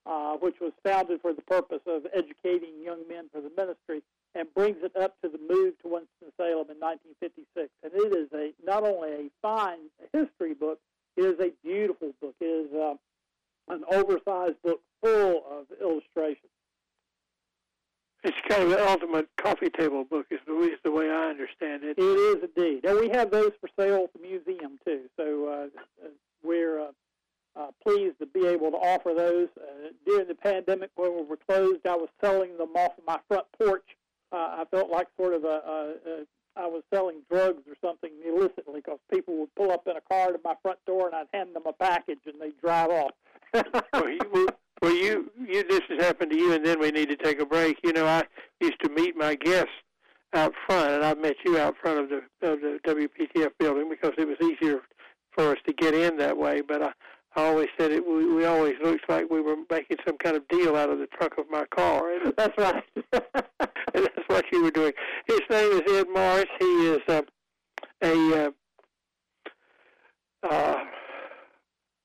uh, 0.06 0.34
which 0.38 0.60
was 0.60 0.74
founded 0.84 1.22
for 1.22 1.34
the 1.34 1.42
purpose 1.44 1.82
of 1.88 2.06
educating 2.14 2.84
young 2.84 3.08
men 3.08 3.30
for 3.32 3.42
the 3.42 3.52
ministry, 3.58 4.04
and 4.36 4.54
brings 4.54 4.78
it 4.84 4.96
up 4.96 5.16
to 5.22 5.30
the 5.30 5.40
move 5.40 5.74
to 5.82 5.88
Winston-Salem 5.88 6.70
in 6.70 6.80
1956. 6.80 7.70
And 7.84 7.92
it 7.94 8.14
is 8.14 8.30
a 8.34 8.54
not 8.66 8.84
only 8.84 9.10
a 9.10 9.30
fine 9.42 9.90
history 10.14 10.54
book, 10.54 10.80
it 11.18 11.22
is 11.22 11.40
a 11.40 11.52
beautiful 11.64 12.14
book. 12.22 12.36
It 12.40 12.46
is 12.46 12.74
uh, 12.74 12.96
an 13.68 13.84
oversized 13.92 14.62
book 14.64 14.82
full 15.02 15.44
of 15.50 15.66
illustrations. 15.82 16.52
it's 18.24 18.38
kind 18.48 18.64
of 18.64 18.70
the 18.70 18.88
ultimate 18.88 19.28
coffee 19.38 19.70
table 19.70 20.04
book. 20.04 20.28
Is 20.30 20.40
the, 20.46 20.54
is 20.62 20.80
the 20.84 20.92
way 20.92 21.10
I 21.10 21.30
understand 21.30 21.84
it. 21.84 21.98
It 21.98 22.04
is 22.04 22.50
indeed, 22.56 22.86
and 22.86 23.00
we 23.00 23.10
have 23.10 23.32
those 23.32 23.52
for 23.60 23.70
sale 23.80 24.06
at 24.06 24.14
the 24.14 24.28
museum 24.28 24.80
too. 24.86 25.02
So 25.18 25.48
uh, 25.48 26.06
uh, 26.06 26.10
we're 26.44 26.80
uh, 26.82 26.92
uh, 27.56 27.68
pleased 27.86 28.20
to 28.20 28.26
be 28.26 28.46
able 28.46 28.72
to 28.72 28.78
offer 28.78 29.14
those. 29.16 29.50
Uh, 29.58 29.90
during 30.06 30.28
the 30.28 30.36
pandemic, 30.36 30.92
when 30.96 31.16
we 31.16 31.24
were 31.24 31.38
closed, 31.38 31.86
I 31.86 31.96
was 31.96 32.10
selling 32.24 32.58
them 32.58 32.76
off 32.76 32.98
of 32.98 33.06
my 33.06 33.20
front 33.28 33.46
porch. 33.60 33.86
Uh, 34.32 34.62
I 34.62 34.64
felt 34.72 34.90
like 34.90 35.08
sort 35.18 35.34
of 35.34 35.44
a, 35.44 35.48
a, 35.48 35.94
a 36.08 36.26
I 36.56 36.68
was 36.68 36.84
selling 36.94 37.22
drugs 37.30 37.62
or 37.68 37.76
something 37.82 38.12
illicitly 38.26 38.82
because 38.84 39.00
people 39.12 39.38
would 39.38 39.56
pull 39.56 39.72
up 39.72 39.88
in 39.88 39.96
a 39.96 40.02
car 40.02 40.32
to 40.32 40.40
my 40.44 40.56
front 40.62 40.80
door 40.86 41.08
and 41.08 41.16
I'd 41.16 41.28
hand 41.34 41.56
them 41.56 41.64
a 41.66 41.74
package 41.74 42.20
and 42.26 42.42
they'd 42.42 42.60
drive 42.62 42.90
off. 42.90 43.12
well, 43.94 44.10
you, 44.10 44.48
well, 44.82 44.96
you, 44.96 45.32
you, 45.48 45.64
this 45.68 45.82
has 45.90 46.04
happened 46.04 46.32
to 46.32 46.38
you, 46.38 46.54
and 46.54 46.66
then 46.66 46.80
we 46.80 46.90
need 46.90 47.10
to 47.10 47.18
take 47.18 47.40
a 47.40 47.46
break. 47.46 47.78
You 47.84 47.94
know, 47.94 48.06
I 48.06 48.24
used 48.60 48.82
to 48.84 48.90
meet 48.90 49.16
my 49.16 49.36
guests 49.36 49.70
out 50.34 50.54
front, 50.66 50.92
and 50.92 51.04
I 51.04 51.14
met 51.16 51.36
you 51.46 51.58
out 51.58 51.76
front 51.82 52.00
of 52.00 52.10
the 52.10 52.50
of 52.50 52.62
the 52.62 52.80
WPTF 52.86 53.52
building 53.60 53.90
because 53.90 54.14
it 54.18 54.28
was 54.28 54.38
easier 54.42 54.82
for 55.32 55.52
us 55.52 55.58
to 55.68 55.74
get 55.74 55.94
in 55.94 56.18
that 56.18 56.38
way. 56.38 56.62
But 56.62 56.82
I, 56.82 56.92
I 57.36 57.48
always 57.48 57.68
said 57.78 57.92
it. 57.92 58.08
We, 58.08 58.34
we 58.34 58.46
always 58.46 58.76
looked 58.84 59.10
like 59.10 59.30
we 59.30 59.42
were 59.42 59.58
making 59.70 59.98
some 60.06 60.18
kind 60.18 60.36
of 60.36 60.48
deal 60.48 60.76
out 60.76 60.90
of 60.90 61.00
the 61.00 61.08
trunk 61.08 61.34
of 61.38 61.46
my 61.50 61.66
car, 61.66 62.10
That's 62.38 62.58
right. 62.58 62.84
That's 64.62 64.66
were 64.66 64.72
doing. 64.72 64.94
His 65.28 65.42
name 65.50 65.82
is 65.82 66.00
Ed 66.00 66.08
Morris. 66.14 66.46
He 66.60 66.88
is 66.88 67.02
uh, 67.08 67.22
a. 68.04 68.46
Uh, 68.46 68.52
uh, 70.50 70.76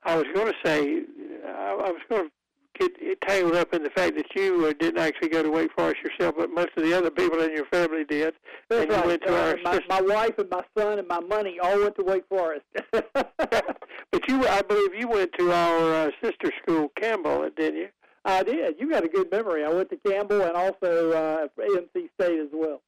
I 0.05 0.15
was 0.15 0.27
going 0.35 0.53
to 0.53 0.55
say, 0.65 1.01
I, 1.47 1.71
I 1.73 1.91
was 1.91 2.03
going 2.09 2.29
to 2.29 2.31
get 2.79 3.21
tangled 3.23 3.57
up 3.57 3.73
in 3.75 3.83
the 3.83 3.91
fact 3.91 4.15
that 4.17 4.27
you 4.37 4.67
uh, 4.67 4.73
didn't 4.79 5.01
actually 5.01 5.31
go 5.31 5.43
to 5.43 5.51
Wake 5.51 5.71
Forest 5.77 5.97
yourself, 6.03 6.35
but 6.37 6.51
most 6.51 6.69
of 6.77 6.85
the 6.85 6.93
other 6.93 7.11
people 7.11 7.41
in 7.41 7.53
your 7.53 7.65
family 7.67 8.05
did. 8.05 8.35
That's 8.69 8.83
and 8.83 8.93
right. 8.93 9.07
went 9.07 9.23
to 9.23 9.35
Uh, 9.35 9.39
our 9.39 9.57
my, 9.65 9.81
my 9.89 10.01
wife 10.03 10.39
and 10.39 10.51
my 10.51 10.63
son 10.77 10.99
and 10.99 11.09
my 11.09 11.21
money 11.21 11.59
all 11.59 11.79
went 11.81 11.97
to 11.97 12.05
Wake 12.05 12.25
Forest. 12.29 12.67
but 12.93 14.29
you, 14.29 14.47
I 14.47 14.63
believe, 14.63 14.95
you 14.95 15.09
went 15.09 15.33
to 15.39 15.51
our 15.51 15.95
uh, 15.95 16.11
sister 16.23 16.53
school, 16.63 16.93
Campbell, 17.01 17.49
didn't 17.57 17.81
you? 17.81 17.89
I 18.27 18.43
did. 18.43 18.75
You 18.81 18.91
got 18.91 19.05
a 19.05 19.09
good 19.09 19.31
memory. 19.31 19.65
I 19.65 19.69
went 19.69 19.89
to 19.91 19.97
Campbell 20.05 20.43
and 20.43 20.57
also 20.57 21.13
uh, 21.13 21.47
NC 21.59 22.11
State 22.21 22.41
as 22.41 22.49
well. 22.53 22.83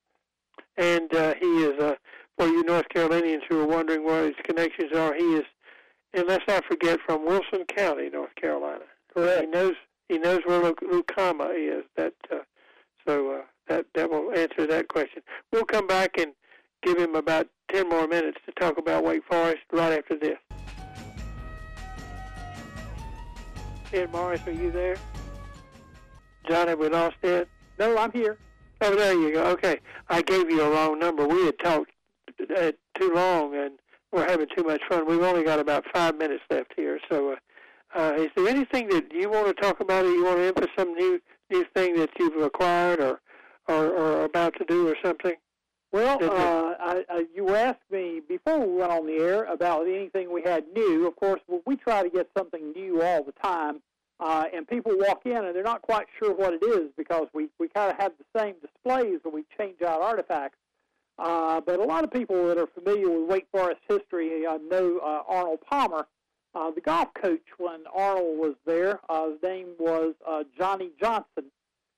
And 0.77 1.15
uh, 1.15 1.35
he 1.41 1.47
is, 1.63 1.81
uh, 1.81 1.95
for 2.37 2.49
you 2.49 2.65
North 2.65 2.89
Carolinians 2.89 3.45
who 3.49 3.61
are 3.61 3.67
wondering 3.67 4.05
where 4.05 4.27
his 4.27 4.35
connections 4.43 4.93
are, 4.97 5.15
he 5.15 5.37
is, 5.37 5.45
unless 6.13 6.41
I 6.49 6.61
forget, 6.69 6.99
from 7.07 7.25
Wilson 7.25 7.65
County, 7.69 8.11
North 8.11 8.35
Carolina. 8.35 8.85
He 9.15 9.47
knows 9.47 9.75
he 10.09 10.19
knows 10.19 10.41
where 10.45 10.63
Lu- 10.63 10.75
Lucama 11.03 11.51
is. 11.55 11.85
That 11.97 12.15
uh, 12.33 12.39
so 13.07 13.33
uh, 13.33 13.43
that 13.69 13.87
that 13.95 14.11
will 14.11 14.31
answer 14.37 14.67
that 14.67 14.89
question. 14.89 15.23
We'll 15.53 15.65
come 15.65 15.87
back 15.87 16.19
and 16.19 16.33
give 16.83 16.99
him 16.99 17.15
about 17.15 17.49
ten 17.73 17.89
more 17.89 18.07
minutes 18.07 18.39
to 18.47 18.53
talk 18.53 18.79
about 18.79 19.05
Wake 19.05 19.25
Forest 19.29 19.63
right 19.73 19.99
after 19.99 20.17
this. 20.17 20.39
Ed 23.93 24.13
Morris, 24.13 24.47
are 24.47 24.53
you 24.53 24.71
there? 24.71 24.97
John, 26.49 26.69
have 26.69 26.79
we 26.79 26.89
lost 26.89 27.17
Ed? 27.23 27.47
No, 27.79 27.97
I'm 27.99 28.13
here. 28.13 28.39
Oh, 28.81 28.95
there 28.95 29.13
you 29.13 29.35
go. 29.35 29.45
Okay, 29.49 29.81
I 30.09 30.23
gave 30.23 30.51
you 30.51 30.63
a 30.63 30.71
wrong 30.71 30.99
number. 30.99 31.27
We 31.27 31.45
had 31.47 31.59
talked 31.59 31.91
uh, 32.57 32.73
too 32.99 33.13
long, 33.13 33.55
and 33.55 33.79
we're 34.13 34.27
having 34.27 34.47
too 34.57 34.65
much 34.65 34.81
fun. 34.89 35.07
We've 35.07 35.21
only 35.23 35.45
got 35.45 35.59
about 35.59 35.85
five 35.93 36.17
minutes 36.17 36.43
left 36.51 36.73
here. 36.77 37.01
So, 37.11 37.33
uh, 37.33 37.99
uh, 37.99 38.15
is 38.19 38.29
there 38.37 38.49
anything 38.49 38.89
that 38.89 39.13
you 39.13 39.29
want 39.31 39.49
to 39.49 39.63
talk 39.63 39.81
about, 39.81 40.05
or 40.05 40.11
you 40.11 40.25
want 40.25 40.39
to 40.39 40.47
emphasize 40.47 40.75
some 40.79 40.95
new 40.95 41.21
new 41.51 41.65
thing 41.75 41.97
that 41.97 42.11
you've 42.19 42.41
acquired, 42.41 43.01
or 43.01 43.21
or, 43.67 43.87
or 43.91 44.25
about 44.25 44.55
to 44.59 44.65
do, 44.65 44.89
or 44.89 44.97
something? 45.05 45.35
Well, 45.91 46.23
uh, 46.23 46.75
I, 46.79 47.05
I, 47.09 47.25
you 47.35 47.55
asked 47.55 47.91
me 47.91 48.21
before 48.29 48.61
we 48.61 48.75
went 48.75 48.93
on 48.93 49.07
the 49.07 49.15
air 49.15 49.45
about 49.45 49.87
anything 49.87 50.31
we 50.31 50.43
had 50.43 50.65
new. 50.75 51.07
Of 51.07 51.17
course, 51.17 51.41
well, 51.49 51.63
we 51.67 51.77
try 51.77 52.03
to 52.03 52.11
get 52.11 52.29
something 52.37 52.73
new 52.73 53.03
all 53.03 53.25
the 53.25 53.33
time, 53.43 53.81
uh, 54.21 54.45
and 54.53 54.67
people 54.67 54.93
walk 54.97 55.23
in 55.27 55.37
and 55.37 55.55
they're 55.55 55.63
not 55.63 55.83
quite 55.83 56.07
sure 56.19 56.35
what 56.35 56.53
it 56.53 56.65
is 56.65 56.91
because 56.97 57.29
we, 57.33 57.49
we 57.59 57.69
kind 57.69 57.91
of 57.91 57.99
have 57.99 58.13
the 58.19 58.41
same 58.41 58.55
displays, 58.61 59.21
but 59.23 59.33
we 59.33 59.45
change 59.59 59.81
out 59.83 60.01
artifacts. 60.01 60.59
Uh, 61.19 61.61
but 61.61 61.81
a 61.81 61.85
lot 61.85 62.05
of 62.05 62.13
people 62.13 62.47
that 62.47 62.59
are 62.59 62.69
familiar 62.69 63.11
with 63.11 63.29
Wake 63.29 63.47
Forest 63.51 63.81
history 63.89 64.47
uh, 64.47 64.59
know 64.71 64.99
uh, 64.99 65.23
Arnold 65.27 65.61
Palmer, 65.69 66.07
uh, 66.55 66.71
the 66.71 66.81
golf 66.81 67.09
coach 67.15 67.45
when 67.59 67.81
Arnold 67.93 68.39
was 68.39 68.55
there. 68.67 69.01
Uh, 69.09 69.31
his 69.31 69.43
name 69.43 69.69
was 69.79 70.15
uh, 70.27 70.45
Johnny 70.57 70.91
Johnson. 71.01 71.51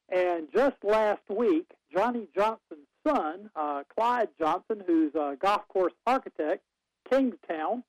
And 0.08 0.48
just 0.52 0.76
last 0.82 1.22
week, 1.28 1.66
Johnny 1.94 2.28
Johnson's 2.34 2.88
son, 3.06 3.50
uh, 3.54 3.82
Clyde 3.94 4.28
Johnson, 4.38 4.82
who's 4.86 5.14
a 5.14 5.36
golf 5.40 5.68
course 5.68 5.92
architect, 6.06 6.62
came 7.08 7.30
to 7.30 7.38
town, 7.48 7.84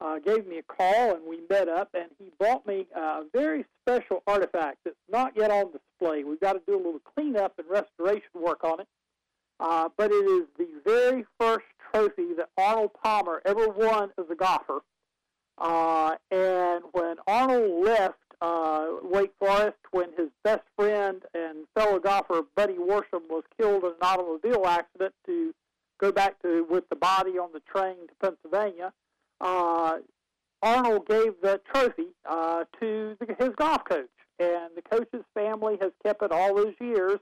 uh, 0.00 0.18
gave 0.18 0.46
me 0.46 0.58
a 0.58 0.62
call, 0.62 1.14
and 1.14 1.24
we 1.26 1.40
met 1.48 1.68
up, 1.68 1.90
and 1.94 2.10
he 2.18 2.30
brought 2.38 2.66
me 2.66 2.86
a 2.94 3.22
very 3.32 3.64
special 3.82 4.22
artifact 4.26 4.78
that's 4.84 4.96
not 5.10 5.32
yet 5.36 5.50
on 5.50 5.72
display. 5.72 6.24
We've 6.24 6.40
got 6.40 6.54
to 6.54 6.62
do 6.66 6.74
a 6.74 6.82
little 6.82 7.00
cleanup 7.14 7.54
and 7.58 7.68
restoration 7.68 8.30
work 8.34 8.64
on 8.64 8.80
it. 8.80 8.88
Uh, 9.60 9.88
but 9.96 10.10
it 10.10 10.14
is 10.14 10.46
the 10.58 10.68
very 10.84 11.24
first 11.38 11.66
trophy 11.92 12.34
that 12.36 12.48
Arnold 12.58 12.90
Palmer 13.02 13.40
ever 13.44 13.68
won 13.68 14.10
as 14.18 14.24
a 14.30 14.34
golfer. 14.34 14.80
Uh, 15.58 16.16
and 16.30 16.82
when 16.92 17.16
Arnold 17.28 17.84
left 17.84 18.18
uh, 18.40 18.86
Wake 19.02 19.32
Forest, 19.38 19.78
when 19.92 20.08
his 20.16 20.28
best 20.42 20.64
friend 20.76 21.22
and 21.34 21.66
fellow 21.74 22.00
golfer 22.00 22.42
Buddy 22.56 22.74
Worsham 22.74 23.28
was 23.30 23.44
killed 23.58 23.84
in 23.84 23.90
an 23.90 23.96
automobile 24.02 24.66
accident 24.66 25.14
to 25.26 25.54
go 25.98 26.10
back 26.10 26.42
to 26.42 26.66
with 26.68 26.88
the 26.88 26.96
body 26.96 27.38
on 27.38 27.50
the 27.52 27.60
train 27.60 27.94
to 28.08 28.14
Pennsylvania, 28.20 28.92
uh, 29.40 29.98
Arnold 30.62 31.06
gave 31.06 31.34
the 31.42 31.60
trophy 31.72 32.08
uh, 32.28 32.64
to 32.80 33.16
the, 33.20 33.36
his 33.38 33.50
golf 33.56 33.84
coach, 33.84 34.08
and 34.38 34.70
the 34.74 34.82
coach's 34.82 35.24
family 35.34 35.76
has 35.80 35.92
kept 36.04 36.22
it 36.22 36.32
all 36.32 36.54
those 36.54 36.74
years, 36.80 37.18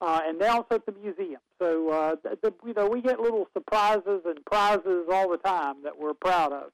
uh, 0.00 0.20
and 0.24 0.38
now 0.38 0.60
it's 0.60 0.72
at 0.72 0.86
the 0.86 0.92
museum. 0.92 1.40
So 1.60 1.90
uh, 1.90 2.16
the, 2.22 2.38
the, 2.42 2.54
you 2.66 2.74
know 2.74 2.88
we 2.88 3.02
get 3.02 3.20
little 3.20 3.46
surprises 3.52 4.22
and 4.24 4.44
prizes 4.46 5.06
all 5.12 5.30
the 5.30 5.38
time 5.38 5.82
that 5.84 5.98
we're 5.98 6.14
proud 6.14 6.52
of. 6.52 6.70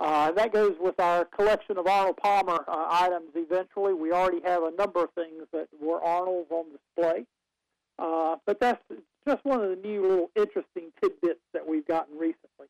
Uh, 0.00 0.30
that 0.30 0.52
goes 0.52 0.76
with 0.78 1.00
our 1.00 1.24
collection 1.24 1.76
of 1.76 1.88
Arnold 1.88 2.18
Palmer 2.18 2.64
uh, 2.68 2.86
items. 2.88 3.30
Eventually, 3.34 3.94
we 3.94 4.12
already 4.12 4.40
have 4.44 4.62
a 4.62 4.70
number 4.70 5.02
of 5.02 5.10
things 5.14 5.42
that 5.52 5.66
were 5.80 6.00
Arnold's 6.00 6.50
on 6.52 6.66
display. 6.70 7.24
Uh, 7.98 8.36
but 8.46 8.60
that's 8.60 8.80
just 9.26 9.44
one 9.44 9.60
of 9.60 9.70
the 9.70 9.76
new 9.76 10.02
little 10.02 10.30
interesting 10.36 10.92
tidbits 11.02 11.40
that 11.52 11.68
we've 11.68 11.86
gotten 11.86 12.16
recently. 12.16 12.68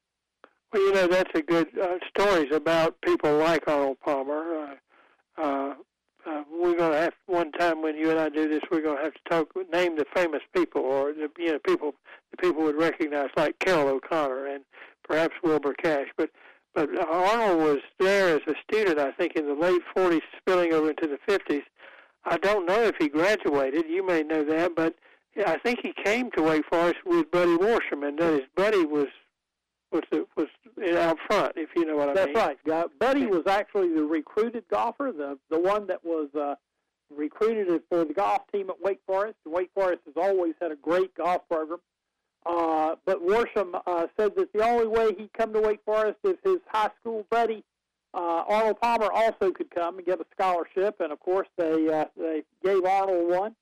Well, 0.73 0.83
you 0.83 0.93
know, 0.93 1.07
that's 1.07 1.31
a 1.35 1.43
good 1.43 1.69
uh, 1.79 1.97
stories 2.09 2.53
about 2.53 3.01
people 3.01 3.39
like 3.39 3.67
Arnold 3.67 3.99
Palmer. 4.05 4.77
Uh, 5.39 5.43
uh, 5.43 5.75
uh, 6.27 6.43
we're 6.53 6.77
going 6.77 6.93
to 6.93 6.99
have 6.99 7.15
one 7.27 7.53
time 7.53 7.81
when 7.81 7.97
you 7.97 8.11
and 8.11 8.19
I 8.19 8.29
do 8.29 8.49
this. 8.49 8.61
We're 8.71 8.83
going 8.83 8.99
to 8.99 9.05
have 9.05 9.15
to 9.15 9.21
talk, 9.31 9.49
name 9.73 9.97
the 9.97 10.05
famous 10.15 10.43
people, 10.55 10.83
or 10.83 11.15
the 11.15 11.31
you 11.39 11.53
know 11.53 11.59
people 11.67 11.95
the 12.33 12.37
people 12.37 12.63
would 12.65 12.77
recognize, 12.77 13.31
like 13.35 13.59
Carroll 13.61 13.89
O'Connor 13.89 14.47
and 14.47 14.65
perhaps 15.05 15.35
Wilbur 15.43 15.73
Cash. 15.73 16.09
But 16.19 16.31
but 16.75 16.91
Arnold 17.09 17.63
was 17.63 17.79
there 17.99 18.37
as 18.37 18.43
a 18.47 18.55
student, 18.63 18.99
I 18.99 19.13
think, 19.13 19.37
in 19.37 19.47
the 19.47 19.55
late 19.55 19.81
40s, 19.97 20.21
spilling 20.37 20.75
over 20.75 20.91
into 20.91 21.09
the 21.09 21.19
50s. 21.27 21.63
I 22.27 22.37
don't 22.37 22.67
know 22.67 22.83
if 22.83 22.97
he 22.99 23.09
graduated. 23.09 23.87
You 23.89 24.07
may 24.07 24.23
know 24.23 24.45
that, 24.45 24.77
but 24.77 24.97
I 25.47 25.57
think 25.59 25.81
he 25.83 25.95
came 26.05 26.31
to 26.33 26.43
Wake 26.43 26.67
Forest 26.71 26.99
with 27.07 27.31
Buddy 27.31 27.57
Worsham, 27.57 28.07
and 28.07 28.19
that 28.19 28.33
his 28.35 28.49
buddy 28.55 28.85
was 28.85 29.09
was 29.93 30.03
was 30.37 30.49
out 30.97 31.19
front, 31.27 31.53
if 31.57 31.71
you 31.77 31.87
know 31.87 31.97
what 31.97 32.11
I 32.11 32.15
That's 32.15 32.27
mean. 32.27 32.35
That's 32.35 32.59
right. 32.67 32.85
Uh, 32.85 32.89
Buddy 32.99 33.27
was 33.27 33.47
actually 33.47 33.95
the 33.95 34.03
recruited 34.03 34.65
golfer, 34.71 35.13
the 35.17 35.39
the 35.51 35.59
one 35.59 35.87
that 35.87 36.05
was 36.05 36.29
uh, 36.35 36.55
recruited 37.15 37.83
for 37.89 38.05
the 38.05 38.15
golf 38.15 38.43
team 38.53 38.71
at 38.71 38.81
Wake 38.81 39.01
Forest. 39.07 39.37
Wake 39.45 39.71
Forest 39.75 40.03
has 40.07 40.15
always 40.17 40.55
had 40.61 40.71
a 40.71 40.77
great 40.77 41.15
golf 41.15 41.43
program. 41.49 41.81
Uh, 42.47 42.95
but 43.05 43.21
Worsham 43.27 43.81
uh, 43.87 44.07
said 44.19 44.35
that 44.37 44.53
the 44.55 44.65
only 44.65 44.87
way 44.87 45.13
he'd 45.19 45.33
come 45.33 45.53
to 45.53 45.61
Wake 45.61 45.81
Forest 45.85 46.19
is 46.25 46.37
his 46.45 46.59
high 46.69 46.91
school 47.01 47.27
buddy 47.31 47.65
uh, 48.15 48.43
Arnold 48.49 48.81
Palmer 48.81 49.11
also 49.13 49.53
could 49.53 49.71
come 49.71 49.99
and 49.99 50.07
get 50.07 50.21
a 50.21 50.27
scholarship, 50.33 51.01
and 51.01 51.13
of 51.13 51.21
course 51.21 51.49
they 51.57 51.89
uh, 51.93 52.07
they 52.17 52.43
gave 52.65 52.85
Arnold 52.85 53.31
one. 53.31 53.55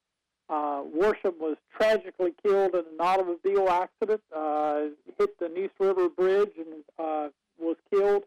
Uh, 0.48 0.82
Worsham 0.82 1.38
was 1.40 1.56
tragically 1.76 2.32
killed 2.42 2.74
in 2.74 2.80
an 2.80 3.00
automobile 3.00 3.68
accident, 3.68 4.20
uh, 4.34 4.82
hit 5.18 5.38
the 5.40 5.48
Neuse 5.48 5.70
River 5.80 6.08
Bridge, 6.08 6.52
and 6.56 6.84
uh, 6.98 7.28
was 7.58 7.76
killed. 7.92 8.22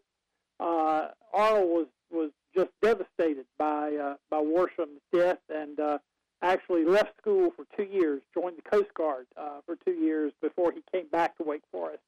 Uh, 0.58 1.08
Arnold 1.32 1.68
was 1.68 1.86
was 2.10 2.30
just 2.54 2.70
devastated 2.82 3.46
by 3.58 3.94
uh, 3.94 4.14
by 4.28 4.38
Worsham's 4.38 5.00
death, 5.12 5.38
and 5.48 5.80
uh, 5.80 5.98
actually 6.42 6.84
left 6.84 7.16
school 7.18 7.52
for 7.56 7.64
two 7.76 7.90
years, 7.90 8.20
joined 8.34 8.58
the 8.58 8.70
Coast 8.70 8.92
Guard 8.94 9.26
uh, 9.36 9.60
for 9.64 9.76
two 9.76 9.92
years 9.92 10.32
before 10.42 10.72
he 10.72 10.82
came 10.92 11.06
back 11.08 11.36
to 11.38 11.42
Wake 11.42 11.62
Forest. 11.72 12.02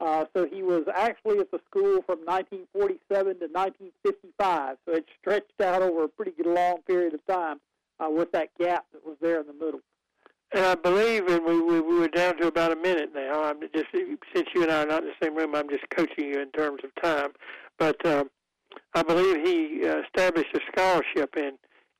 Uh, 0.00 0.24
so 0.34 0.46
he 0.46 0.64
was 0.64 0.82
actually 0.92 1.38
at 1.38 1.52
the 1.52 1.60
school 1.70 2.02
from 2.02 2.18
1947 2.24 3.38
to 3.38 3.46
1955. 3.46 4.76
So 4.84 4.94
it 4.94 5.04
stretched 5.20 5.60
out 5.60 5.82
over 5.82 6.04
a 6.04 6.08
pretty 6.08 6.32
long 6.44 6.78
period 6.88 7.14
of 7.14 7.24
time 7.26 7.60
uh, 8.02 8.10
with 8.10 8.32
that 8.32 8.48
gap 8.58 8.84
that 8.92 9.04
was 9.04 9.16
there 9.20 9.40
in 9.40 9.46
the 9.46 9.52
middle. 9.52 9.80
And 10.54 10.64
I 10.66 10.74
believe, 10.74 11.26
and 11.28 11.44
we, 11.46 11.60
we, 11.60 11.80
we 11.80 11.98
were 11.98 12.08
down 12.08 12.36
to 12.38 12.46
about 12.46 12.72
a 12.72 12.76
minute 12.76 13.10
now. 13.14 13.44
I'm 13.44 13.60
just 13.74 13.86
since 13.92 14.48
you 14.54 14.62
and 14.62 14.70
I 14.70 14.82
are 14.82 14.86
not 14.86 15.02
in 15.02 15.08
the 15.08 15.26
same 15.26 15.34
room, 15.34 15.54
I'm 15.54 15.68
just 15.68 15.84
coaching 15.90 16.26
you 16.26 16.40
in 16.40 16.50
terms 16.50 16.80
of 16.84 16.90
time. 17.02 17.30
But 17.78 18.04
um, 18.04 18.30
I 18.94 19.02
believe 19.02 19.46
he 19.46 19.88
uh, 19.88 20.02
established 20.02 20.54
a 20.54 20.60
scholarship 20.70 21.36
in 21.36 21.52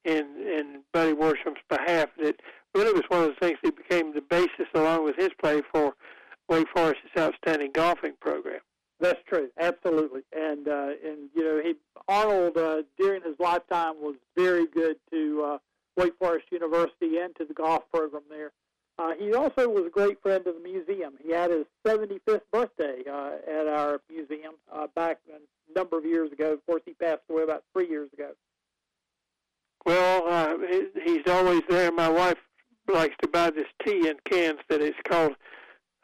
in 0.04 0.26
in 0.46 0.82
Buddy 0.92 1.12
Worsham's 1.14 1.60
behalf 1.70 2.08
that 2.22 2.40
really 2.74 2.92
was 2.92 3.04
one 3.08 3.22
of 3.22 3.28
the 3.28 3.46
things 3.46 3.58
that 3.62 3.76
became 3.76 4.12
the 4.12 4.20
basis, 4.20 4.66
along 4.74 5.04
with 5.04 5.16
his 5.16 5.30
play, 5.40 5.62
for 5.72 5.94
Wake 6.48 6.66
Forest's 6.74 7.02
outstanding 7.16 7.70
golfing 7.72 8.14
program. 8.20 8.60
That's 9.00 9.20
true, 9.26 9.48
absolutely. 9.58 10.22
And 10.32 10.68
uh, 10.68 10.90
and 11.04 11.30
you 11.34 11.42
know, 11.42 11.60
he 11.64 11.74
Arnold 12.08 12.58
uh, 12.58 12.82
during 12.98 13.22
his 13.22 13.34
lifetime 13.38 13.94
was 14.00 14.16
very 14.36 14.66
good 14.66 14.96
to 15.10 15.42
uh, 15.44 15.58
Wake 15.96 16.14
Forest 16.18 16.46
University 16.50 17.18
and 17.18 17.34
to 17.36 17.44
the 17.44 17.51
golf 17.62 17.84
program 17.92 18.22
there. 18.28 18.52
Uh, 18.98 19.12
he 19.18 19.32
also 19.32 19.68
was 19.68 19.84
a 19.86 19.90
great 19.90 20.20
friend 20.20 20.46
of 20.46 20.54
the 20.54 20.60
museum. 20.60 21.14
He 21.24 21.32
had 21.32 21.50
his 21.50 21.64
75th 21.86 22.42
birthday 22.52 23.02
uh, 23.10 23.32
at 23.48 23.66
our 23.66 24.00
museum 24.10 24.54
uh, 24.72 24.86
back 24.94 25.18
a 25.32 25.78
number 25.78 25.98
of 25.98 26.04
years 26.04 26.30
ago. 26.30 26.52
Of 26.52 26.66
course, 26.66 26.82
he 26.84 26.92
passed 26.94 27.22
away 27.30 27.42
about 27.42 27.64
three 27.72 27.88
years 27.88 28.10
ago. 28.12 28.32
Well, 29.86 30.28
uh, 30.28 30.56
he's 31.04 31.26
always 31.26 31.62
there. 31.68 31.90
My 31.90 32.08
wife 32.08 32.36
likes 32.92 33.14
to 33.22 33.28
buy 33.28 33.50
this 33.50 33.66
tea 33.84 34.08
in 34.08 34.16
cans 34.30 34.60
that 34.68 34.80
is 34.80 34.94
called 35.08 35.32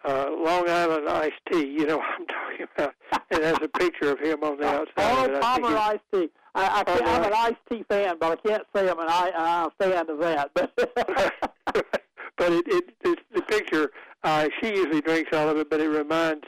uh, 0.05 0.31
Long 0.31 0.69
Island 0.69 1.09
iced 1.09 1.35
tea. 1.53 1.67
You 1.67 1.87
know 1.87 1.99
what 1.99 2.07
I'm 2.19 2.27
talking 2.27 2.67
about. 2.77 2.95
It 3.31 3.45
has 3.45 3.59
a 3.63 3.69
picture 3.69 4.11
of 4.11 4.21
him 4.21 4.43
on 4.43 4.59
the 4.59 4.67
outside. 4.67 5.31
Oh, 5.31 5.39
Palmer 5.41 5.77
iced 5.77 6.01
tea. 6.13 6.31
I, 6.55 6.81
I 6.81 6.85
can't, 6.85 7.07
I'm 7.07 7.25
an 7.25 7.33
iced 7.35 7.57
tea 7.71 7.85
fan, 7.89 8.17
but 8.19 8.33
I 8.33 8.49
can't 8.49 8.65
say 8.75 8.89
I'm 8.89 8.99
an 8.99 9.09
uh, 9.09 9.69
fan 9.79 10.11
of 10.11 10.19
that. 10.19 10.51
But 10.55 10.73
but 12.49 12.57
it, 12.57 12.69
it, 12.69 12.85
it 13.05 13.19
the 13.35 13.43
picture. 13.43 13.91
Uh, 14.25 14.49
she 14.61 14.69
usually 14.71 15.03
drinks 15.03 15.37
all 15.37 15.49
of 15.49 15.59
it, 15.59 15.69
but 15.69 15.81
it 15.81 15.89
reminds 15.89 16.45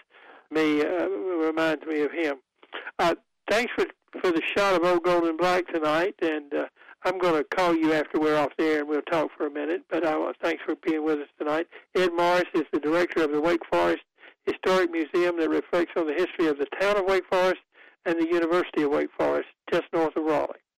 me 0.50 0.82
uh, 0.82 1.08
reminds 1.08 1.84
me 1.84 2.00
of 2.00 2.10
him. 2.10 2.36
Uh, 2.98 3.14
thanks 3.50 3.70
for 3.76 3.86
for 4.20 4.32
the 4.32 4.42
shot 4.56 4.74
of 4.74 4.84
old 4.84 5.02
Gold 5.02 5.24
and 5.24 5.36
Black 5.36 5.66
tonight, 5.68 6.14
and 6.22 6.54
uh, 6.54 6.64
I'm 7.04 7.18
going 7.18 7.34
to 7.34 7.44
call 7.56 7.74
you 7.74 7.92
after 7.92 8.18
we're 8.18 8.36
off 8.36 8.50
the 8.56 8.64
air 8.64 8.80
and 8.80 8.88
we'll 8.88 9.02
talk 9.02 9.30
for 9.36 9.46
a 9.46 9.50
minute. 9.50 9.82
But 9.90 10.04
uh, 10.04 10.32
thanks 10.42 10.62
for 10.64 10.74
being 10.76 11.04
with 11.04 11.18
us 11.18 11.28
tonight. 11.38 11.66
Ed 11.94 12.10
Morris 12.16 12.44
is 12.54 12.64
the 12.72 12.80
director 12.80 13.22
of 13.22 13.32
the 13.32 13.40
Wake 13.40 13.64
Forest 13.70 14.02
Historic 14.46 14.90
Museum 14.90 15.38
that 15.38 15.50
reflects 15.50 15.92
on 15.96 16.06
the 16.06 16.14
history 16.14 16.46
of 16.46 16.58
the 16.58 16.66
town 16.80 16.96
of 16.96 17.04
Wake 17.04 17.24
Forest 17.30 17.60
and 18.06 18.18
the 18.18 18.26
University 18.26 18.82
of 18.82 18.90
Wake 18.90 19.10
Forest, 19.18 19.48
just 19.70 19.84
north 19.92 20.16
of 20.16 20.24
Raleigh. 20.24 20.64